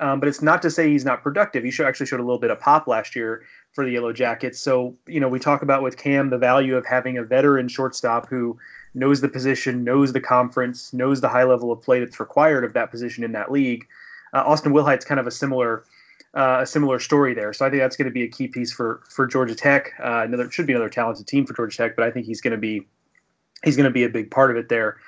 um, 0.00 0.18
but 0.18 0.28
it's 0.28 0.42
not 0.42 0.62
to 0.62 0.70
say 0.70 0.88
he's 0.88 1.04
not 1.04 1.22
productive. 1.22 1.62
He 1.62 1.84
actually 1.84 2.06
showed 2.06 2.20
a 2.20 2.24
little 2.24 2.38
bit 2.38 2.50
of 2.50 2.58
pop 2.58 2.86
last 2.86 3.14
year 3.14 3.44
for 3.72 3.84
the 3.84 3.92
Yellow 3.92 4.12
Jackets. 4.12 4.58
So, 4.58 4.96
you 5.06 5.20
know, 5.20 5.28
we 5.28 5.38
talk 5.38 5.62
about 5.62 5.82
with 5.82 5.98
Cam 5.98 6.30
the 6.30 6.38
value 6.38 6.74
of 6.76 6.86
having 6.86 7.18
a 7.18 7.22
veteran 7.22 7.68
shortstop 7.68 8.28
who 8.28 8.58
knows 8.94 9.20
the 9.20 9.28
position, 9.28 9.84
knows 9.84 10.12
the 10.12 10.20
conference, 10.20 10.92
knows 10.92 11.20
the 11.20 11.28
high 11.28 11.44
level 11.44 11.70
of 11.70 11.82
play 11.82 12.00
that's 12.00 12.18
required 12.18 12.64
of 12.64 12.72
that 12.72 12.90
position 12.90 13.22
in 13.22 13.32
that 13.32 13.52
league. 13.52 13.86
Uh, 14.32 14.42
Austin 14.46 14.72
Wilhite's 14.72 15.04
kind 15.04 15.20
of 15.20 15.26
a 15.26 15.30
similar. 15.30 15.84
Uh, 16.32 16.58
a 16.60 16.66
similar 16.66 17.00
story 17.00 17.34
there, 17.34 17.52
so 17.52 17.66
I 17.66 17.70
think 17.70 17.82
that's 17.82 17.96
going 17.96 18.06
to 18.06 18.12
be 18.12 18.22
a 18.22 18.28
key 18.28 18.46
piece 18.46 18.72
for 18.72 19.00
for 19.10 19.26
Georgia 19.26 19.56
Tech. 19.56 19.90
Uh, 19.98 20.22
another 20.24 20.48
should 20.48 20.64
be 20.64 20.72
another 20.72 20.88
talented 20.88 21.26
team 21.26 21.44
for 21.44 21.54
Georgia 21.54 21.76
Tech, 21.76 21.96
but 21.96 22.04
I 22.04 22.10
think 22.12 22.24
he's 22.24 22.40
going 22.40 22.52
to 22.52 22.56
be 22.56 22.86
he's 23.64 23.76
going 23.76 23.86
to 23.86 23.90
be 23.90 24.04
a 24.04 24.08
big 24.08 24.30
part 24.30 24.52
of 24.52 24.56
it 24.56 24.68
there. 24.68 24.98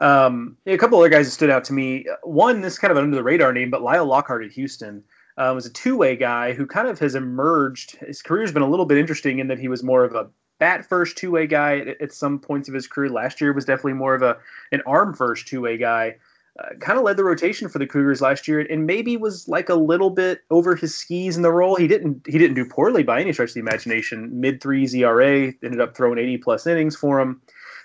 Um, 0.00 0.56
a 0.66 0.78
couple 0.78 0.98
other 0.98 1.10
guys 1.10 1.26
that 1.26 1.32
stood 1.32 1.50
out 1.50 1.62
to 1.64 1.74
me. 1.74 2.06
One, 2.22 2.62
this 2.62 2.78
kind 2.78 2.90
of 2.90 2.96
an 2.96 3.04
under 3.04 3.16
the 3.16 3.22
radar 3.22 3.52
name, 3.52 3.70
but 3.70 3.82
Lyle 3.82 4.06
Lockhart 4.06 4.42
at 4.42 4.50
Houston 4.52 5.04
uh, 5.36 5.52
was 5.54 5.66
a 5.66 5.72
two 5.72 5.96
way 5.96 6.16
guy 6.16 6.54
who 6.54 6.66
kind 6.66 6.88
of 6.88 6.98
has 6.98 7.14
emerged. 7.14 7.96
His 7.96 8.22
career 8.22 8.42
has 8.42 8.52
been 8.52 8.62
a 8.62 8.68
little 8.68 8.86
bit 8.86 8.98
interesting 8.98 9.38
in 9.38 9.48
that 9.48 9.58
he 9.58 9.68
was 9.68 9.82
more 9.82 10.04
of 10.04 10.14
a 10.14 10.28
bat 10.58 10.86
first 10.86 11.18
two 11.18 11.30
way 11.30 11.46
guy 11.46 11.80
at, 11.80 12.00
at, 12.00 12.12
some 12.12 12.38
points 12.38 12.68
of 12.68 12.74
his 12.74 12.86
career. 12.86 13.10
Last 13.10 13.40
year 13.40 13.52
was 13.52 13.64
definitely 13.66 13.94
more 13.94 14.14
of 14.14 14.22
a 14.22 14.38
an 14.72 14.82
arm 14.86 15.14
first 15.14 15.46
two 15.46 15.60
way 15.60 15.76
guy. 15.76 16.16
Uh, 16.58 16.74
kind 16.80 16.98
of 16.98 17.04
led 17.04 17.16
the 17.16 17.24
rotation 17.24 17.68
for 17.68 17.78
the 17.78 17.86
Cougars 17.86 18.20
last 18.20 18.48
year, 18.48 18.60
and 18.60 18.84
maybe 18.84 19.16
was 19.16 19.48
like 19.48 19.68
a 19.68 19.74
little 19.74 20.10
bit 20.10 20.40
over 20.50 20.74
his 20.74 20.94
skis 20.94 21.36
in 21.36 21.42
the 21.42 21.52
role. 21.52 21.76
He 21.76 21.86
didn't 21.86 22.22
he 22.26 22.38
didn't 22.38 22.56
do 22.56 22.64
poorly 22.64 23.02
by 23.02 23.20
any 23.20 23.32
stretch 23.32 23.50
of 23.50 23.54
the 23.54 23.60
imagination. 23.60 24.40
Mid 24.40 24.62
threes 24.62 24.94
ERA, 24.94 25.52
ended 25.62 25.80
up 25.80 25.94
throwing 25.94 26.18
80 26.18 26.38
plus 26.38 26.66
innings 26.66 26.96
for 26.96 27.20
him 27.20 27.40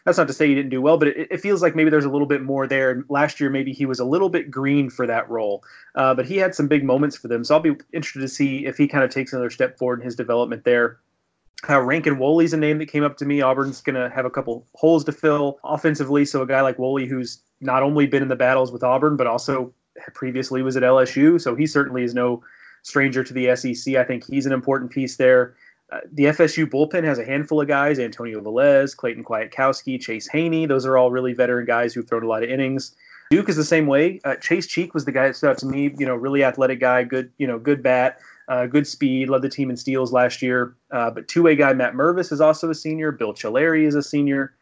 that's 0.05 0.17
not 0.19 0.27
to 0.27 0.33
say 0.33 0.47
he 0.47 0.55
didn't 0.55 0.69
do 0.69 0.81
well, 0.81 0.97
but 0.97 1.09
it, 1.09 1.27
it, 1.31 1.41
feels 1.41 1.61
like 1.61 1.75
maybe 1.75 1.89
there's 1.89 2.05
a 2.05 2.09
little 2.09 2.27
bit 2.27 2.43
more 2.43 2.67
there. 2.67 3.03
Last 3.09 3.39
year, 3.39 3.49
maybe 3.49 3.73
he 3.73 3.85
was 3.85 3.99
a 3.99 4.05
little 4.05 4.29
bit 4.29 4.51
green 4.51 4.89
for 4.89 5.07
that 5.07 5.27
role, 5.29 5.63
uh, 5.95 6.13
but 6.13 6.25
he 6.25 6.37
had 6.37 6.53
some 6.53 6.67
big 6.67 6.83
moments 6.83 7.17
for 7.17 7.27
them. 7.27 7.43
So 7.43 7.55
I'll 7.55 7.61
be 7.61 7.75
interested 7.91 8.21
to 8.21 8.27
see 8.27 8.65
if 8.65 8.77
he 8.77 8.87
kind 8.87 9.03
of 9.03 9.09
takes 9.09 9.33
another 9.33 9.49
step 9.49 9.77
forward 9.77 9.99
in 9.99 10.05
his 10.05 10.15
development 10.15 10.63
there. 10.63 10.99
Uh, 11.67 11.81
Rankin 11.81 12.19
Woley's 12.19 12.53
a 12.53 12.57
name 12.57 12.77
that 12.77 12.85
came 12.85 13.03
up 13.03 13.17
to 13.17 13.25
me. 13.25 13.41
Auburn's 13.41 13.81
going 13.81 13.95
to 13.95 14.13
have 14.13 14.25
a 14.25 14.29
couple 14.29 14.67
holes 14.75 15.03
to 15.05 15.11
fill 15.11 15.59
offensively. 15.63 16.23
So 16.23 16.43
a 16.43 16.47
guy 16.47 16.61
like 16.61 16.77
Woley, 16.77 17.07
who's 17.07 17.41
not 17.59 17.81
only 17.81 18.05
been 18.05 18.21
in 18.21 18.29
the 18.29 18.35
battles 18.35 18.71
with 18.71 18.83
Auburn, 18.83 19.17
but 19.17 19.25
also 19.25 19.73
previously 20.13 20.61
was 20.61 20.77
at 20.77 20.83
LSU. 20.83 21.41
So 21.41 21.55
he 21.55 21.65
certainly 21.65 22.03
is 22.03 22.13
no 22.13 22.43
stranger 22.83 23.23
to 23.23 23.33
the 23.33 23.55
SEC. 23.55 23.95
I 23.95 24.03
think 24.03 24.25
he's 24.25 24.45
an 24.45 24.51
important 24.51 24.91
piece 24.91 25.15
there. 25.15 25.55
Uh, 25.91 25.99
the 26.11 26.25
FSU 26.25 26.65
bullpen 26.65 27.03
has 27.03 27.19
a 27.19 27.25
handful 27.25 27.61
of 27.61 27.67
guys: 27.67 27.99
Antonio 27.99 28.41
Velez, 28.41 28.95
Clayton 28.95 29.23
Kwiatkowski, 29.23 29.99
Chase 29.99 30.27
Haney. 30.27 30.65
Those 30.65 30.85
are 30.85 30.97
all 30.97 31.11
really 31.11 31.33
veteran 31.33 31.65
guys 31.65 31.93
who've 31.93 32.07
thrown 32.07 32.23
a 32.23 32.27
lot 32.27 32.43
of 32.43 32.49
innings. 32.49 32.95
Duke 33.31 33.49
is 33.49 33.55
the 33.55 33.63
same 33.63 33.87
way. 33.87 34.19
Uh, 34.23 34.35
Chase 34.35 34.67
Cheek 34.67 34.93
was 34.93 35.05
the 35.05 35.11
guy 35.11 35.27
that 35.27 35.35
stood 35.35 35.49
out 35.49 35.57
to 35.59 35.65
me. 35.65 35.93
You 35.97 36.05
know, 36.05 36.15
really 36.15 36.43
athletic 36.43 36.79
guy, 36.79 37.03
good, 37.03 37.31
you 37.37 37.47
know, 37.47 37.57
good 37.57 37.81
bat, 37.81 38.19
uh, 38.47 38.67
good 38.67 38.85
speed. 38.85 39.29
Led 39.29 39.41
the 39.41 39.49
team 39.49 39.69
in 39.69 39.77
steals 39.77 40.13
last 40.13 40.41
year. 40.41 40.75
Uh, 40.91 41.09
but 41.09 41.27
two-way 41.27 41.55
guy 41.55 41.73
Matt 41.73 41.93
Mervis 41.93 42.31
is 42.31 42.41
also 42.41 42.69
a 42.69 42.75
senior. 42.75 43.11
Bill 43.11 43.33
Chilleri 43.33 43.85
is 43.85 43.95
a 43.95 44.03
senior. 44.03 44.53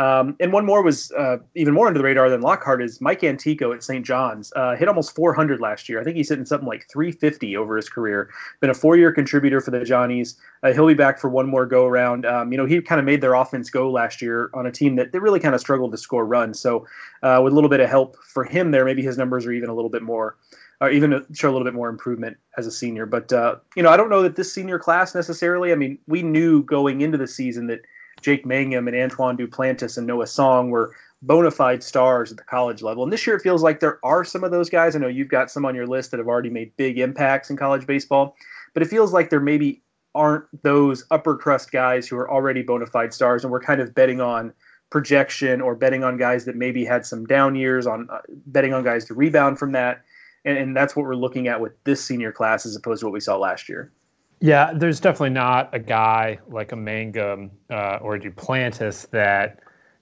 Um, 0.00 0.34
and 0.40 0.50
one 0.50 0.64
more 0.64 0.82
was 0.82 1.12
uh, 1.12 1.36
even 1.54 1.74
more 1.74 1.86
under 1.86 1.98
the 1.98 2.04
radar 2.04 2.30
than 2.30 2.40
Lockhart 2.40 2.82
is 2.82 3.02
Mike 3.02 3.22
Antico 3.22 3.70
at 3.74 3.82
St. 3.82 4.04
John's. 4.04 4.50
Uh, 4.56 4.74
hit 4.74 4.88
almost 4.88 5.14
400 5.14 5.60
last 5.60 5.90
year. 5.90 6.00
I 6.00 6.04
think 6.04 6.16
he's 6.16 6.30
hitting 6.30 6.46
something 6.46 6.66
like 6.66 6.88
350 6.90 7.54
over 7.58 7.76
his 7.76 7.90
career. 7.90 8.30
Been 8.60 8.70
a 8.70 8.74
four-year 8.74 9.12
contributor 9.12 9.60
for 9.60 9.72
the 9.72 9.84
Johnnies. 9.84 10.36
Uh, 10.62 10.72
he'll 10.72 10.86
be 10.86 10.94
back 10.94 11.20
for 11.20 11.28
one 11.28 11.46
more 11.46 11.66
go 11.66 11.84
around. 11.84 12.24
Um, 12.24 12.50
you 12.50 12.56
know, 12.56 12.64
he 12.64 12.80
kind 12.80 12.98
of 12.98 13.04
made 13.04 13.20
their 13.20 13.34
offense 13.34 13.68
go 13.68 13.90
last 13.90 14.22
year 14.22 14.48
on 14.54 14.66
a 14.66 14.72
team 14.72 14.96
that 14.96 15.12
they 15.12 15.18
really 15.18 15.38
kind 15.38 15.54
of 15.54 15.60
struggled 15.60 15.92
to 15.92 15.98
score 15.98 16.24
runs. 16.24 16.58
So 16.58 16.86
uh, 17.22 17.42
with 17.44 17.52
a 17.52 17.54
little 17.54 17.68
bit 17.68 17.80
of 17.80 17.90
help 17.90 18.16
for 18.24 18.44
him 18.44 18.70
there, 18.70 18.86
maybe 18.86 19.02
his 19.02 19.18
numbers 19.18 19.44
are 19.44 19.52
even 19.52 19.68
a 19.68 19.74
little 19.74 19.90
bit 19.90 20.02
more. 20.02 20.38
Or 20.82 20.88
even 20.88 21.26
show 21.34 21.50
a 21.50 21.52
little 21.52 21.66
bit 21.66 21.74
more 21.74 21.90
improvement 21.90 22.38
as 22.56 22.66
a 22.66 22.70
senior, 22.70 23.04
but 23.04 23.30
uh, 23.34 23.56
you 23.76 23.82
know 23.82 23.90
I 23.90 23.98
don't 23.98 24.08
know 24.08 24.22
that 24.22 24.36
this 24.36 24.50
senior 24.50 24.78
class 24.78 25.14
necessarily. 25.14 25.72
I 25.72 25.74
mean, 25.74 25.98
we 26.06 26.22
knew 26.22 26.62
going 26.62 27.02
into 27.02 27.18
the 27.18 27.26
season 27.26 27.66
that 27.66 27.80
Jake 28.22 28.46
Mangum 28.46 28.88
and 28.88 28.96
Antoine 28.96 29.36
Duplantis 29.36 29.98
and 29.98 30.06
Noah 30.06 30.26
Song 30.26 30.70
were 30.70 30.94
bona 31.22 31.50
fide 31.50 31.82
stars 31.82 32.30
at 32.30 32.38
the 32.38 32.44
college 32.44 32.82
level. 32.82 33.02
And 33.02 33.12
this 33.12 33.26
year 33.26 33.36
it 33.36 33.42
feels 33.42 33.62
like 33.62 33.80
there 33.80 33.98
are 34.02 34.24
some 34.24 34.42
of 34.44 34.50
those 34.50 34.70
guys. 34.70 34.96
I 34.96 34.98
know 34.98 35.08
you've 35.08 35.28
got 35.28 35.50
some 35.50 35.64
on 35.64 35.74
your 35.74 35.86
list 35.86 36.10
that 36.10 36.18
have 36.18 36.28
already 36.28 36.50
made 36.50 36.74
big 36.76 36.98
impacts 36.98 37.50
in 37.50 37.56
college 37.56 37.86
baseball, 37.86 38.36
but 38.72 38.82
it 38.82 38.86
feels 38.88 39.12
like 39.12 39.30
there 39.30 39.40
maybe 39.40 39.82
aren't 40.14 40.44
those 40.62 41.04
upper 41.10 41.36
crust 41.36 41.70
guys 41.70 42.08
who 42.08 42.16
are 42.16 42.30
already 42.30 42.62
bona 42.62 42.86
fide 42.86 43.12
stars. 43.12 43.44
And 43.44 43.52
we're 43.52 43.60
kind 43.60 43.80
of 43.80 43.94
betting 43.94 44.20
on 44.20 44.52
projection 44.90 45.60
or 45.60 45.74
betting 45.74 46.02
on 46.02 46.16
guys 46.16 46.44
that 46.46 46.56
maybe 46.56 46.84
had 46.84 47.06
some 47.06 47.24
down 47.26 47.54
years, 47.54 47.86
on 47.86 48.08
uh, 48.10 48.18
betting 48.46 48.72
on 48.72 48.82
guys 48.82 49.04
to 49.06 49.14
rebound 49.14 49.58
from 49.58 49.72
that. 49.72 50.02
And, 50.44 50.56
and 50.56 50.76
that's 50.76 50.96
what 50.96 51.04
we're 51.04 51.14
looking 51.14 51.48
at 51.48 51.60
with 51.60 51.72
this 51.84 52.02
senior 52.02 52.32
class 52.32 52.66
as 52.66 52.74
opposed 52.74 53.00
to 53.00 53.06
what 53.06 53.12
we 53.12 53.20
saw 53.20 53.36
last 53.36 53.68
year. 53.68 53.92
Yeah, 54.40 54.72
there's 54.74 55.00
definitely 55.00 55.30
not 55.30 55.74
a 55.74 55.78
guy 55.78 56.38
like 56.48 56.72
a 56.72 56.76
Mangum 56.76 57.50
uh, 57.70 57.98
or 58.00 58.18
Duplantis 58.18 59.08
that 59.10 59.60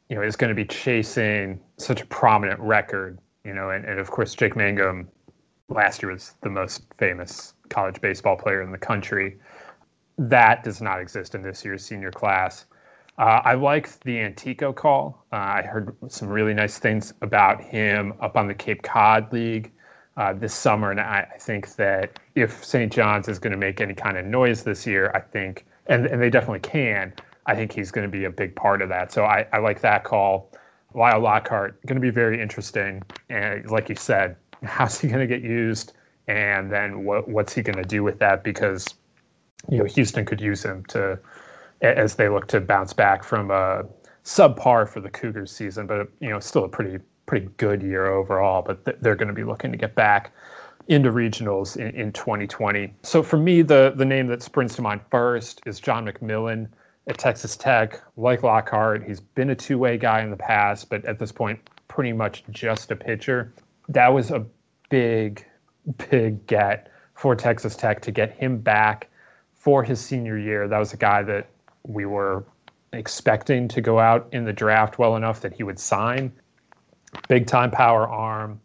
you 0.08 0.16
know 0.16 0.22
is 0.22 0.36
going 0.36 0.48
to 0.50 0.54
be 0.54 0.64
chasing 0.64 1.60
such 1.76 2.00
a 2.02 2.06
prominent 2.06 2.60
record. 2.60 3.18
You 3.44 3.54
know, 3.54 3.70
and, 3.70 3.84
and 3.84 3.98
of 3.98 4.10
course 4.10 4.34
Jake 4.34 4.54
Mangum 4.56 5.08
last 5.68 6.02
year 6.02 6.12
was 6.12 6.34
the 6.42 6.50
most 6.50 6.82
famous 6.98 7.54
college 7.68 8.00
baseball 8.00 8.36
player 8.36 8.62
in 8.62 8.70
the 8.70 8.78
country. 8.78 9.38
That 10.18 10.64
does 10.64 10.82
not 10.82 11.00
exist 11.00 11.34
in 11.34 11.42
this 11.42 11.64
year's 11.64 11.84
senior 11.84 12.10
class. 12.12 12.66
Uh, 13.18 13.42
I 13.44 13.54
like 13.54 13.98
the 14.00 14.20
Antico 14.20 14.72
call. 14.72 15.26
Uh, 15.32 15.36
I 15.36 15.62
heard 15.62 15.96
some 16.08 16.28
really 16.28 16.54
nice 16.54 16.78
things 16.78 17.12
about 17.22 17.62
him 17.62 18.14
up 18.20 18.36
on 18.36 18.46
the 18.48 18.54
Cape 18.54 18.82
Cod 18.82 19.32
League. 19.32 19.72
Uh, 20.18 20.32
this 20.32 20.52
summer. 20.52 20.90
And 20.90 21.00
I, 21.00 21.26
I, 21.32 21.38
think 21.38 21.76
that 21.76 22.18
if 22.34 22.62
St. 22.64 22.92
John's 22.92 23.28
is 23.28 23.38
going 23.38 23.52
to 23.52 23.56
make 23.56 23.80
any 23.80 23.94
kind 23.94 24.18
of 24.18 24.26
noise 24.26 24.64
this 24.64 24.84
year, 24.84 25.12
I 25.14 25.20
think, 25.20 25.64
and, 25.86 26.06
and 26.06 26.20
they 26.20 26.28
definitely 26.28 26.60
can, 26.60 27.14
I 27.46 27.54
think 27.54 27.72
he's 27.72 27.92
going 27.92 28.06
to 28.06 28.10
be 28.10 28.24
a 28.24 28.30
big 28.30 28.54
part 28.56 28.82
of 28.82 28.88
that. 28.88 29.12
So 29.12 29.24
I, 29.24 29.46
I 29.52 29.58
like 29.58 29.80
that 29.80 30.04
call. 30.04 30.52
Lyle 30.92 31.20
Lockhart, 31.20 31.80
going 31.86 31.96
to 31.96 32.00
be 32.00 32.10
very 32.10 32.42
interesting. 32.42 33.02
And 33.30 33.70
like 33.70 33.88
you 33.88 33.94
said, 33.94 34.36
how's 34.64 35.00
he 35.00 35.08
going 35.08 35.20
to 35.20 35.26
get 35.26 35.42
used? 35.42 35.92
And 36.26 36.70
then 36.70 37.04
what, 37.04 37.28
what's 37.28 37.54
he 37.54 37.62
going 37.62 37.78
to 37.78 37.88
do 37.88 38.02
with 38.02 38.18
that? 38.18 38.42
Because, 38.42 38.86
you 39.70 39.78
know, 39.78 39.84
Houston 39.84 40.26
could 40.26 40.40
use 40.40 40.64
him 40.64 40.84
to, 40.86 41.18
as 41.80 42.16
they 42.16 42.28
look 42.28 42.48
to 42.48 42.60
bounce 42.60 42.92
back 42.92 43.22
from 43.22 43.52
a 43.52 43.84
subpar 44.24 44.88
for 44.88 45.00
the 45.00 45.08
Cougars 45.08 45.52
season, 45.52 45.86
but, 45.86 46.08
you 46.20 46.28
know, 46.28 46.40
still 46.40 46.64
a 46.64 46.68
pretty 46.68 46.98
pretty 47.28 47.48
good 47.58 47.82
year 47.82 48.06
overall, 48.06 48.62
but 48.62 48.84
th- 48.84 48.96
they're 49.00 49.14
going 49.14 49.28
to 49.28 49.34
be 49.34 49.44
looking 49.44 49.70
to 49.70 49.78
get 49.78 49.94
back 49.94 50.32
into 50.88 51.12
regionals 51.12 51.76
in, 51.76 51.94
in 51.94 52.10
2020. 52.12 52.92
So 53.02 53.22
for 53.22 53.36
me, 53.36 53.62
the 53.62 53.92
the 53.94 54.04
name 54.04 54.26
that 54.28 54.42
springs 54.42 54.74
to 54.76 54.82
mind 54.82 55.02
first 55.10 55.60
is 55.66 55.78
John 55.78 56.06
McMillon 56.06 56.66
at 57.06 57.18
Texas 57.18 57.56
Tech. 57.56 58.00
Like 58.16 58.42
Lockhart, 58.42 59.06
he's 59.06 59.20
been 59.20 59.50
a 59.50 59.54
two-way 59.54 59.98
guy 59.98 60.22
in 60.22 60.30
the 60.30 60.36
past, 60.36 60.88
but 60.88 61.04
at 61.04 61.18
this 61.18 61.30
point, 61.30 61.60
pretty 61.86 62.12
much 62.12 62.42
just 62.50 62.90
a 62.90 62.96
pitcher. 62.96 63.52
That 63.88 64.08
was 64.08 64.30
a 64.30 64.44
big, 64.88 65.44
big 66.10 66.44
get 66.46 66.90
for 67.14 67.36
Texas 67.36 67.76
Tech 67.76 68.00
to 68.02 68.10
get 68.10 68.32
him 68.32 68.58
back 68.58 69.08
for 69.52 69.82
his 69.82 70.00
senior 70.00 70.38
year. 70.38 70.66
That 70.66 70.78
was 70.78 70.94
a 70.94 70.96
guy 70.96 71.22
that 71.24 71.48
we 71.82 72.06
were 72.06 72.44
expecting 72.94 73.68
to 73.68 73.82
go 73.82 73.98
out 73.98 74.28
in 74.32 74.44
the 74.44 74.52
draft 74.52 74.98
well 74.98 75.16
enough 75.16 75.42
that 75.42 75.52
he 75.52 75.62
would 75.62 75.78
sign 75.78 76.32
big 77.28 77.46
time 77.46 77.70
power 77.70 78.08
arm, 78.08 78.60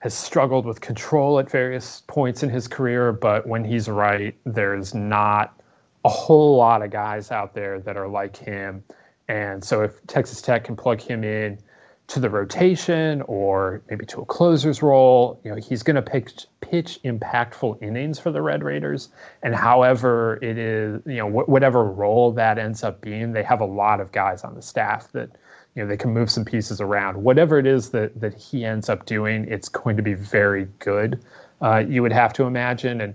has 0.00 0.14
struggled 0.14 0.64
with 0.64 0.80
control 0.80 1.38
at 1.38 1.50
various 1.50 2.02
points 2.06 2.42
in 2.42 2.48
his 2.48 2.68
career, 2.68 3.12
but 3.12 3.46
when 3.46 3.64
he's 3.64 3.88
right, 3.88 4.36
there's 4.46 4.94
not 4.94 5.60
a 6.04 6.08
whole 6.08 6.56
lot 6.56 6.82
of 6.82 6.90
guys 6.90 7.32
out 7.32 7.54
there 7.54 7.80
that 7.80 7.96
are 7.96 8.06
like 8.06 8.36
him. 8.36 8.84
And 9.26 9.62
so 9.64 9.82
if 9.82 10.06
Texas 10.06 10.40
Tech 10.40 10.64
can 10.64 10.76
plug 10.76 11.00
him 11.00 11.24
in 11.24 11.58
to 12.06 12.20
the 12.20 12.30
rotation 12.30 13.22
or 13.22 13.82
maybe 13.90 14.06
to 14.06 14.20
a 14.20 14.24
closer's 14.24 14.82
role, 14.82 15.40
you 15.44 15.50
know, 15.50 15.56
he's 15.56 15.82
going 15.82 15.96
to 15.96 16.02
pitch, 16.02 16.46
pitch 16.60 17.00
impactful 17.04 17.82
innings 17.82 18.18
for 18.18 18.30
the 18.30 18.40
Red 18.40 18.62
Raiders. 18.62 19.08
And 19.42 19.54
however 19.54 20.38
it 20.40 20.56
is, 20.56 21.02
you 21.06 21.16
know, 21.16 21.28
wh- 21.28 21.48
whatever 21.48 21.84
role 21.84 22.30
that 22.32 22.56
ends 22.56 22.84
up 22.84 23.00
being, 23.00 23.32
they 23.32 23.42
have 23.42 23.60
a 23.60 23.66
lot 23.66 24.00
of 24.00 24.12
guys 24.12 24.44
on 24.44 24.54
the 24.54 24.62
staff 24.62 25.10
that– 25.12 25.30
you 25.78 25.84
know 25.84 25.88
they 25.88 25.96
can 25.96 26.12
move 26.12 26.28
some 26.28 26.44
pieces 26.44 26.80
around. 26.80 27.22
Whatever 27.22 27.56
it 27.56 27.66
is 27.66 27.90
that 27.90 28.20
that 28.20 28.34
he 28.34 28.64
ends 28.64 28.88
up 28.88 29.06
doing, 29.06 29.46
it's 29.48 29.68
going 29.68 29.96
to 29.96 30.02
be 30.02 30.14
very 30.14 30.66
good. 30.80 31.24
Uh, 31.62 31.84
you 31.88 32.02
would 32.02 32.10
have 32.10 32.32
to 32.32 32.44
imagine, 32.44 33.00
and 33.00 33.14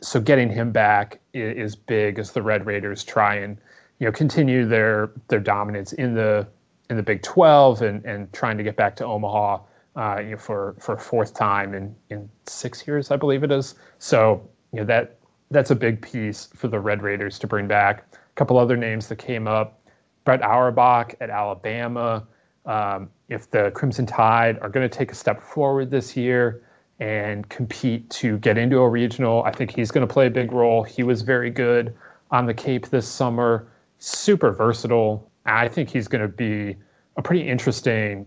so 0.00 0.20
getting 0.20 0.50
him 0.50 0.72
back 0.72 1.20
is, 1.32 1.74
is, 1.74 1.76
big 1.76 2.18
as 2.18 2.32
the 2.32 2.42
Red 2.42 2.66
Raiders 2.66 3.04
try 3.04 3.36
and 3.36 3.56
you 4.00 4.06
know 4.06 4.10
continue 4.10 4.66
their 4.66 5.12
their 5.28 5.38
dominance 5.38 5.92
in 5.92 6.14
the 6.14 6.44
in 6.90 6.96
the 6.96 7.04
Big 7.04 7.22
12 7.22 7.82
and 7.82 8.04
and 8.04 8.32
trying 8.32 8.58
to 8.58 8.64
get 8.64 8.74
back 8.74 8.96
to 8.96 9.04
Omaha. 9.06 9.60
Uh, 9.94 10.20
you 10.24 10.30
know, 10.32 10.36
for 10.38 10.74
for 10.80 10.94
a 10.94 10.98
fourth 10.98 11.34
time 11.34 11.72
in 11.72 11.94
in 12.10 12.28
six 12.48 12.84
years, 12.84 13.12
I 13.12 13.16
believe 13.16 13.44
it 13.44 13.52
is. 13.52 13.76
So 14.00 14.42
you 14.72 14.80
know 14.80 14.86
that 14.86 15.18
that's 15.52 15.70
a 15.70 15.76
big 15.76 16.02
piece 16.02 16.48
for 16.56 16.66
the 16.66 16.80
Red 16.80 17.00
Raiders 17.00 17.38
to 17.38 17.46
bring 17.46 17.68
back. 17.68 18.04
A 18.12 18.34
couple 18.34 18.58
other 18.58 18.76
names 18.76 19.06
that 19.06 19.16
came 19.18 19.46
up. 19.46 19.78
Brett 20.24 20.42
Auerbach 20.42 21.14
at 21.20 21.30
Alabama. 21.30 22.26
Um, 22.64 23.10
if 23.28 23.50
the 23.50 23.72
Crimson 23.74 24.06
Tide 24.06 24.58
are 24.60 24.68
going 24.68 24.88
to 24.88 24.94
take 24.98 25.10
a 25.10 25.14
step 25.14 25.42
forward 25.42 25.90
this 25.90 26.16
year 26.16 26.62
and 27.00 27.48
compete 27.48 28.08
to 28.10 28.38
get 28.38 28.56
into 28.56 28.78
a 28.78 28.88
regional, 28.88 29.42
I 29.44 29.50
think 29.50 29.74
he's 29.74 29.90
going 29.90 30.06
to 30.06 30.12
play 30.12 30.26
a 30.26 30.30
big 30.30 30.52
role. 30.52 30.82
He 30.82 31.02
was 31.02 31.22
very 31.22 31.50
good 31.50 31.94
on 32.30 32.46
the 32.46 32.54
Cape 32.54 32.88
this 32.88 33.08
summer, 33.08 33.68
super 33.98 34.52
versatile. 34.52 35.30
I 35.44 35.68
think 35.68 35.90
he's 35.90 36.06
going 36.06 36.22
to 36.22 36.28
be 36.28 36.76
a 37.16 37.22
pretty 37.22 37.46
interesting 37.46 38.26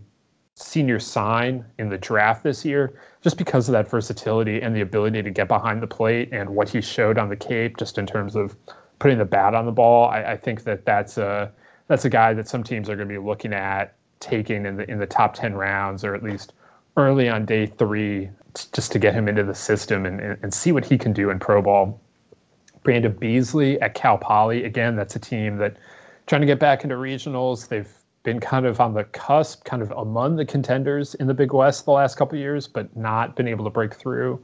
senior 0.56 1.00
sign 1.00 1.66
in 1.80 1.90
the 1.90 1.98
draft 1.98 2.44
this 2.44 2.64
year 2.64 3.00
just 3.22 3.38
because 3.38 3.68
of 3.68 3.74
that 3.74 3.90
versatility 3.90 4.62
and 4.62 4.76
the 4.76 4.82
ability 4.82 5.22
to 5.22 5.30
get 5.30 5.48
behind 5.48 5.82
the 5.82 5.88
plate 5.88 6.30
and 6.32 6.50
what 6.50 6.70
he 6.70 6.82
showed 6.82 7.18
on 7.18 7.30
the 7.30 7.36
Cape 7.36 7.78
just 7.78 7.98
in 7.98 8.06
terms 8.06 8.36
of 8.36 8.56
putting 9.00 9.18
the 9.18 9.26
bat 9.26 9.54
on 9.54 9.66
the 9.66 9.72
ball. 9.72 10.08
I, 10.08 10.24
I 10.24 10.38
think 10.38 10.64
that 10.64 10.86
that's 10.86 11.18
a 11.18 11.52
that's 11.88 12.06
a 12.06 12.10
guy 12.10 12.34
that 12.34 12.48
some 12.48 12.64
teams 12.64 12.90
are 12.90 12.96
going 12.96 13.08
to 13.08 13.14
be 13.14 13.20
looking 13.20 13.54
at 13.54 13.96
taking 14.20 14.66
in 14.66 14.78
the 14.78 14.90
in 14.90 15.00
the 15.00 15.06
top 15.06 15.34
10 15.34 15.54
rounds 15.54 16.04
or 16.04 16.16
at 16.16 16.24
least 16.24 16.54
early 16.98 17.30
on 17.30 17.46
day 17.46 17.66
three 17.66 18.30
just 18.74 18.92
to 18.92 19.00
get 19.00 19.14
him 19.14 19.28
into 19.28 19.44
the 19.44 19.54
system 19.54 20.06
and, 20.06 20.20
and, 20.22 20.38
and 20.42 20.54
see 20.54 20.72
what 20.72 20.86
he 20.86 20.98
can 20.98 21.12
do 21.12 21.30
in 21.30 21.40
pro 21.40 21.62
ball. 21.62 22.00
Brandon 22.84 23.12
Beasley 23.12 23.82
at 23.82 23.96
Cal 23.96 24.18
Poly, 24.18 24.64
again, 24.64 24.96
that's 24.96 25.16
a 25.16 25.20
team 25.20 25.58
that 25.58 25.76
trying 26.28 26.42
to 26.42 26.48
get 26.48 26.60
back 26.60 26.84
into 26.84 26.96
regionals. 26.96 27.68
They've 27.68 27.92
been 28.24 28.40
kind 28.40 28.66
of 28.66 28.80
on 28.80 28.94
the 28.94 29.04
cusp, 29.06 29.66
kind 29.66 29.82
of 29.82 29.92
among 29.92 30.38
the 30.38 30.46
contenders 30.46 31.16
in 31.16 31.28
the 31.28 31.34
Big 31.34 31.52
West 31.52 31.86
the 31.86 31.92
last 31.92 32.16
couple 32.16 32.38
years, 32.38 32.68
but 32.68 32.96
not 32.96 33.36
been 33.36 33.48
able 33.48 33.66
to 33.66 33.70
break 33.72 33.94
through. 33.94 34.44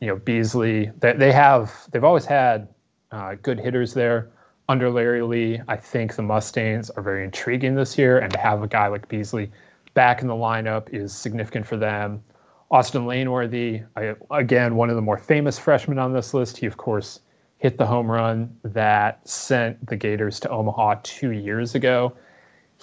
You 0.00 0.08
know, 0.08 0.16
Beasley, 0.16 0.90
they, 0.98 1.14
they 1.14 1.32
have, 1.32 1.72
they've 1.90 2.04
always 2.04 2.26
had 2.26 2.68
uh, 3.12 3.36
good 3.40 3.58
hitters 3.58 3.94
there 3.94 4.30
under 4.68 4.90
Larry 4.90 5.22
Lee, 5.22 5.60
I 5.68 5.76
think 5.76 6.14
the 6.14 6.22
Mustangs 6.22 6.90
are 6.90 7.02
very 7.02 7.24
intriguing 7.24 7.74
this 7.74 7.96
year, 7.96 8.18
and 8.18 8.32
to 8.32 8.38
have 8.38 8.62
a 8.62 8.68
guy 8.68 8.88
like 8.88 9.08
Beasley 9.08 9.50
back 9.94 10.22
in 10.22 10.28
the 10.28 10.34
lineup 10.34 10.92
is 10.92 11.14
significant 11.14 11.66
for 11.66 11.76
them. 11.76 12.22
Austin 12.70 13.06
Langworthy, 13.06 13.82
again, 14.30 14.74
one 14.74 14.90
of 14.90 14.96
the 14.96 15.02
more 15.02 15.18
famous 15.18 15.58
freshmen 15.58 15.98
on 15.98 16.12
this 16.12 16.34
list. 16.34 16.56
He, 16.56 16.66
of 16.66 16.76
course, 16.76 17.20
hit 17.58 17.78
the 17.78 17.86
home 17.86 18.10
run 18.10 18.54
that 18.64 19.26
sent 19.26 19.86
the 19.86 19.96
Gators 19.96 20.40
to 20.40 20.50
Omaha 20.50 20.96
two 21.04 21.30
years 21.30 21.74
ago. 21.76 22.12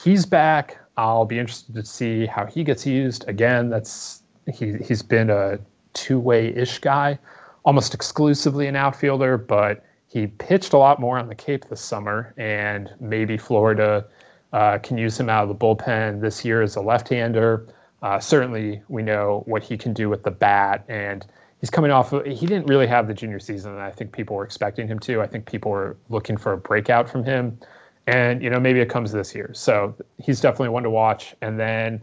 He's 0.02 0.26
back. 0.26 0.78
I'll 0.96 1.26
be 1.26 1.38
interested 1.38 1.76
to 1.76 1.86
see 1.86 2.26
how 2.26 2.46
he 2.46 2.64
gets 2.64 2.86
used. 2.86 3.28
Again, 3.28 3.70
that's 3.70 4.24
he, 4.54 4.78
he's 4.78 5.02
been 5.02 5.30
a 5.30 5.60
two-way 5.94 6.48
ish 6.56 6.80
guy, 6.80 7.20
almost 7.66 7.94
exclusively 7.94 8.68
an 8.68 8.76
outfielder, 8.76 9.38
but 9.38 9.84
he 10.14 10.28
pitched 10.28 10.74
a 10.74 10.78
lot 10.78 11.00
more 11.00 11.18
on 11.18 11.28
the 11.28 11.34
Cape 11.34 11.66
this 11.70 11.82
summer, 11.82 12.36
and 12.38 12.92
maybe 13.00 13.36
Florida 13.36 14.06
uh, 14.54 14.78
can 14.78 14.96
use 14.96 15.20
him 15.20 15.28
out 15.28 15.42
of 15.42 15.50
the 15.50 15.56
bullpen 15.56 16.22
this 16.22 16.46
year 16.46 16.62
as 16.62 16.76
a 16.76 16.82
left-hander. 16.82 17.66
Uh, 18.04 18.20
certainly, 18.20 18.84
we 18.90 19.02
know 19.02 19.42
what 19.48 19.64
he 19.64 19.76
can 19.76 19.92
do 19.92 20.10
with 20.10 20.22
the 20.22 20.30
bat, 20.30 20.86
and 20.88 21.26
he's 21.60 21.72
coming 21.72 21.90
off. 21.90 22.12
he 22.28 22.46
didn't 22.46 22.68
really 22.68 22.86
have 22.86 23.08
the 23.08 23.14
junior 23.16 23.40
season, 23.40 23.72
and 23.72 23.82
I 23.82 23.90
think 23.90 24.12
people 24.12 24.36
were 24.36 24.44
expecting 24.44 24.88
him 24.88 25.00
to. 25.00 25.20
I 25.20 25.26
think 25.26 25.48
people 25.48 25.72
were 25.72 25.98
looking 26.10 26.38
for 26.38 26.54
a 26.54 26.58
breakout 26.58 27.10
from 27.10 27.24
him, 27.24 27.58
and 28.06 28.44
you 28.44 28.52
know 28.52 28.60
maybe 28.60 28.82
it 28.82 28.90
comes 28.90 29.12
this 29.12 29.34
year. 29.34 29.50
So 29.54 29.96
he's 30.20 30.40
definitely 30.40 30.70
one 30.70 30.84
to 30.84 30.92
watch. 30.92 31.34
And 31.42 31.60
then 31.60 32.00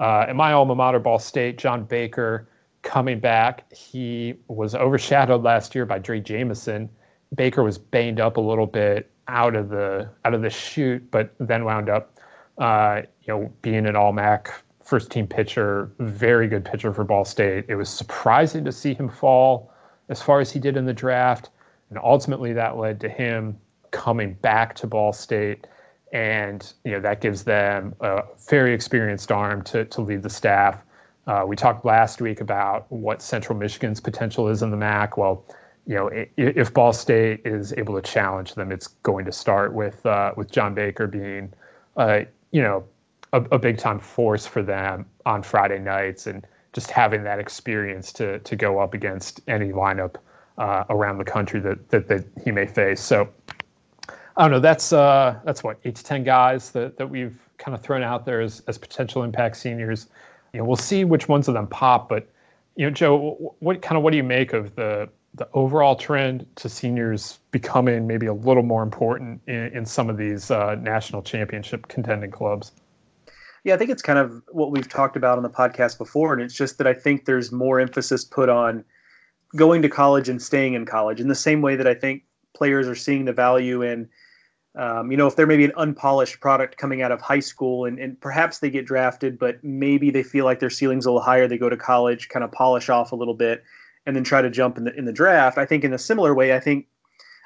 uh, 0.00 0.26
in 0.28 0.34
my 0.34 0.52
alma 0.52 0.74
mater, 0.74 0.98
Ball 0.98 1.20
State, 1.20 1.58
John 1.58 1.84
Baker 1.84 2.48
coming 2.82 3.20
back. 3.20 3.72
He 3.72 4.34
was 4.48 4.74
overshadowed 4.74 5.44
last 5.44 5.76
year 5.76 5.86
by 5.86 6.00
Drey 6.00 6.24
Jameson 6.24 6.90
Baker 7.34 7.62
was 7.62 7.78
banged 7.78 8.20
up 8.20 8.36
a 8.36 8.40
little 8.40 8.66
bit 8.66 9.10
out 9.28 9.56
of 9.56 9.68
the 9.68 10.08
out 10.24 10.34
of 10.34 10.42
the 10.42 10.50
shoot, 10.50 11.10
but 11.10 11.34
then 11.38 11.64
wound 11.64 11.88
up, 11.88 12.18
uh, 12.58 13.02
you 13.22 13.32
know, 13.32 13.52
being 13.62 13.86
an 13.86 13.96
All 13.96 14.12
MAC 14.12 14.52
first 14.82 15.10
team 15.10 15.26
pitcher, 15.26 15.90
very 15.98 16.48
good 16.48 16.64
pitcher 16.64 16.92
for 16.92 17.04
Ball 17.04 17.24
State. 17.24 17.64
It 17.68 17.76
was 17.76 17.88
surprising 17.88 18.64
to 18.64 18.72
see 18.72 18.94
him 18.94 19.08
fall 19.08 19.72
as 20.08 20.20
far 20.20 20.40
as 20.40 20.50
he 20.50 20.58
did 20.58 20.76
in 20.76 20.84
the 20.84 20.92
draft, 20.92 21.50
and 21.88 21.98
ultimately 22.02 22.52
that 22.52 22.76
led 22.76 23.00
to 23.00 23.08
him 23.08 23.56
coming 23.90 24.34
back 24.34 24.74
to 24.76 24.86
Ball 24.86 25.12
State, 25.12 25.66
and 26.12 26.72
you 26.84 26.92
know 26.92 27.00
that 27.00 27.20
gives 27.20 27.44
them 27.44 27.94
a 28.00 28.24
very 28.48 28.74
experienced 28.74 29.32
arm 29.32 29.62
to 29.62 29.84
to 29.86 30.00
lead 30.02 30.22
the 30.22 30.30
staff. 30.30 30.82
Uh, 31.26 31.44
we 31.46 31.54
talked 31.54 31.84
last 31.84 32.20
week 32.20 32.40
about 32.40 32.90
what 32.90 33.22
Central 33.22 33.56
Michigan's 33.56 34.00
potential 34.00 34.48
is 34.48 34.60
in 34.62 34.70
the 34.70 34.76
MAC. 34.76 35.16
Well 35.16 35.46
you 35.86 35.94
know, 35.96 36.10
if 36.36 36.72
Ball 36.72 36.92
State 36.92 37.42
is 37.44 37.72
able 37.74 38.00
to 38.00 38.02
challenge 38.02 38.54
them, 38.54 38.70
it's 38.70 38.86
going 38.86 39.24
to 39.24 39.32
start 39.32 39.72
with 39.72 40.04
uh, 40.06 40.32
with 40.36 40.50
John 40.50 40.74
Baker 40.74 41.06
being, 41.06 41.52
uh, 41.96 42.20
you 42.52 42.62
know, 42.62 42.84
a, 43.32 43.42
a, 43.50 43.58
big 43.58 43.78
time 43.78 43.98
force 43.98 44.46
for 44.46 44.62
them 44.62 45.06
on 45.26 45.42
Friday 45.42 45.80
nights, 45.80 46.26
and 46.28 46.46
just 46.72 46.90
having 46.90 47.24
that 47.24 47.40
experience 47.40 48.12
to 48.14 48.38
to 48.40 48.54
go 48.54 48.78
up 48.78 48.94
against 48.94 49.40
any 49.48 49.70
lineup 49.70 50.16
uh, 50.58 50.84
around 50.90 51.18
the 51.18 51.24
country 51.24 51.58
that, 51.60 51.88
that 51.90 52.06
that 52.06 52.24
he 52.44 52.52
may 52.52 52.66
face. 52.66 53.00
So, 53.00 53.28
I 54.36 54.42
don't 54.42 54.52
know. 54.52 54.60
That's 54.60 54.92
uh, 54.92 55.40
that's 55.44 55.64
what 55.64 55.80
eight 55.84 55.96
to 55.96 56.04
ten 56.04 56.22
guys 56.22 56.70
that 56.72 56.96
that 56.96 57.10
we've 57.10 57.40
kind 57.58 57.74
of 57.74 57.82
thrown 57.82 58.04
out 58.04 58.24
there 58.24 58.40
as 58.40 58.62
as 58.68 58.78
potential 58.78 59.24
impact 59.24 59.56
seniors. 59.56 60.06
You 60.52 60.58
know, 60.58 60.64
we'll 60.64 60.76
see 60.76 61.04
which 61.04 61.28
ones 61.28 61.48
of 61.48 61.54
them 61.54 61.66
pop, 61.66 62.08
but 62.08 62.28
you 62.76 62.86
know, 62.86 62.90
Joe, 62.92 63.56
what 63.58 63.82
kind 63.82 63.96
of 63.96 64.04
what 64.04 64.12
do 64.12 64.16
you 64.16 64.22
make 64.22 64.52
of 64.52 64.76
the 64.76 65.08
the 65.34 65.48
overall 65.54 65.96
trend 65.96 66.46
to 66.56 66.68
seniors 66.68 67.38
becoming 67.50 68.06
maybe 68.06 68.26
a 68.26 68.34
little 68.34 68.62
more 68.62 68.82
important 68.82 69.40
in, 69.46 69.68
in 69.68 69.86
some 69.86 70.10
of 70.10 70.18
these 70.18 70.50
uh, 70.50 70.74
national 70.76 71.22
championship 71.22 71.88
contending 71.88 72.30
clubs? 72.30 72.72
Yeah, 73.64 73.74
I 73.74 73.76
think 73.78 73.90
it's 73.90 74.02
kind 74.02 74.18
of 74.18 74.42
what 74.48 74.72
we've 74.72 74.88
talked 74.88 75.16
about 75.16 75.38
on 75.38 75.42
the 75.42 75.50
podcast 75.50 75.96
before, 75.96 76.32
and 76.32 76.42
it's 76.42 76.54
just 76.54 76.78
that 76.78 76.86
I 76.86 76.92
think 76.92 77.24
there's 77.24 77.52
more 77.52 77.80
emphasis 77.80 78.24
put 78.24 78.48
on 78.48 78.84
going 79.56 79.82
to 79.82 79.88
college 79.88 80.28
and 80.28 80.40
staying 80.42 80.74
in 80.74 80.84
college 80.84 81.20
in 81.20 81.28
the 81.28 81.34
same 81.34 81.62
way 81.62 81.76
that 81.76 81.86
I 81.86 81.94
think 81.94 82.24
players 82.54 82.88
are 82.88 82.94
seeing 82.94 83.24
the 83.24 83.32
value 83.32 83.82
in, 83.82 84.08
um, 84.74 85.10
you 85.10 85.16
know, 85.16 85.26
if 85.26 85.36
there 85.36 85.46
may 85.46 85.56
be 85.56 85.64
an 85.64 85.72
unpolished 85.76 86.40
product 86.40 86.76
coming 86.76 87.02
out 87.02 87.12
of 87.12 87.20
high 87.20 87.40
school 87.40 87.84
and, 87.84 87.98
and 87.98 88.20
perhaps 88.20 88.58
they 88.58 88.70
get 88.70 88.86
drafted, 88.86 89.38
but 89.38 89.62
maybe 89.62 90.10
they 90.10 90.22
feel 90.22 90.44
like 90.44 90.58
their 90.58 90.70
ceiling's 90.70 91.06
a 91.06 91.10
little 91.10 91.22
higher, 91.22 91.46
they 91.46 91.58
go 91.58 91.68
to 91.68 91.76
college, 91.76 92.28
kind 92.30 92.44
of 92.44 92.50
polish 92.52 92.88
off 92.88 93.12
a 93.12 93.16
little 93.16 93.34
bit, 93.34 93.62
and 94.06 94.16
then 94.16 94.24
try 94.24 94.42
to 94.42 94.50
jump 94.50 94.78
in 94.78 94.84
the 94.84 94.94
in 94.94 95.04
the 95.04 95.12
draft. 95.12 95.58
I 95.58 95.66
think 95.66 95.84
in 95.84 95.92
a 95.92 95.98
similar 95.98 96.34
way, 96.34 96.54
I 96.54 96.60
think 96.60 96.86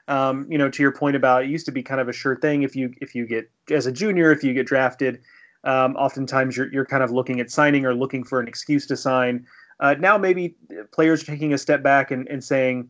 um, 0.09 0.46
you 0.50 0.59
know, 0.59 0.70
to 0.70 0.82
your 0.82 0.92
point 0.92 1.16
about 1.16 1.44
it 1.44 1.50
used 1.50 1.66
to 1.66 1.72
be 1.72 1.82
kind 1.82 2.00
of 2.00 2.09
a 2.09 2.12
sure 2.12 2.36
thing 2.36 2.62
if 2.62 2.76
you 2.76 2.92
if 3.00 3.14
you 3.14 3.26
get 3.26 3.50
as 3.70 3.86
a 3.86 3.92
junior, 3.92 4.30
if 4.30 4.44
you 4.44 4.54
get 4.54 4.66
drafted, 4.66 5.20
um, 5.64 5.96
oftentimes 5.96 6.57
you're 6.57 6.72
you're 6.72 6.86
kind 6.86 7.02
of 7.02 7.11
looking 7.11 7.40
at 7.40 7.50
signing 7.50 7.84
or 7.84 7.94
looking 7.94 8.24
for 8.24 8.40
an 8.40 8.48
excuse 8.48 8.86
to 8.86 8.96
sign. 8.96 9.46
Uh, 9.80 9.94
now 9.98 10.16
maybe 10.16 10.57
players 10.92 11.22
are 11.22 11.26
taking 11.26 11.52
a 11.52 11.59
step 11.59 11.82
back 11.82 12.11
and, 12.11 12.26
and 12.28 12.42
saying, 12.42 12.88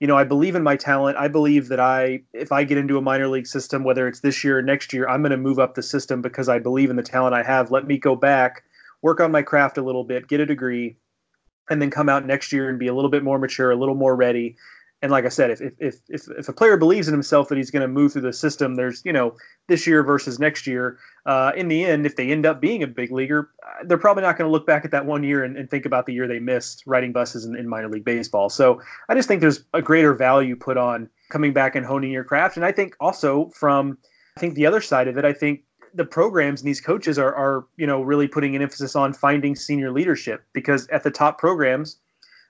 you 0.00 0.06
know, 0.06 0.16
I 0.16 0.24
believe 0.24 0.54
in 0.56 0.62
my 0.62 0.76
talent. 0.76 1.16
I 1.16 1.28
believe 1.28 1.68
that 1.68 1.78
I, 1.78 2.22
if 2.32 2.50
I 2.50 2.64
get 2.64 2.76
into 2.76 2.98
a 2.98 3.00
minor 3.00 3.28
league 3.28 3.46
system, 3.46 3.84
whether 3.84 4.08
it's 4.08 4.20
this 4.20 4.42
year 4.42 4.58
or 4.58 4.62
next 4.62 4.92
year, 4.92 5.08
I'm 5.08 5.22
going 5.22 5.30
to 5.30 5.36
move 5.36 5.58
up 5.58 5.74
the 5.74 5.82
system 5.82 6.20
because 6.20 6.48
I 6.48 6.58
believe 6.58 6.90
in 6.90 6.96
the 6.96 7.02
talent 7.02 7.34
I 7.34 7.44
have. 7.44 7.70
Let 7.70 7.86
me 7.86 7.98
go 7.98 8.16
back, 8.16 8.64
work 9.02 9.20
on 9.20 9.30
my 9.30 9.42
craft 9.42 9.78
a 9.78 9.82
little 9.82 10.02
bit, 10.02 10.26
get 10.26 10.40
a 10.40 10.46
degree, 10.46 10.96
and 11.70 11.80
then 11.80 11.90
come 11.90 12.08
out 12.08 12.26
next 12.26 12.52
year 12.52 12.68
and 12.68 12.78
be 12.78 12.86
a 12.86 12.94
little 12.94 13.10
bit 13.10 13.22
more 13.22 13.38
mature, 13.38 13.70
a 13.70 13.76
little 13.76 13.94
more 13.94 14.16
ready, 14.16 14.56
and 15.04 15.12
like 15.12 15.26
I 15.26 15.28
said, 15.28 15.50
if 15.50 15.60
if 15.60 15.96
if 16.08 16.30
if, 16.30 16.48
a 16.48 16.52
player 16.54 16.78
believes 16.78 17.08
in 17.08 17.12
himself 17.12 17.50
that 17.50 17.58
he's 17.58 17.70
going 17.70 17.82
to 17.82 17.88
move 17.88 18.14
through 18.14 18.22
the 18.22 18.32
system, 18.32 18.74
there's 18.74 19.02
you 19.04 19.12
know 19.12 19.36
this 19.68 19.86
year 19.86 20.02
versus 20.02 20.38
next 20.38 20.66
year. 20.66 20.98
Uh, 21.26 21.52
in 21.54 21.68
the 21.68 21.84
end, 21.84 22.06
if 22.06 22.16
they 22.16 22.32
end 22.32 22.46
up 22.46 22.58
being 22.58 22.82
a 22.82 22.86
big 22.86 23.12
leaguer, 23.12 23.50
uh, 23.66 23.84
they're 23.84 23.98
probably 23.98 24.22
not 24.22 24.38
going 24.38 24.48
to 24.48 24.52
look 24.52 24.66
back 24.66 24.82
at 24.82 24.90
that 24.92 25.04
one 25.04 25.22
year 25.22 25.44
and, 25.44 25.58
and, 25.58 25.68
think 25.68 25.84
about 25.84 26.06
the 26.06 26.14
year 26.14 26.26
they 26.26 26.38
missed 26.38 26.84
riding 26.86 27.12
buses 27.12 27.44
in, 27.44 27.54
in 27.54 27.68
minor 27.68 27.90
league 27.90 28.04
baseball. 28.04 28.48
So 28.48 28.80
I 29.10 29.14
just 29.14 29.28
think 29.28 29.42
there's 29.42 29.64
a 29.74 29.82
greater 29.82 30.14
value 30.14 30.56
put 30.56 30.78
on 30.78 31.10
coming 31.30 31.52
back 31.52 31.76
and 31.76 31.84
honing 31.84 32.10
your 32.10 32.24
craft. 32.24 32.56
And 32.56 32.64
I 32.64 32.72
think 32.72 32.96
also 32.98 33.50
from 33.54 33.98
I 34.38 34.40
think 34.40 34.54
the 34.54 34.64
other 34.64 34.80
side 34.80 35.06
of 35.06 35.18
it, 35.18 35.26
I 35.26 35.34
think 35.34 35.64
the 35.94 36.04
programs 36.04 36.60
and 36.60 36.68
these 36.68 36.80
coaches 36.80 37.18
are 37.18 37.34
are 37.34 37.66
you 37.76 37.86
know 37.86 38.02
really 38.02 38.28
putting 38.28 38.56
an 38.56 38.62
emphasis 38.62 38.96
on 38.96 39.12
finding 39.12 39.54
senior 39.54 39.90
leadership 39.90 40.44
because 40.52 40.86
at 40.88 41.02
the 41.02 41.10
top 41.10 41.38
programs 41.38 41.98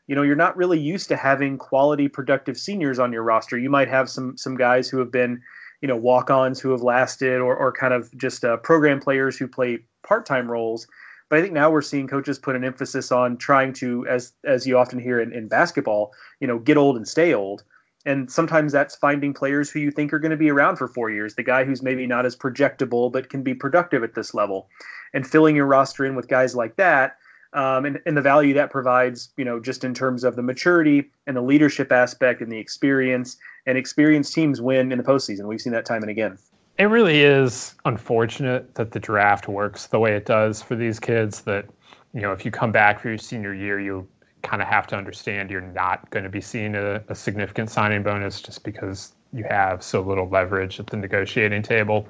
you 0.06 0.14
know 0.14 0.22
you're 0.22 0.36
not 0.36 0.56
really 0.56 0.78
used 0.78 1.08
to 1.08 1.16
having 1.16 1.58
quality 1.58 2.08
productive 2.08 2.58
seniors 2.58 2.98
on 2.98 3.12
your 3.12 3.22
roster. 3.22 3.58
You 3.58 3.70
might 3.70 3.88
have 3.88 4.10
some 4.10 4.36
some 4.36 4.56
guys 4.56 4.88
who 4.88 4.98
have 4.98 5.10
been 5.10 5.40
you 5.80 5.88
know 5.88 5.96
walk-ons 5.96 6.60
who 6.60 6.70
have 6.70 6.82
lasted 6.82 7.40
or, 7.40 7.56
or 7.56 7.72
kind 7.72 7.94
of 7.94 8.14
just 8.16 8.44
uh, 8.44 8.56
program 8.58 9.00
players 9.00 9.36
who 9.36 9.46
play 9.46 9.78
part-time 10.02 10.50
roles. 10.50 10.86
But 11.30 11.38
i 11.38 11.42
think 11.42 11.54
now 11.54 11.70
we're 11.70 11.82
seeing 11.82 12.06
coaches 12.06 12.38
put 12.38 12.54
an 12.54 12.64
emphasis 12.64 13.10
on 13.10 13.36
trying 13.38 13.72
to 13.74 14.06
as 14.06 14.32
as 14.44 14.66
you 14.66 14.78
often 14.78 14.98
hear 14.98 15.20
in, 15.20 15.32
in 15.32 15.48
basketball 15.48 16.12
you 16.38 16.46
know 16.46 16.58
get 16.58 16.76
old 16.76 16.96
and 16.96 17.08
stay 17.08 17.34
old 17.34 17.64
and 18.06 18.30
sometimes 18.30 18.72
that's 18.72 18.94
finding 18.96 19.32
players 19.32 19.70
who 19.70 19.80
you 19.80 19.90
think 19.90 20.12
are 20.12 20.18
going 20.18 20.30
to 20.30 20.36
be 20.36 20.50
around 20.50 20.76
for 20.76 20.88
four 20.88 21.10
years 21.10 21.34
the 21.34 21.42
guy 21.42 21.64
who's 21.64 21.82
maybe 21.82 22.06
not 22.06 22.26
as 22.26 22.36
projectable 22.36 23.10
but 23.10 23.30
can 23.30 23.42
be 23.42 23.54
productive 23.54 24.02
at 24.02 24.14
this 24.14 24.34
level 24.34 24.68
and 25.12 25.26
filling 25.26 25.56
your 25.56 25.66
roster 25.66 26.04
in 26.04 26.14
with 26.14 26.28
guys 26.28 26.54
like 26.54 26.76
that 26.76 27.16
um, 27.54 27.84
and, 27.84 28.00
and 28.04 28.16
the 28.16 28.20
value 28.20 28.52
that 28.54 28.70
provides, 28.70 29.30
you 29.36 29.44
know, 29.44 29.60
just 29.60 29.84
in 29.84 29.94
terms 29.94 30.24
of 30.24 30.34
the 30.34 30.42
maturity 30.42 31.10
and 31.26 31.36
the 31.36 31.40
leadership 31.40 31.92
aspect 31.92 32.40
and 32.42 32.50
the 32.50 32.58
experience. 32.58 33.36
And 33.66 33.78
experienced 33.78 34.34
teams 34.34 34.60
win 34.60 34.92
in 34.92 34.98
the 34.98 35.04
postseason. 35.04 35.46
We've 35.46 35.60
seen 35.60 35.72
that 35.72 35.86
time 35.86 36.02
and 36.02 36.10
again. 36.10 36.36
It 36.76 36.84
really 36.84 37.22
is 37.22 37.76
unfortunate 37.84 38.74
that 38.74 38.90
the 38.90 39.00
draft 39.00 39.48
works 39.48 39.86
the 39.86 39.98
way 39.98 40.16
it 40.16 40.26
does 40.26 40.60
for 40.60 40.74
these 40.74 40.98
kids. 40.98 41.42
That 41.42 41.66
you 42.12 42.20
know, 42.20 42.32
if 42.32 42.44
you 42.44 42.50
come 42.50 42.72
back 42.72 43.00
for 43.00 43.08
your 43.08 43.18
senior 43.18 43.54
year, 43.54 43.80
you 43.80 44.06
kind 44.44 44.62
of 44.62 44.68
have 44.68 44.86
to 44.86 44.96
understand 44.96 45.50
you're 45.50 45.60
not 45.60 46.08
going 46.10 46.22
to 46.22 46.30
be 46.30 46.40
seeing 46.40 46.76
a, 46.76 47.02
a 47.08 47.14
significant 47.14 47.70
signing 47.70 48.02
bonus 48.02 48.40
just 48.40 48.62
because 48.62 49.14
you 49.32 49.44
have 49.48 49.82
so 49.82 50.00
little 50.00 50.28
leverage 50.28 50.78
at 50.78 50.86
the 50.86 50.96
negotiating 50.96 51.62
table. 51.62 52.06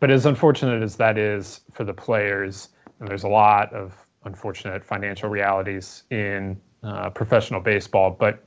But 0.00 0.10
as 0.10 0.24
unfortunate 0.24 0.82
as 0.82 0.96
that 0.96 1.18
is 1.18 1.60
for 1.72 1.84
the 1.84 1.92
players, 1.92 2.70
and 3.00 3.08
there's 3.08 3.24
a 3.24 3.28
lot 3.28 3.72
of 3.74 3.94
unfortunate 4.24 4.84
financial 4.84 5.28
realities 5.28 6.04
in 6.10 6.58
uh, 6.82 7.10
professional 7.10 7.60
baseball, 7.60 8.16
but 8.18 8.44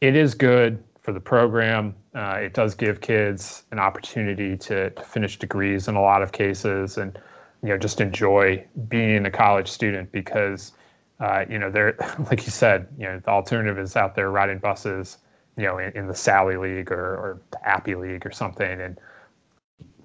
it 0.00 0.16
is 0.16 0.34
good 0.34 0.82
for 1.00 1.12
the 1.12 1.20
program. 1.20 1.94
Uh, 2.14 2.38
it 2.40 2.54
does 2.54 2.74
give 2.74 3.00
kids 3.00 3.64
an 3.70 3.78
opportunity 3.78 4.56
to, 4.56 4.90
to, 4.90 5.02
finish 5.02 5.38
degrees 5.38 5.86
in 5.86 5.94
a 5.94 6.02
lot 6.02 6.22
of 6.22 6.32
cases, 6.32 6.98
and 6.98 7.18
you 7.62 7.68
know 7.68 7.78
just 7.78 8.00
enjoy 8.00 8.64
being 8.88 9.26
a 9.26 9.30
college 9.30 9.68
student 9.68 10.10
because 10.10 10.72
uh, 11.20 11.44
you 11.48 11.58
know 11.58 11.70
they're 11.70 11.96
like 12.30 12.44
you 12.44 12.52
said, 12.52 12.88
you 12.98 13.04
know 13.04 13.18
the 13.18 13.30
alternative 13.30 13.78
is 13.78 13.96
out 13.96 14.14
there 14.14 14.30
riding 14.30 14.58
buses, 14.58 15.18
you 15.56 15.64
know 15.64 15.78
in, 15.78 15.96
in 15.96 16.06
the 16.06 16.14
Sally 16.14 16.56
League 16.56 16.90
or, 16.90 17.14
or 17.16 17.40
the 17.50 17.68
Appy 17.68 17.94
League 17.94 18.26
or 18.26 18.30
something, 18.30 18.80
and 18.80 18.98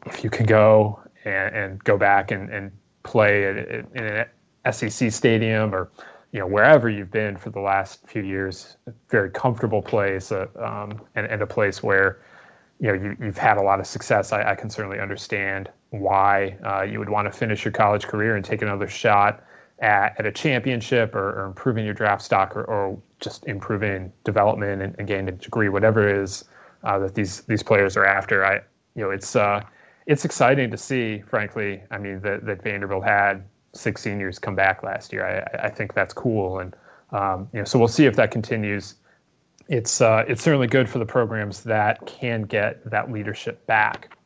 if 0.06 0.24
you 0.24 0.30
can 0.30 0.46
go 0.46 1.00
and, 1.26 1.56
and 1.56 1.84
go 1.84 1.98
back 1.98 2.32
and, 2.32 2.50
and 2.50 2.72
play 3.04 3.48
in 3.94 4.04
an 4.04 4.26
SEC 4.72 5.12
Stadium 5.12 5.74
or 5.74 5.92
you 6.32 6.40
know 6.40 6.48
wherever 6.48 6.90
you've 6.90 7.12
been 7.12 7.36
for 7.36 7.50
the 7.50 7.60
last 7.60 8.08
few 8.08 8.24
years, 8.24 8.78
a 8.88 8.94
very 9.10 9.30
comfortable 9.30 9.82
place, 9.82 10.32
uh, 10.32 10.48
um, 10.60 11.02
and, 11.16 11.28
and 11.28 11.42
a 11.42 11.48
place 11.48 11.84
where 11.84 12.22
you 12.80 12.88
know 12.88 12.94
you, 12.94 13.26
have 13.26 13.38
had 13.38 13.58
a 13.58 13.62
lot 13.62 13.80
of 13.80 13.88
success. 13.88 14.32
I, 14.32 14.52
I 14.52 14.56
can 14.56 14.70
certainly 14.70 15.00
understand 15.00 15.70
why 15.90 16.58
uh, 16.64 16.84
you 16.84 17.00
would 17.00 17.10
want 17.10 17.32
to 17.32 17.38
finish 17.38 17.66
your 17.66 17.74
college 17.74 18.08
career 18.08 18.38
and 18.38 18.46
take 18.46 18.62
another 18.62 18.88
shot 18.88 19.44
at, 19.82 20.18
at 20.20 20.26
a 20.26 20.32
championship 20.32 21.16
or, 21.16 21.32
or 21.32 21.46
improving 21.46 21.84
your 21.84 21.94
draft 21.94 22.22
stock 22.22 22.56
or, 22.56 22.64
or 22.66 22.98
just 23.20 23.46
improving 23.48 24.12
development 24.24 24.82
and, 24.82 24.96
and 24.98 25.08
gaining 25.08 25.30
a 25.30 25.32
degree, 25.32 25.70
whatever 25.70 26.08
it 26.08 26.16
is 26.16 26.46
uh, 26.84 27.00
that 27.00 27.16
these 27.16 27.42
these 27.42 27.64
players 27.64 27.98
are 27.98 28.06
after. 28.06 28.46
I 28.46 28.56
you 28.96 29.04
know 29.04 29.10
it's 29.10 29.36
uh, 29.36 29.62
it's 30.06 30.26
exciting 30.26 30.72
to 30.72 30.78
see, 30.78 31.20
frankly. 31.28 31.82
I 31.92 31.98
mean 31.98 32.22
that 32.22 32.46
that 32.46 32.64
Vanderbilt 32.64 33.04
had 33.04 33.44
six 33.74 34.02
seniors 34.02 34.40
come 34.40 34.56
back 34.56 34.84
last 34.84 35.12
year. 35.14 35.26
I, 35.26 35.68
I 35.68 35.70
think 35.70 35.94
that's 35.94 36.14
cool, 36.14 36.60
and 36.60 36.76
um, 37.12 37.50
you 37.54 37.60
know, 37.60 37.66
so 37.66 37.80
we'll 37.80 37.88
see 37.88 38.06
if 38.06 38.16
that 38.16 38.32
continues. 38.32 38.96
It's 39.68 40.02
uh, 40.02 40.26
it's 40.28 40.42
certainly 40.42 40.68
good 40.68 40.90
for 40.90 41.00
the 41.00 41.06
programs 41.06 41.64
that 41.64 42.06
can 42.06 42.44
get 42.44 42.88
that 42.90 43.12
leadership 43.12 43.66
back. 43.68 44.18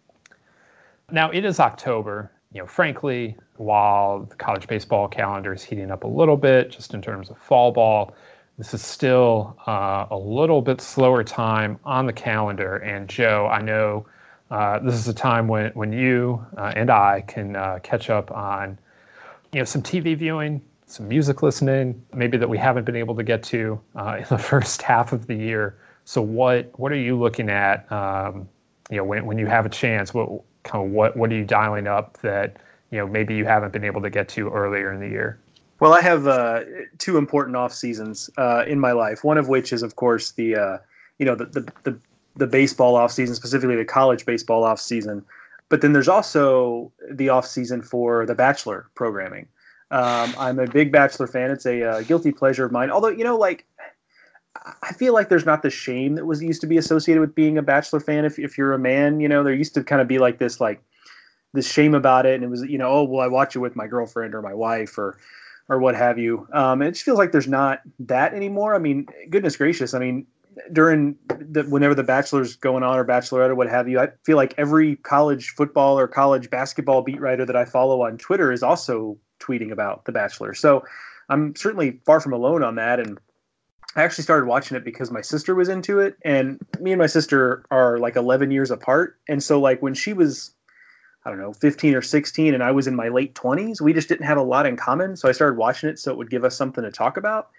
Now 1.12 1.30
it 1.32 1.46
is 1.46 1.60
October. 1.60 2.32
You 2.56 2.62
know, 2.62 2.68
frankly, 2.68 3.36
while 3.58 4.22
the 4.22 4.36
college 4.36 4.66
baseball 4.66 5.10
calendar 5.10 5.54
is 5.54 5.62
heating 5.62 5.92
up 5.92 6.06
a 6.06 6.08
little 6.08 6.38
bit, 6.38 6.72
just 6.72 6.94
in 6.94 7.02
terms 7.02 7.30
of 7.30 7.38
fall 7.38 7.74
ball, 7.74 8.16
this 8.58 8.74
is 8.74 8.82
still 8.82 9.58
uh, 9.68 10.06
a 10.10 10.18
little 10.18 10.62
bit 10.62 10.80
slower 10.80 11.22
time 11.22 11.78
on 11.84 12.06
the 12.06 12.14
calendar. 12.14 12.78
And 12.78 13.10
Joe, 13.10 13.50
I 13.52 13.62
know 13.62 14.06
uh, 14.52 14.80
this 14.80 14.96
is 14.96 15.10
a 15.10 15.14
time 15.14 15.50
when 15.50 15.72
when 15.72 15.92
you 15.92 16.46
uh, 16.58 16.72
and 16.78 16.90
I 16.90 17.26
can 17.28 17.58
uh, 17.58 17.80
catch 17.84 18.10
up 18.10 18.32
on 18.32 18.80
you 19.52 19.60
know 19.60 19.66
some 19.66 19.82
TV 19.82 20.18
viewing, 20.18 20.62
some 20.86 21.10
music 21.10 21.44
listening, 21.44 22.02
maybe 22.14 22.38
that 22.38 22.48
we 22.48 22.58
haven't 22.58 22.86
been 22.86 22.96
able 22.96 23.16
to 23.16 23.24
get 23.24 23.44
to 23.44 23.78
uh, 23.98 24.16
in 24.20 24.26
the 24.30 24.38
first 24.52 24.82
half 24.82 25.12
of 25.12 25.28
the 25.28 25.36
year. 25.36 25.78
So 26.06 26.22
what 26.22 26.72
what 26.80 26.94
are 26.94 27.04
you 27.04 27.20
looking 27.20 27.50
at? 27.50 27.92
Um, 27.92 28.48
you 28.90 28.96
know, 28.96 29.04
when 29.04 29.26
when 29.26 29.38
you 29.38 29.48
have 29.48 29.66
a 29.66 29.70
chance, 29.70 30.14
what 30.14 30.42
kind 30.66 30.86
of 30.86 30.92
what 30.92 31.16
what 31.16 31.32
are 31.32 31.36
you 31.36 31.46
dialing 31.46 31.88
up 31.88 32.18
that 32.22 32.58
you 32.92 32.98
know 32.98 33.08
maybe 33.08 33.36
you 33.36 33.46
haven't 33.46 33.72
been 33.72 33.86
able 33.86 34.02
to 34.02 34.10
get 34.10 34.28
to 34.30 34.50
earlier 34.50 34.92
in 34.92 35.00
the 35.00 35.08
year? 35.08 35.40
Well, 35.80 35.94
I 35.94 36.02
have 36.02 36.28
uh, 36.28 36.62
two 36.98 37.18
important 37.18 37.56
off 37.58 37.74
seasons 37.74 38.30
uh, 38.38 38.64
in 38.68 38.80
my 38.80 38.94
life. 38.94 39.24
One 39.24 39.38
of 39.38 39.50
which 39.50 39.74
is, 39.74 39.84
of 39.84 39.96
course, 39.96 40.32
the 40.32 40.56
uh, 40.56 40.78
you 41.20 41.26
know 41.26 41.36
the, 41.36 41.46
the 41.46 41.72
the 41.84 42.00
the 42.36 42.48
baseball 42.48 42.96
off 42.96 43.12
season, 43.12 43.36
specifically 43.36 43.76
the 43.76 43.86
college 43.86 44.26
baseball 44.26 44.64
off 44.64 44.80
season. 44.80 45.24
But 45.70 45.82
then 45.82 45.94
there's 45.94 46.08
also 46.08 46.92
the 47.12 47.30
off 47.30 47.46
season 47.46 47.82
for 47.82 48.26
the 48.26 48.36
bachelor 48.36 48.88
programming. 48.96 49.48
Um, 49.92 50.34
I'm 50.38 50.60
a 50.60 50.68
big 50.68 50.92
bachelor 50.92 51.28
fan. 51.28 51.52
It's 51.52 51.66
a 51.66 51.84
uh, 51.84 52.02
guilty 52.02 52.32
pleasure 52.32 52.66
of 52.66 52.72
mine. 52.72 52.90
Although 52.90 53.10
you 53.10 53.24
know, 53.24 53.38
like 53.38 53.66
I 54.82 54.94
feel 54.94 55.14
like 55.14 55.30
there's 55.30 55.46
not 55.46 55.62
the 55.62 55.70
shame 55.70 56.16
that 56.16 56.26
was 56.26 56.42
used 56.42 56.62
to 56.62 56.68
be 56.68 56.78
associated 56.78 57.22
with 57.22 57.36
being 57.36 57.58
a 57.58 57.62
bachelor 57.62 58.00
fan. 58.00 58.26
If 58.26 58.40
if 58.40 58.58
you're 58.58 58.74
a 58.74 58.80
man, 58.80 59.20
you 59.20 59.28
know, 59.28 59.44
there 59.44 59.54
used 59.54 59.74
to 59.76 59.84
kind 59.84 60.02
of 60.02 60.08
be 60.08 60.18
like 60.18 60.40
this 60.40 60.60
like 60.60 60.82
this 61.54 61.72
shame 61.72 61.94
about 61.94 62.26
it, 62.26 62.36
and 62.36 62.44
it 62.44 62.50
was 62.50 62.62
you 62.64 62.78
know, 62.78 62.90
oh 62.90 63.04
well, 63.04 63.22
I 63.22 63.28
watch 63.28 63.56
it 63.56 63.60
with 63.60 63.76
my 63.76 63.88
girlfriend 63.88 64.34
or 64.34 64.42
my 64.42 64.54
wife 64.54 64.98
or 64.98 65.18
or 65.68 65.80
what 65.80 65.96
have 65.96 66.18
you. 66.18 66.48
Um, 66.54 66.82
it 66.82 66.92
just 66.92 67.04
feels 67.04 67.18
like 67.18 67.32
there's 67.32 67.48
not 67.48 67.82
that 68.00 68.34
anymore. 68.34 68.76
I 68.76 68.80
mean, 68.80 69.08
goodness 69.30 69.58
gracious. 69.58 69.94
I 69.94 70.00
mean, 70.00 70.28
during 70.72 71.16
the, 71.28 71.64
whenever 71.64 71.96
the 71.96 72.04
bachelor's 72.04 72.56
going 72.56 72.84
on 72.84 72.98
or 72.98 73.06
bachelorette 73.06 73.50
or 73.50 73.56
what 73.56 73.70
have 73.70 73.90
you, 73.90 74.00
I 74.00 74.10
feel 74.24 74.38
like 74.38 74.54
every 74.58 74.98
college 74.98 75.50
football 75.50 76.00
or 76.00 76.08
college 76.08 76.50
basketball 76.50 77.02
beat 77.02 77.20
writer 77.20 77.46
that 77.46 77.56
I 77.56 77.66
follow 77.66 78.04
on 78.04 78.18
Twitter 78.18 78.52
is 78.52 78.64
also 78.64 79.18
tweeting 79.40 79.72
about 79.72 80.06
the 80.06 80.12
bachelor. 80.12 80.54
So 80.54 80.84
I'm 81.30 81.56
certainly 81.56 82.00
far 82.06 82.20
from 82.20 82.34
alone 82.34 82.64
on 82.64 82.76
that. 82.76 83.00
And 83.00 83.18
I 83.96 84.04
actually 84.04 84.24
started 84.24 84.46
watching 84.46 84.76
it 84.76 84.84
because 84.84 85.10
my 85.10 85.22
sister 85.22 85.56
was 85.56 85.70
into 85.70 86.00
it, 86.00 86.18
and 86.24 86.60
me 86.80 86.92
and 86.92 87.00
my 87.00 87.08
sister 87.08 87.64
are 87.72 87.98
like 87.98 88.16
11 88.16 88.52
years 88.52 88.72
apart. 88.72 89.18
And 89.30 89.42
so 89.42 89.60
like 89.60 89.82
when 89.82 89.94
she 89.94 90.14
was 90.14 90.52
I 91.26 91.32
don't 91.32 91.40
know, 91.40 91.54
15 91.54 91.96
or 91.96 92.04
16, 92.04 92.54
and 92.54 92.62
I 92.62 92.72
was 92.72 92.86
in 92.86 92.96
my 92.96 93.08
late 93.08 93.34
20s. 93.34 93.82
We 93.82 93.94
just 93.94 94.08
didn't 94.08 94.28
have 94.28 94.38
a 94.38 94.44
lot 94.44 94.68
in 94.68 94.78
common. 94.78 95.16
So 95.16 95.28
I 95.28 95.32
started 95.32 95.58
watching 95.58 95.90
it 95.90 95.98
so 95.98 96.12
it 96.12 96.18
would 96.18 96.30
give 96.30 96.44
us 96.44 96.56
something 96.56 96.84
to 96.84 96.92
talk 96.92 97.18
about. 97.18 97.50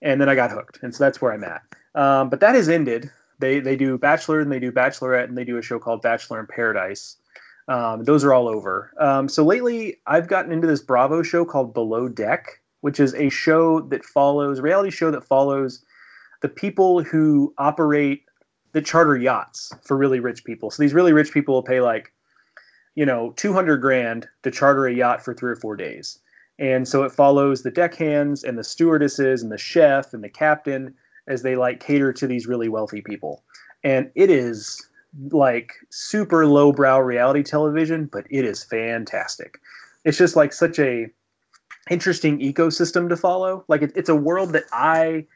And 0.00 0.18
then 0.18 0.30
I 0.30 0.34
got 0.34 0.50
hooked. 0.50 0.78
And 0.82 0.94
so 0.94 1.04
that's 1.04 1.20
where 1.20 1.32
I'm 1.32 1.44
at. 1.44 1.62
Um, 1.94 2.30
but 2.30 2.40
that 2.40 2.54
has 2.54 2.70
ended. 2.70 3.10
They, 3.38 3.60
they 3.60 3.76
do 3.76 3.98
Bachelor 3.98 4.40
and 4.40 4.50
they 4.50 4.58
do 4.58 4.72
Bachelorette 4.72 5.24
and 5.24 5.36
they 5.36 5.44
do 5.44 5.58
a 5.58 5.62
show 5.62 5.78
called 5.78 6.00
Bachelor 6.00 6.40
in 6.40 6.46
Paradise. 6.46 7.16
Um, 7.68 8.04
those 8.04 8.24
are 8.24 8.32
all 8.32 8.48
over. 8.48 8.90
Um, 8.98 9.28
so 9.28 9.44
lately, 9.44 9.98
I've 10.06 10.26
gotten 10.26 10.50
into 10.50 10.66
this 10.66 10.80
Bravo 10.80 11.22
show 11.22 11.44
called 11.44 11.74
Below 11.74 12.08
Deck, 12.08 12.59
which 12.80 13.00
is 13.00 13.14
a 13.14 13.28
show 13.28 13.80
that 13.80 14.04
follows, 14.04 14.60
reality 14.60 14.90
show 14.90 15.10
that 15.10 15.24
follows 15.24 15.84
the 16.42 16.48
people 16.48 17.02
who 17.02 17.54
operate, 17.58 18.22
that 18.72 18.86
charter 18.86 19.16
yachts 19.16 19.72
for 19.82 19.96
really 19.96 20.20
rich 20.20 20.44
people. 20.44 20.70
So 20.70 20.82
these 20.82 20.94
really 20.94 21.12
rich 21.12 21.32
people 21.32 21.54
will 21.54 21.62
pay 21.62 21.80
like 21.80 22.12
you 22.94 23.06
know, 23.06 23.32
200 23.36 23.78
grand 23.78 24.28
to 24.42 24.50
charter 24.50 24.86
a 24.86 24.92
yacht 24.92 25.24
for 25.24 25.34
three 25.34 25.52
or 25.52 25.56
four 25.56 25.76
days. 25.76 26.18
And 26.58 26.86
so 26.86 27.02
it 27.04 27.12
follows 27.12 27.62
the 27.62 27.70
deckhands 27.70 28.44
and 28.44 28.58
the 28.58 28.64
stewardesses 28.64 29.42
and 29.42 29.50
the 29.50 29.58
chef 29.58 30.12
and 30.12 30.22
the 30.22 30.28
captain 30.28 30.94
as 31.26 31.42
they 31.42 31.56
like 31.56 31.80
cater 31.80 32.12
to 32.12 32.26
these 32.26 32.46
really 32.46 32.68
wealthy 32.68 33.00
people. 33.00 33.42
And 33.82 34.10
it 34.14 34.28
is 34.28 34.86
like 35.30 35.72
super 35.90 36.46
lowbrow 36.46 36.98
reality 36.98 37.42
television, 37.42 38.06
but 38.12 38.26
it 38.30 38.44
is 38.44 38.62
fantastic. 38.62 39.58
It's 40.04 40.18
just 40.18 40.36
like 40.36 40.52
such 40.52 40.78
a 40.78 41.08
interesting 41.90 42.38
ecosystem 42.38 43.08
to 43.08 43.16
follow. 43.16 43.64
Like 43.68 43.82
it, 43.82 43.92
it's 43.94 44.08
a 44.08 44.16
world 44.16 44.52
that 44.52 44.64
I 44.72 45.26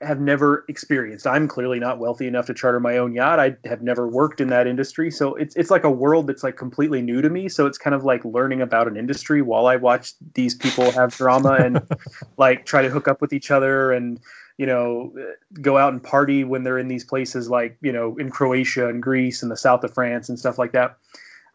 have 0.00 0.18
never 0.18 0.64
experienced. 0.68 1.26
I'm 1.26 1.46
clearly 1.46 1.78
not 1.78 1.98
wealthy 1.98 2.26
enough 2.26 2.46
to 2.46 2.54
charter 2.54 2.80
my 2.80 2.96
own 2.96 3.12
yacht. 3.12 3.38
I 3.38 3.56
have 3.66 3.82
never 3.82 4.08
worked 4.08 4.40
in 4.40 4.48
that 4.48 4.66
industry, 4.66 5.10
so 5.10 5.34
it's 5.34 5.54
it's 5.56 5.70
like 5.70 5.84
a 5.84 5.90
world 5.90 6.26
that's 6.26 6.42
like 6.42 6.56
completely 6.56 7.02
new 7.02 7.20
to 7.20 7.28
me. 7.28 7.48
So 7.48 7.66
it's 7.66 7.76
kind 7.76 7.94
of 7.94 8.02
like 8.02 8.24
learning 8.24 8.62
about 8.62 8.88
an 8.88 8.96
industry 8.96 9.42
while 9.42 9.66
I 9.66 9.76
watch 9.76 10.14
these 10.34 10.54
people 10.54 10.90
have 10.92 11.14
drama 11.14 11.52
and 11.52 11.86
like 12.38 12.64
try 12.64 12.80
to 12.80 12.88
hook 12.88 13.08
up 13.08 13.20
with 13.20 13.32
each 13.32 13.50
other 13.50 13.92
and 13.92 14.18
you 14.56 14.66
know 14.66 15.12
go 15.60 15.76
out 15.76 15.92
and 15.92 16.02
party 16.02 16.44
when 16.44 16.62
they're 16.62 16.78
in 16.78 16.88
these 16.88 17.04
places 17.04 17.50
like 17.50 17.76
you 17.82 17.92
know 17.92 18.16
in 18.16 18.30
Croatia 18.30 18.88
and 18.88 19.02
Greece 19.02 19.42
and 19.42 19.52
the 19.52 19.56
south 19.56 19.84
of 19.84 19.92
France 19.92 20.30
and 20.30 20.38
stuff 20.38 20.58
like 20.58 20.72
that. 20.72 20.96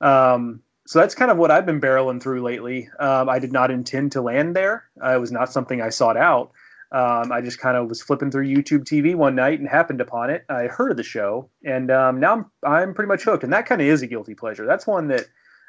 Um, 0.01 0.61
so 0.85 0.99
that's 0.99 1.15
kind 1.15 1.31
of 1.31 1.37
what 1.37 1.51
I've 1.51 1.65
been 1.65 1.81
barreling 1.81 2.21
through 2.21 2.43
lately. 2.43 2.89
Um, 2.99 3.27
I 3.27 3.39
did 3.39 3.51
not 3.51 3.71
intend 3.71 4.11
to 4.13 4.21
land 4.21 4.55
there. 4.55 4.85
Uh, 5.03 5.15
it 5.15 5.19
was 5.19 5.31
not 5.31 5.51
something 5.51 5.81
I 5.81 5.89
sought 5.89 6.17
out. 6.17 6.51
Um, 6.91 7.31
I 7.31 7.41
just 7.41 7.59
kind 7.59 7.75
of 7.75 7.89
was 7.89 8.01
flipping 8.01 8.29
through 8.29 8.47
YouTube 8.47 8.83
TV 8.83 9.15
one 9.15 9.35
night 9.35 9.59
and 9.59 9.67
happened 9.67 9.99
upon 9.99 10.29
it. 10.29 10.45
I 10.47 10.67
heard 10.67 10.91
of 10.91 10.97
the 10.97 11.03
show, 11.03 11.49
and 11.65 11.89
um, 11.91 12.19
now 12.19 12.33
I'm 12.33 12.45
I'm 12.63 12.93
pretty 12.93 13.07
much 13.07 13.23
hooked. 13.23 13.43
And 13.43 13.51
that 13.51 13.65
kind 13.65 13.81
of 13.81 13.87
is 13.87 14.01
a 14.01 14.07
guilty 14.07 14.35
pleasure. 14.35 14.65
That's 14.65 14.85
one 14.85 15.07
that 15.07 15.25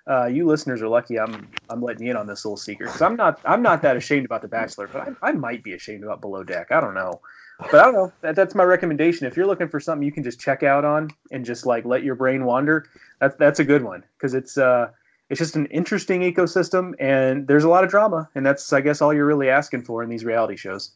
uh, 0.09 0.27
you 0.27 0.47
listeners 0.47 0.83
are 0.83 0.89
lucky. 0.89 1.19
I'm 1.19 1.49
I'm 1.71 1.81
letting 1.81 2.05
you 2.05 2.11
in 2.11 2.17
on 2.17 2.27
this 2.27 2.45
little 2.45 2.59
secret 2.59 2.87
because 2.87 3.03
I'm 3.03 3.17
not 3.17 3.41
I'm 3.45 3.63
not 3.63 3.83
that 3.83 3.97
ashamed 3.97 4.27
about 4.27 4.43
The 4.43 4.49
Bachelor, 4.49 4.87
but 4.87 5.09
I, 5.23 5.31
I 5.31 5.33
might 5.33 5.65
be 5.65 5.73
ashamed 5.73 6.05
about 6.05 6.21
Below 6.21 6.45
Deck. 6.45 6.71
I 6.71 6.81
don't 6.81 6.95
know, 6.95 7.21
but 7.59 7.75
I 7.75 7.85
don't 7.85 7.95
know. 7.95 8.13
That, 8.21 8.37
that's 8.37 8.55
my 8.55 8.65
recommendation. 8.65 9.27
If 9.27 9.37
you're 9.37 9.47
looking 9.47 9.69
for 9.69 9.81
something 9.81 10.05
you 10.05 10.13
can 10.13 10.23
just 10.23 10.39
check 10.39 10.63
out 10.63 10.85
on 10.85 11.09
and 11.33 11.45
just 11.45 11.67
like 11.67 11.87
let 11.87 12.05
your 12.05 12.15
brain 12.15 12.45
wander, 12.45 12.87
that's 13.19 13.35
that's 13.37 13.59
a 13.59 13.65
good 13.65 13.83
one 13.83 14.05
because 14.17 14.35
it's 14.35 14.59
uh 14.59 14.91
it's 15.29 15.39
just 15.39 15.57
an 15.57 15.67
interesting 15.67 16.21
ecosystem 16.21 16.95
and 17.01 17.47
there's 17.49 17.65
a 17.65 17.69
lot 17.69 17.85
of 17.85 17.91
drama 17.91 18.29
and 18.35 18.47
that's 18.47 18.73
I 18.73 18.81
guess 18.81 19.01
all 19.01 19.13
you're 19.13 19.27
really 19.27 19.49
asking 19.49 19.83
for 19.83 20.03
in 20.03 20.09
these 20.09 20.25
reality 20.25 20.57
shows. 20.57 20.93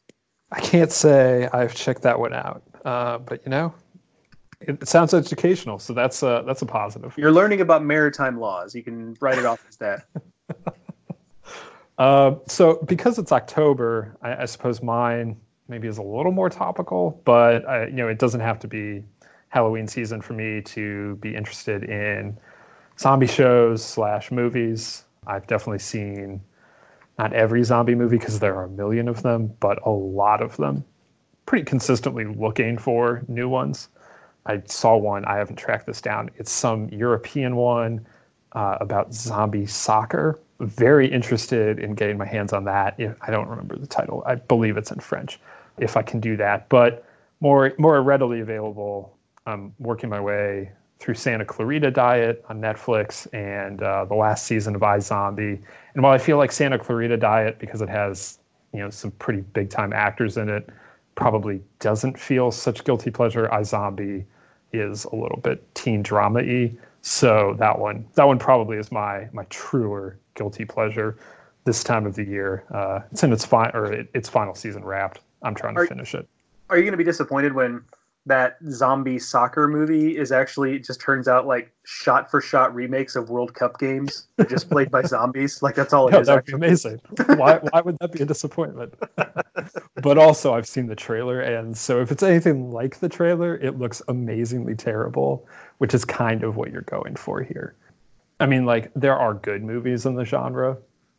I 0.53 0.61
can't 0.61 0.93
say 0.93 1.49
I've 1.53 1.74
checked 1.74 2.03
that 2.03 2.18
one 2.18 2.35
out, 2.35 2.62
uh, 2.85 3.18
but 3.18 3.41
you 3.45 3.51
know, 3.51 3.72
it, 4.61 4.87
sounds 4.87 5.14
educational, 5.14 5.78
so 5.78 5.93
that's 5.93 6.22
a 6.22 6.43
that's 6.47 6.62
a 6.62 6.66
positive. 6.66 7.14
You're 7.16 7.33
learning 7.33 7.61
about 7.61 7.85
maritime 7.85 8.39
laws. 8.39 8.74
You 8.74 8.83
can 8.83 9.16
write 9.20 9.39
it 9.39 9.47
off 9.47 9.64
as 9.68 9.76
that. 9.76 10.07
uh, 11.99 12.35
so 12.47 12.83
because 12.87 13.18
it's 13.18 13.33
October, 13.33 14.16
I, 14.22 14.43
I, 14.43 14.45
suppose 14.45 14.83
mine 14.83 15.37
maybe 15.68 15.89
is 15.89 15.99
a 15.99 16.03
little 16.03 16.33
more 16.33 16.51
topical, 16.51 17.22
but 17.24 17.66
I, 17.68 17.87
you 17.87 17.93
know, 17.93 18.09
it 18.09 18.18
doesn't 18.18 18.41
have 18.41 18.59
to 18.61 18.68
be 18.68 19.05
Halloween 19.49 19.87
season 19.87 20.20
for 20.20 20.35
me 20.35 20.61
to 20.62 21.16
be 21.16 21.35
interested 21.35 21.85
in 21.85 22.37
zombie 23.01 23.26
shows 23.26 23.82
slash 23.82 24.30
movies. 24.30 25.05
I've 25.26 25.46
definitely 25.46 25.78
seen 25.78 26.40
not 27.18 27.32
every 27.32 27.62
zombie 27.64 27.94
movie 27.94 28.18
because 28.18 28.38
there 28.38 28.55
are 28.57 28.64
a 28.64 28.68
million 28.68 29.09
of 29.09 29.22
them, 29.22 29.53
but 29.61 29.78
a 29.86 29.90
lot 29.90 30.42
of 30.42 30.57
them. 30.59 30.84
Pretty 31.46 31.64
consistently 31.64 32.26
looking 32.26 32.78
for 32.78 33.22
new 33.26 33.48
ones. 33.48 33.88
I 34.46 34.62
saw 34.66 34.96
one, 34.96 35.24
I 35.24 35.36
haven't 35.36 35.57
tracked 35.57 35.86
this 35.86 36.01
down. 36.01 36.30
It's 36.36 36.51
some 36.51 36.88
European 36.88 37.57
one 37.57 38.07
uh, 38.53 38.78
about 38.80 39.12
zombie 39.12 39.66
soccer. 39.66 40.38
Very 40.61 41.11
interested 41.11 41.78
in 41.78 41.94
getting 41.94 42.18
my 42.18 42.26
hands 42.26 42.53
on 42.53 42.64
that. 42.64 42.98
I 43.22 43.30
don't 43.30 43.48
remember 43.48 43.76
the 43.76 43.86
title. 43.86 44.22
I 44.26 44.34
believe 44.34 44.76
it's 44.76 44.90
in 44.90 45.01
French. 45.01 45.40
If 45.78 45.96
I 45.96 46.03
can 46.03 46.20
do 46.20 46.36
that, 46.36 46.68
but 46.68 47.05
more 47.40 47.72
more 47.78 48.03
readily 48.03 48.40
available. 48.40 49.16
I'm 49.46 49.74
working 49.78 50.11
my 50.11 50.20
way 50.20 50.72
through 51.01 51.14
Santa 51.14 51.44
Clarita 51.44 51.90
Diet 51.90 52.44
on 52.48 52.61
Netflix 52.61 53.26
and 53.32 53.82
uh, 53.82 54.05
the 54.05 54.14
last 54.14 54.46
season 54.46 54.74
of 54.74 54.82
iZombie. 54.82 55.61
And 55.94 56.03
while 56.03 56.12
I 56.12 56.18
feel 56.18 56.36
like 56.36 56.53
Santa 56.53 56.78
Clarita 56.78 57.16
Diet, 57.16 57.59
because 57.59 57.80
it 57.80 57.88
has 57.88 58.38
you 58.72 58.80
know 58.80 58.90
some 58.90 59.11
pretty 59.12 59.40
big 59.40 59.70
time 59.70 59.92
actors 59.92 60.36
in 60.36 60.48
it, 60.48 60.68
probably 61.14 61.62
doesn't 61.80 62.18
feel 62.18 62.51
such 62.51 62.84
guilty 62.84 63.11
pleasure. 63.11 63.48
iZombie 63.53 64.24
is 64.72 65.05
a 65.07 65.16
little 65.16 65.40
bit 65.42 65.74
teen 65.74 66.03
drama 66.03 66.40
y. 66.40 66.70
So 67.03 67.57
that 67.59 67.78
one, 67.78 68.07
that 68.14 68.24
one 68.24 68.38
probably 68.38 68.76
is 68.76 68.92
my 68.92 69.28
my 69.32 69.44
truer 69.44 70.18
guilty 70.34 70.66
pleasure 70.66 71.16
this 71.64 71.82
time 71.82 72.07
of 72.07 72.14
the 72.14 72.24
year. 72.24 72.64
Uh, 72.70 73.01
it's 73.11 73.22
in 73.22 73.32
its 73.32 73.44
fine 73.44 73.70
or 73.72 73.90
it, 73.90 74.09
its 74.14 74.28
final 74.28 74.55
season 74.55 74.84
wrapped. 74.84 75.20
I'm 75.42 75.55
trying 75.55 75.74
to 75.76 75.80
are, 75.80 75.86
finish 75.86 76.14
it. 76.14 76.28
Are 76.68 76.76
you 76.76 76.82
going 76.82 76.92
to 76.92 76.98
be 76.98 77.05
disappointed 77.05 77.55
when 77.55 77.82
that 78.27 78.59
zombie 78.71 79.18
soccer 79.18 79.66
movie 79.66 80.16
is 80.16 80.31
actually 80.31 80.77
it 80.77 80.85
just 80.85 81.01
turns 81.01 81.27
out 81.27 81.47
like 81.47 81.73
shot 81.85 82.31
for 82.31 82.41
shot 82.41 82.75
remakes 82.75 83.16
of 83.16 83.31
World 83.31 83.55
Cup 83.55 83.79
games 83.79 84.29
just 84.49 84.68
played 84.68 84.91
by 84.91 85.03
zombies. 85.07 85.62
Like 85.62 85.75
that's 85.75 85.93
all 85.93 86.09
it 86.09 86.12
yeah, 86.12 86.21
is. 86.21 86.27
That 86.27 86.37
would 86.37 86.45
be 86.45 86.53
amazing. 86.53 87.01
why 87.37 87.57
why 87.57 87.81
would 87.81 87.97
that 88.01 88.12
be 88.12 88.23
a 88.23 88.27
disappointment? 88.27 88.95
but 90.03 90.18
also 90.18 90.53
I've 90.53 90.66
seen 90.66 90.87
the 90.87 90.97
trailer 90.97 91.41
and 91.41 91.77
so 91.77 92.01
if 92.01 92.12
it's 92.12 92.23
anything 92.23 92.71
like 92.71 93.01
the 93.01 93.09
trailer, 93.09 93.57
it 93.57 93.79
looks 93.79 94.03
amazingly 94.09 94.75
terrible, 94.75 95.49
which 95.79 95.95
is 95.95 96.05
kind 96.05 96.45
of 96.45 96.57
what 96.57 96.71
you're 96.71 96.83
going 96.83 97.16
for 97.16 97.43
here. 97.43 97.75
I 98.39 98.47
mean 98.47 98.66
like 98.66 98.93
there 98.95 99.16
are 99.16 99.35
good 99.35 99.62
movies 99.62 100.05
in 100.05 100.14
the 100.14 100.27
genre, 100.27 100.77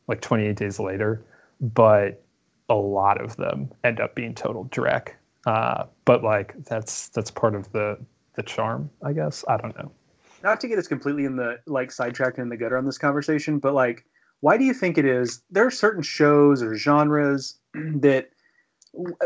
like 0.08 0.22
28 0.22 0.56
Days 0.56 0.80
Later, 0.80 1.24
but 1.60 2.24
a 2.70 2.76
lot 2.76 3.20
of 3.20 3.36
them 3.38 3.72
end 3.84 4.00
up 4.00 4.14
being 4.14 4.36
total 4.36 4.66
dreck 4.66 5.14
uh, 5.46 5.86
but 6.06 6.24
like 6.24 6.54
that's 6.66 7.10
that's 7.10 7.32
part 7.32 7.56
of 7.56 7.72
the 7.72 7.98
the 8.36 8.44
charm, 8.44 8.90
I 9.04 9.14
guess. 9.14 9.44
I 9.48 9.58
don't 9.58 9.76
know. 9.78 9.92
Not 10.44 10.60
to 10.62 10.68
get 10.68 10.80
us 10.80 10.88
completely 10.88 11.26
in 11.26 11.36
the 11.36 11.60
like 11.68 11.92
sidetracked 11.92 12.40
in 12.40 12.50
the 12.50 12.58
gutter 12.58 12.78
on 12.78 12.86
this 12.86 12.98
conversation, 12.98 13.60
but 13.60 13.74
like, 13.74 14.06
why 14.40 14.58
do 14.58 14.64
you 14.64 14.74
think 14.74 14.98
it 14.98 15.06
is? 15.06 15.42
There 15.52 15.66
are 15.66 15.72
certain 15.72 16.04
shows 16.04 16.62
or 16.62 16.76
genres 16.76 17.60
that 17.74 18.30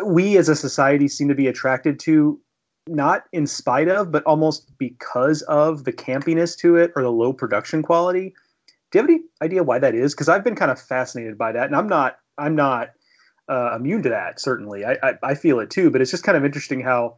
we 0.03 0.37
as 0.37 0.49
a 0.49 0.55
society 0.55 1.07
seem 1.07 1.27
to 1.27 1.35
be 1.35 1.47
attracted 1.47 1.99
to, 1.99 2.39
not 2.87 3.23
in 3.31 3.47
spite 3.47 3.87
of, 3.87 4.11
but 4.11 4.23
almost 4.23 4.77
because 4.77 5.41
of 5.43 5.85
the 5.85 5.93
campiness 5.93 6.57
to 6.59 6.75
it 6.75 6.91
or 6.95 7.01
the 7.01 7.11
low 7.11 7.33
production 7.33 7.81
quality. 7.81 8.33
Do 8.91 8.99
you 8.99 9.01
have 9.01 9.09
any 9.09 9.21
idea 9.41 9.63
why 9.63 9.79
that 9.79 9.95
is? 9.95 10.13
Because 10.13 10.29
I've 10.29 10.43
been 10.43 10.55
kind 10.55 10.71
of 10.71 10.79
fascinated 10.79 11.37
by 11.37 11.51
that, 11.51 11.65
and 11.65 11.75
I'm 11.75 11.87
not. 11.87 12.19
I'm 12.37 12.55
not 12.55 12.89
uh, 13.49 13.75
immune 13.75 14.03
to 14.03 14.09
that. 14.09 14.39
Certainly, 14.39 14.85
I, 14.85 14.97
I, 15.03 15.13
I 15.23 15.35
feel 15.35 15.59
it 15.59 15.69
too. 15.69 15.89
But 15.89 16.01
it's 16.01 16.11
just 16.11 16.23
kind 16.23 16.37
of 16.37 16.45
interesting 16.45 16.81
how 16.81 17.17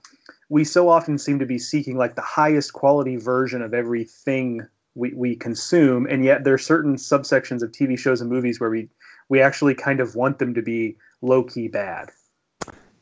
we 0.50 0.64
so 0.64 0.90
often 0.90 1.18
seem 1.18 1.40
to 1.40 1.46
be 1.46 1.60
seeking 1.60 1.98
like 1.98 2.16
the 2.16 2.22
highest 2.22 2.74
quality 2.74 3.18
version 3.18 3.62
of 3.62 3.74
everything 3.74 4.62
we, 4.96 5.14
we 5.14 5.36
consume, 5.36 6.08
and 6.08 6.24
yet 6.26 6.44
there 6.44 6.54
are 6.54 6.60
certain 6.60 6.96
subsections 6.96 7.62
of 7.62 7.72
TV 7.72 7.98
shows 7.98 8.22
and 8.22 8.30
movies 8.30 8.60
where 8.60 8.70
we 8.70 8.90
we 9.30 9.42
actually 9.42 9.76
kind 9.76 10.00
of 10.00 10.16
want 10.16 10.40
them 10.40 10.54
to 10.54 10.62
be 10.62 10.96
low 11.22 11.44
key 11.44 11.68
bad. 11.68 12.10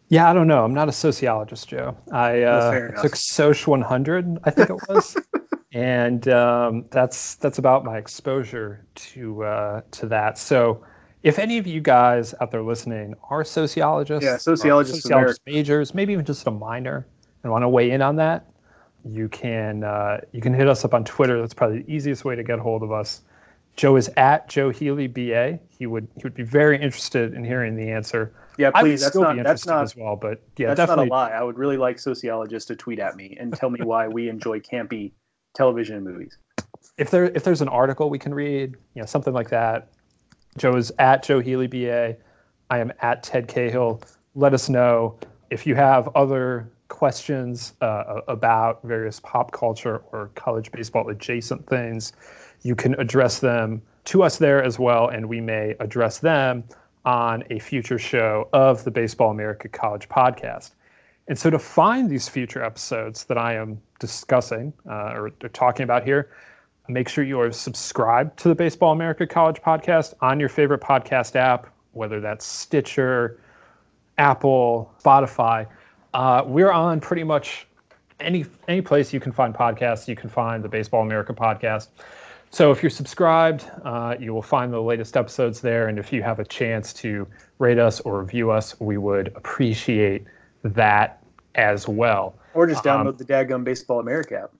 Yeah, 0.09 0.29
I 0.29 0.33
don't 0.33 0.47
know. 0.47 0.63
I'm 0.63 0.73
not 0.73 0.87
a 0.87 0.91
sociologist, 0.91 1.67
Joe. 1.67 1.97
I 2.11 2.43
uh, 2.43 3.01
took 3.01 3.15
Soc 3.15 3.67
100, 3.67 4.37
I 4.43 4.51
think 4.51 4.69
it 4.69 4.77
was, 4.87 5.17
and 5.73 6.27
um, 6.27 6.85
that's 6.91 7.35
that's 7.35 7.57
about 7.57 7.85
my 7.85 7.97
exposure 7.97 8.85
to 8.95 9.43
uh, 9.43 9.81
to 9.91 10.05
that. 10.07 10.37
So 10.37 10.83
if 11.25 11.39
any 11.39 11.57
of 11.57 11.65
you 11.65 11.81
guys 11.81 12.35
out 12.39 12.51
there 12.51 12.61
listening 12.61 13.15
are 13.31 13.43
sociologists, 13.43 14.23
yeah, 14.23 14.37
sociologists, 14.37 15.01
sociologist 15.01 15.41
majors, 15.47 15.95
maybe 15.95 16.13
even 16.13 16.23
just 16.23 16.45
a 16.45 16.51
minor, 16.51 17.07
and 17.41 17.51
want 17.51 17.63
to 17.63 17.69
weigh 17.69 17.89
in 17.89 18.03
on 18.03 18.15
that, 18.17 18.45
you 19.03 19.27
can 19.27 19.83
uh, 19.83 20.21
you 20.31 20.39
can 20.39 20.53
hit 20.53 20.69
us 20.69 20.85
up 20.85 20.93
on 20.93 21.03
Twitter. 21.03 21.41
That's 21.41 21.53
probably 21.53 21.81
the 21.81 21.91
easiest 21.91 22.25
way 22.25 22.35
to 22.35 22.43
get 22.43 22.59
hold 22.59 22.83
of 22.83 22.91
us. 22.91 23.23
Joe 23.75 23.95
is 23.95 24.09
at 24.17 24.47
Joe 24.47 24.69
Healy 24.69 25.07
BA. 25.07 25.59
He 25.67 25.87
would 25.87 26.07
he 26.15 26.21
would 26.23 26.35
be 26.35 26.43
very 26.43 26.79
interested 26.79 27.33
in 27.33 27.43
hearing 27.43 27.75
the 27.75 27.89
answer. 27.89 28.31
Yeah, 28.59 28.69
please. 28.69 29.01
that's 29.01 29.15
not 29.15 29.35
that's 29.43 29.65
not 29.65 29.81
as 29.81 29.95
well. 29.95 30.15
But 30.15 30.43
yeah, 30.57 30.67
that's 30.67 30.77
definitely. 30.77 31.07
not 31.07 31.31
a 31.31 31.31
lie. 31.33 31.37
I 31.39 31.41
would 31.41 31.57
really 31.57 31.77
like 31.77 31.97
sociologists 31.97 32.67
to 32.67 32.75
tweet 32.75 32.99
at 32.99 33.15
me 33.15 33.35
and 33.39 33.51
tell 33.51 33.71
me 33.71 33.79
why 33.83 34.07
we 34.07 34.29
enjoy 34.29 34.59
campy 34.59 35.11
television 35.55 35.95
and 35.95 36.05
movies. 36.05 36.37
if 36.99 37.09
there 37.09 37.25
if 37.31 37.43
there's 37.43 37.61
an 37.61 37.69
article 37.69 38.11
we 38.11 38.19
can 38.19 38.33
read, 38.33 38.75
you 38.93 39.01
know, 39.01 39.07
something 39.07 39.33
like 39.33 39.49
that. 39.49 39.89
Joe 40.57 40.77
is 40.77 40.91
at 40.99 41.21
Joe 41.23 41.41
Healy 41.41 41.67
BA. 41.67 42.15
I 42.69 42.79
am 42.79 42.93
at 43.01 43.23
Ted 43.23 43.49
Cahill. 43.49 44.01
Let 44.35 44.53
us 44.53 44.69
know 44.69 45.19
if 45.49 45.67
you 45.67 45.75
have 45.75 46.07
other 46.15 46.71
questions 46.87 47.73
uh, 47.81 48.21
about 48.29 48.81
various 48.83 49.19
pop 49.19 49.51
culture 49.51 50.01
or 50.13 50.31
college 50.35 50.71
baseball 50.71 51.09
adjacent 51.09 51.67
things. 51.67 52.13
You 52.61 52.73
can 52.73 52.93
address 53.01 53.39
them 53.39 53.81
to 54.05 54.23
us 54.23 54.37
there 54.37 54.63
as 54.63 54.79
well, 54.79 55.09
and 55.09 55.27
we 55.27 55.41
may 55.41 55.75
address 55.81 56.19
them 56.19 56.63
on 57.03 57.43
a 57.49 57.59
future 57.59 57.99
show 57.99 58.47
of 58.53 58.83
the 58.85 58.91
Baseball 58.91 59.31
America 59.31 59.67
College 59.67 60.07
podcast. 60.07 60.71
And 61.27 61.37
so, 61.37 61.49
to 61.49 61.59
find 61.59 62.09
these 62.09 62.29
future 62.29 62.63
episodes 62.63 63.25
that 63.25 63.37
I 63.37 63.55
am 63.55 63.81
discussing 63.99 64.71
uh, 64.89 65.13
or, 65.15 65.31
or 65.43 65.49
talking 65.49 65.83
about 65.83 66.05
here, 66.05 66.29
make 66.87 67.09
sure 67.09 67.23
you 67.23 67.39
are 67.39 67.51
subscribed 67.51 68.37
to 68.39 68.49
the 68.49 68.55
Baseball 68.55 68.91
America 68.91 69.25
College 69.25 69.61
podcast 69.61 70.13
on 70.21 70.39
your 70.39 70.49
favorite 70.49 70.81
podcast 70.81 71.35
app, 71.35 71.67
whether 71.93 72.19
that's 72.19 72.45
Stitcher, 72.45 73.39
Apple, 74.17 74.93
Spotify. 75.03 75.67
Uh, 76.13 76.43
we're 76.45 76.71
on 76.71 76.99
pretty 76.99 77.23
much 77.23 77.67
any 78.19 78.45
any 78.67 78.81
place 78.81 79.11
you 79.13 79.19
can 79.19 79.31
find 79.31 79.53
podcasts. 79.53 80.07
You 80.07 80.15
can 80.15 80.29
find 80.29 80.63
the 80.63 80.69
Baseball 80.69 81.01
America 81.01 81.33
podcast. 81.33 81.89
So 82.51 82.71
if 82.71 82.81
you're 82.81 82.89
subscribed, 82.89 83.69
uh, 83.83 84.15
you 84.17 84.33
will 84.33 84.41
find 84.41 84.71
the 84.71 84.81
latest 84.81 85.17
episodes 85.17 85.59
there. 85.59 85.89
And 85.89 85.99
if 85.99 86.13
you 86.13 86.23
have 86.23 86.39
a 86.39 86.45
chance 86.45 86.93
to 86.93 87.27
rate 87.59 87.79
us 87.79 87.99
or 88.01 88.21
review 88.21 88.51
us, 88.51 88.79
we 88.79 88.97
would 88.97 89.27
appreciate 89.35 90.23
that 90.63 91.21
as 91.55 91.87
well. 91.87 92.35
Or 92.53 92.65
just 92.65 92.83
download 92.83 93.07
um, 93.07 93.17
the 93.17 93.25
Dadgum 93.25 93.65
Baseball 93.65 93.99
America 93.99 94.43
app. 94.43 94.51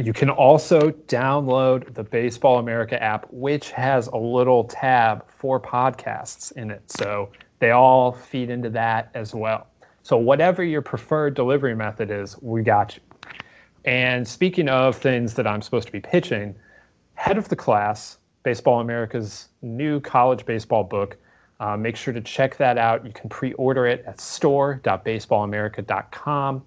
You 0.00 0.12
can 0.14 0.30
also 0.30 0.92
download 1.08 1.92
the 1.92 2.02
Baseball 2.02 2.58
America 2.58 3.02
app, 3.02 3.26
which 3.30 3.70
has 3.72 4.06
a 4.06 4.16
little 4.16 4.64
tab 4.64 5.28
for 5.28 5.60
podcasts 5.60 6.52
in 6.52 6.70
it. 6.70 6.90
So 6.90 7.28
they 7.58 7.72
all 7.72 8.12
feed 8.12 8.48
into 8.48 8.70
that 8.70 9.10
as 9.12 9.34
well. 9.34 9.66
So 10.02 10.16
whatever 10.16 10.64
your 10.64 10.80
preferred 10.80 11.34
delivery 11.34 11.74
method 11.74 12.10
is, 12.10 12.40
we 12.40 12.62
got 12.62 12.96
you. 12.96 13.02
And 13.84 14.26
speaking 14.26 14.70
of 14.70 14.96
things 14.96 15.34
that 15.34 15.46
I'm 15.46 15.60
supposed 15.60 15.88
to 15.88 15.92
be 15.92 16.00
pitching, 16.00 16.54
Head 17.14 17.36
of 17.36 17.50
the 17.50 17.56
Class, 17.56 18.16
Baseball 18.42 18.80
America's 18.80 19.48
new 19.60 20.00
college 20.00 20.46
baseball 20.46 20.82
book. 20.82 21.18
Uh, 21.60 21.76
make 21.76 21.94
sure 21.94 22.14
to 22.14 22.22
check 22.22 22.56
that 22.56 22.78
out. 22.78 23.04
You 23.04 23.12
can 23.12 23.28
pre 23.28 23.52
order 23.54 23.86
it 23.86 24.02
at 24.06 24.18
store.baseballamerica.com. 24.18 26.62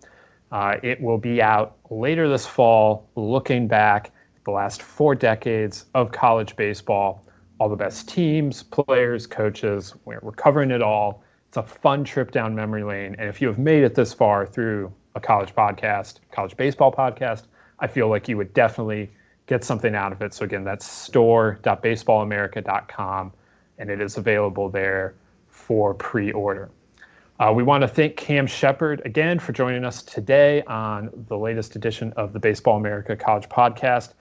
Uh, 0.53 0.77
it 0.83 1.01
will 1.01 1.17
be 1.17 1.41
out 1.41 1.75
later 1.89 2.29
this 2.29 2.45
fall, 2.45 3.09
looking 3.15 3.67
back 3.67 4.11
the 4.45 4.51
last 4.51 4.83
four 4.83 5.15
decades 5.15 5.85
of 5.95 6.11
college 6.11 6.55
baseball, 6.55 7.25
all 7.59 7.67
the 7.67 7.75
best 7.75 8.07
teams, 8.07 8.61
players, 8.61 9.25
coaches. 9.25 9.95
We're, 10.05 10.19
we're 10.21 10.31
covering 10.31 10.69
it 10.69 10.83
all. 10.83 11.23
It's 11.47 11.57
a 11.57 11.63
fun 11.63 12.03
trip 12.03 12.29
down 12.29 12.53
memory 12.53 12.83
lane. 12.83 13.15
And 13.17 13.27
if 13.27 13.41
you 13.41 13.47
have 13.47 13.57
made 13.57 13.83
it 13.83 13.95
this 13.95 14.13
far 14.13 14.45
through 14.45 14.93
a 15.15 15.19
college 15.19 15.55
podcast, 15.55 16.19
college 16.31 16.55
baseball 16.55 16.91
podcast, 16.91 17.45
I 17.79 17.87
feel 17.87 18.07
like 18.07 18.27
you 18.27 18.37
would 18.37 18.53
definitely 18.53 19.09
get 19.47 19.63
something 19.63 19.95
out 19.95 20.11
of 20.11 20.21
it. 20.21 20.35
So 20.35 20.45
again, 20.45 20.63
that's 20.63 20.85
store.baseballamerica.com, 20.85 23.33
and 23.79 23.89
it 23.89 23.99
is 23.99 24.17
available 24.17 24.69
there 24.69 25.15
for 25.47 25.95
pre-order. 25.95 26.69
Uh, 27.39 27.51
we 27.53 27.63
want 27.63 27.81
to 27.81 27.87
thank 27.87 28.15
Cam 28.15 28.45
Shepherd 28.45 29.01
again 29.05 29.39
for 29.39 29.53
joining 29.53 29.83
us 29.83 30.03
today 30.03 30.61
on 30.63 31.09
the 31.27 31.37
latest 31.37 31.75
edition 31.75 32.13
of 32.15 32.31
the 32.31 32.39
Baseball 32.39 32.77
America 32.77 33.15
College 33.15 33.49
Podcast. 33.49 34.13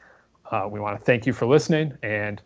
Uh, 0.51 0.67
we 0.71 0.81
want 0.81 0.99
to 0.99 1.05
thank 1.05 1.27
you 1.27 1.35
for 1.35 1.45
listening, 1.45 1.97
and 2.03 2.41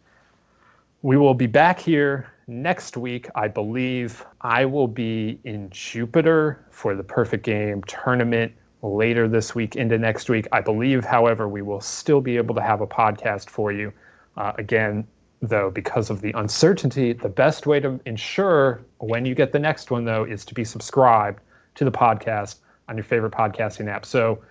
we 1.03 1.17
will 1.17 1.35
be 1.35 1.47
back 1.47 1.79
here 1.79 2.33
next 2.49 2.97
week. 2.97 3.29
I 3.37 3.47
believe 3.47 4.27
I 4.41 4.65
will 4.65 4.89
be 4.89 5.39
in 5.45 5.71
Jupiter 5.71 6.65
for 6.71 6.97
the 6.97 7.05
Perfect 7.05 7.45
Game 7.45 7.81
tournament 7.85 8.53
later 8.83 9.29
this 9.29 9.55
week 9.55 9.77
into 9.77 9.99
next 9.99 10.29
week. 10.29 10.49
I 10.51 10.63
believe, 10.63 11.05
however, 11.05 11.49
we 11.49 11.63
will 11.63 11.81
still 11.81 12.21
be 12.21 12.37
able 12.37 12.57
to 12.57 12.63
have 12.63 12.81
a 12.81 12.87
podcast 12.89 13.49
for 13.51 13.71
you. 13.71 13.93
Uh, 14.37 14.53
again, 14.59 15.07
though, 15.43 15.71
because 15.71 16.11
of 16.11 16.21
the 16.21 16.33
uncertainty, 16.33 17.13
the 17.13 17.29
best 17.29 17.67
way 17.67 17.81
to 17.81 18.01
ensure 18.07 18.83
when 18.99 19.25
you 19.25 19.35
get 19.35 19.53
the 19.53 19.59
next 19.59 19.91
one, 19.91 20.05
though, 20.05 20.25
is 20.25 20.45
to 20.47 20.55
be 20.55 20.65
subscribed 20.65 21.41
to 21.75 21.85
the 21.85 21.93
podcast 21.93 22.61
on 22.89 22.97
your 22.97 23.05
favorite 23.05 23.33
podcasting 23.33 23.89
app. 23.89 24.07
So, 24.07 24.43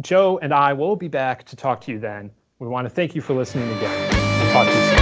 Joe 0.00 0.38
and 0.42 0.54
I 0.54 0.72
will 0.72 0.96
be 0.96 1.08
back 1.08 1.44
to 1.44 1.56
talk 1.56 1.80
to 1.82 1.92
you 1.92 1.98
then. 1.98 2.30
We 2.58 2.68
want 2.68 2.86
to 2.86 2.90
thank 2.90 3.14
you 3.14 3.20
for 3.20 3.34
listening 3.34 3.68
again. 3.76 4.52
Talk 4.52 4.66
to 4.66 4.74
you 4.74 4.96
soon. 4.96 5.01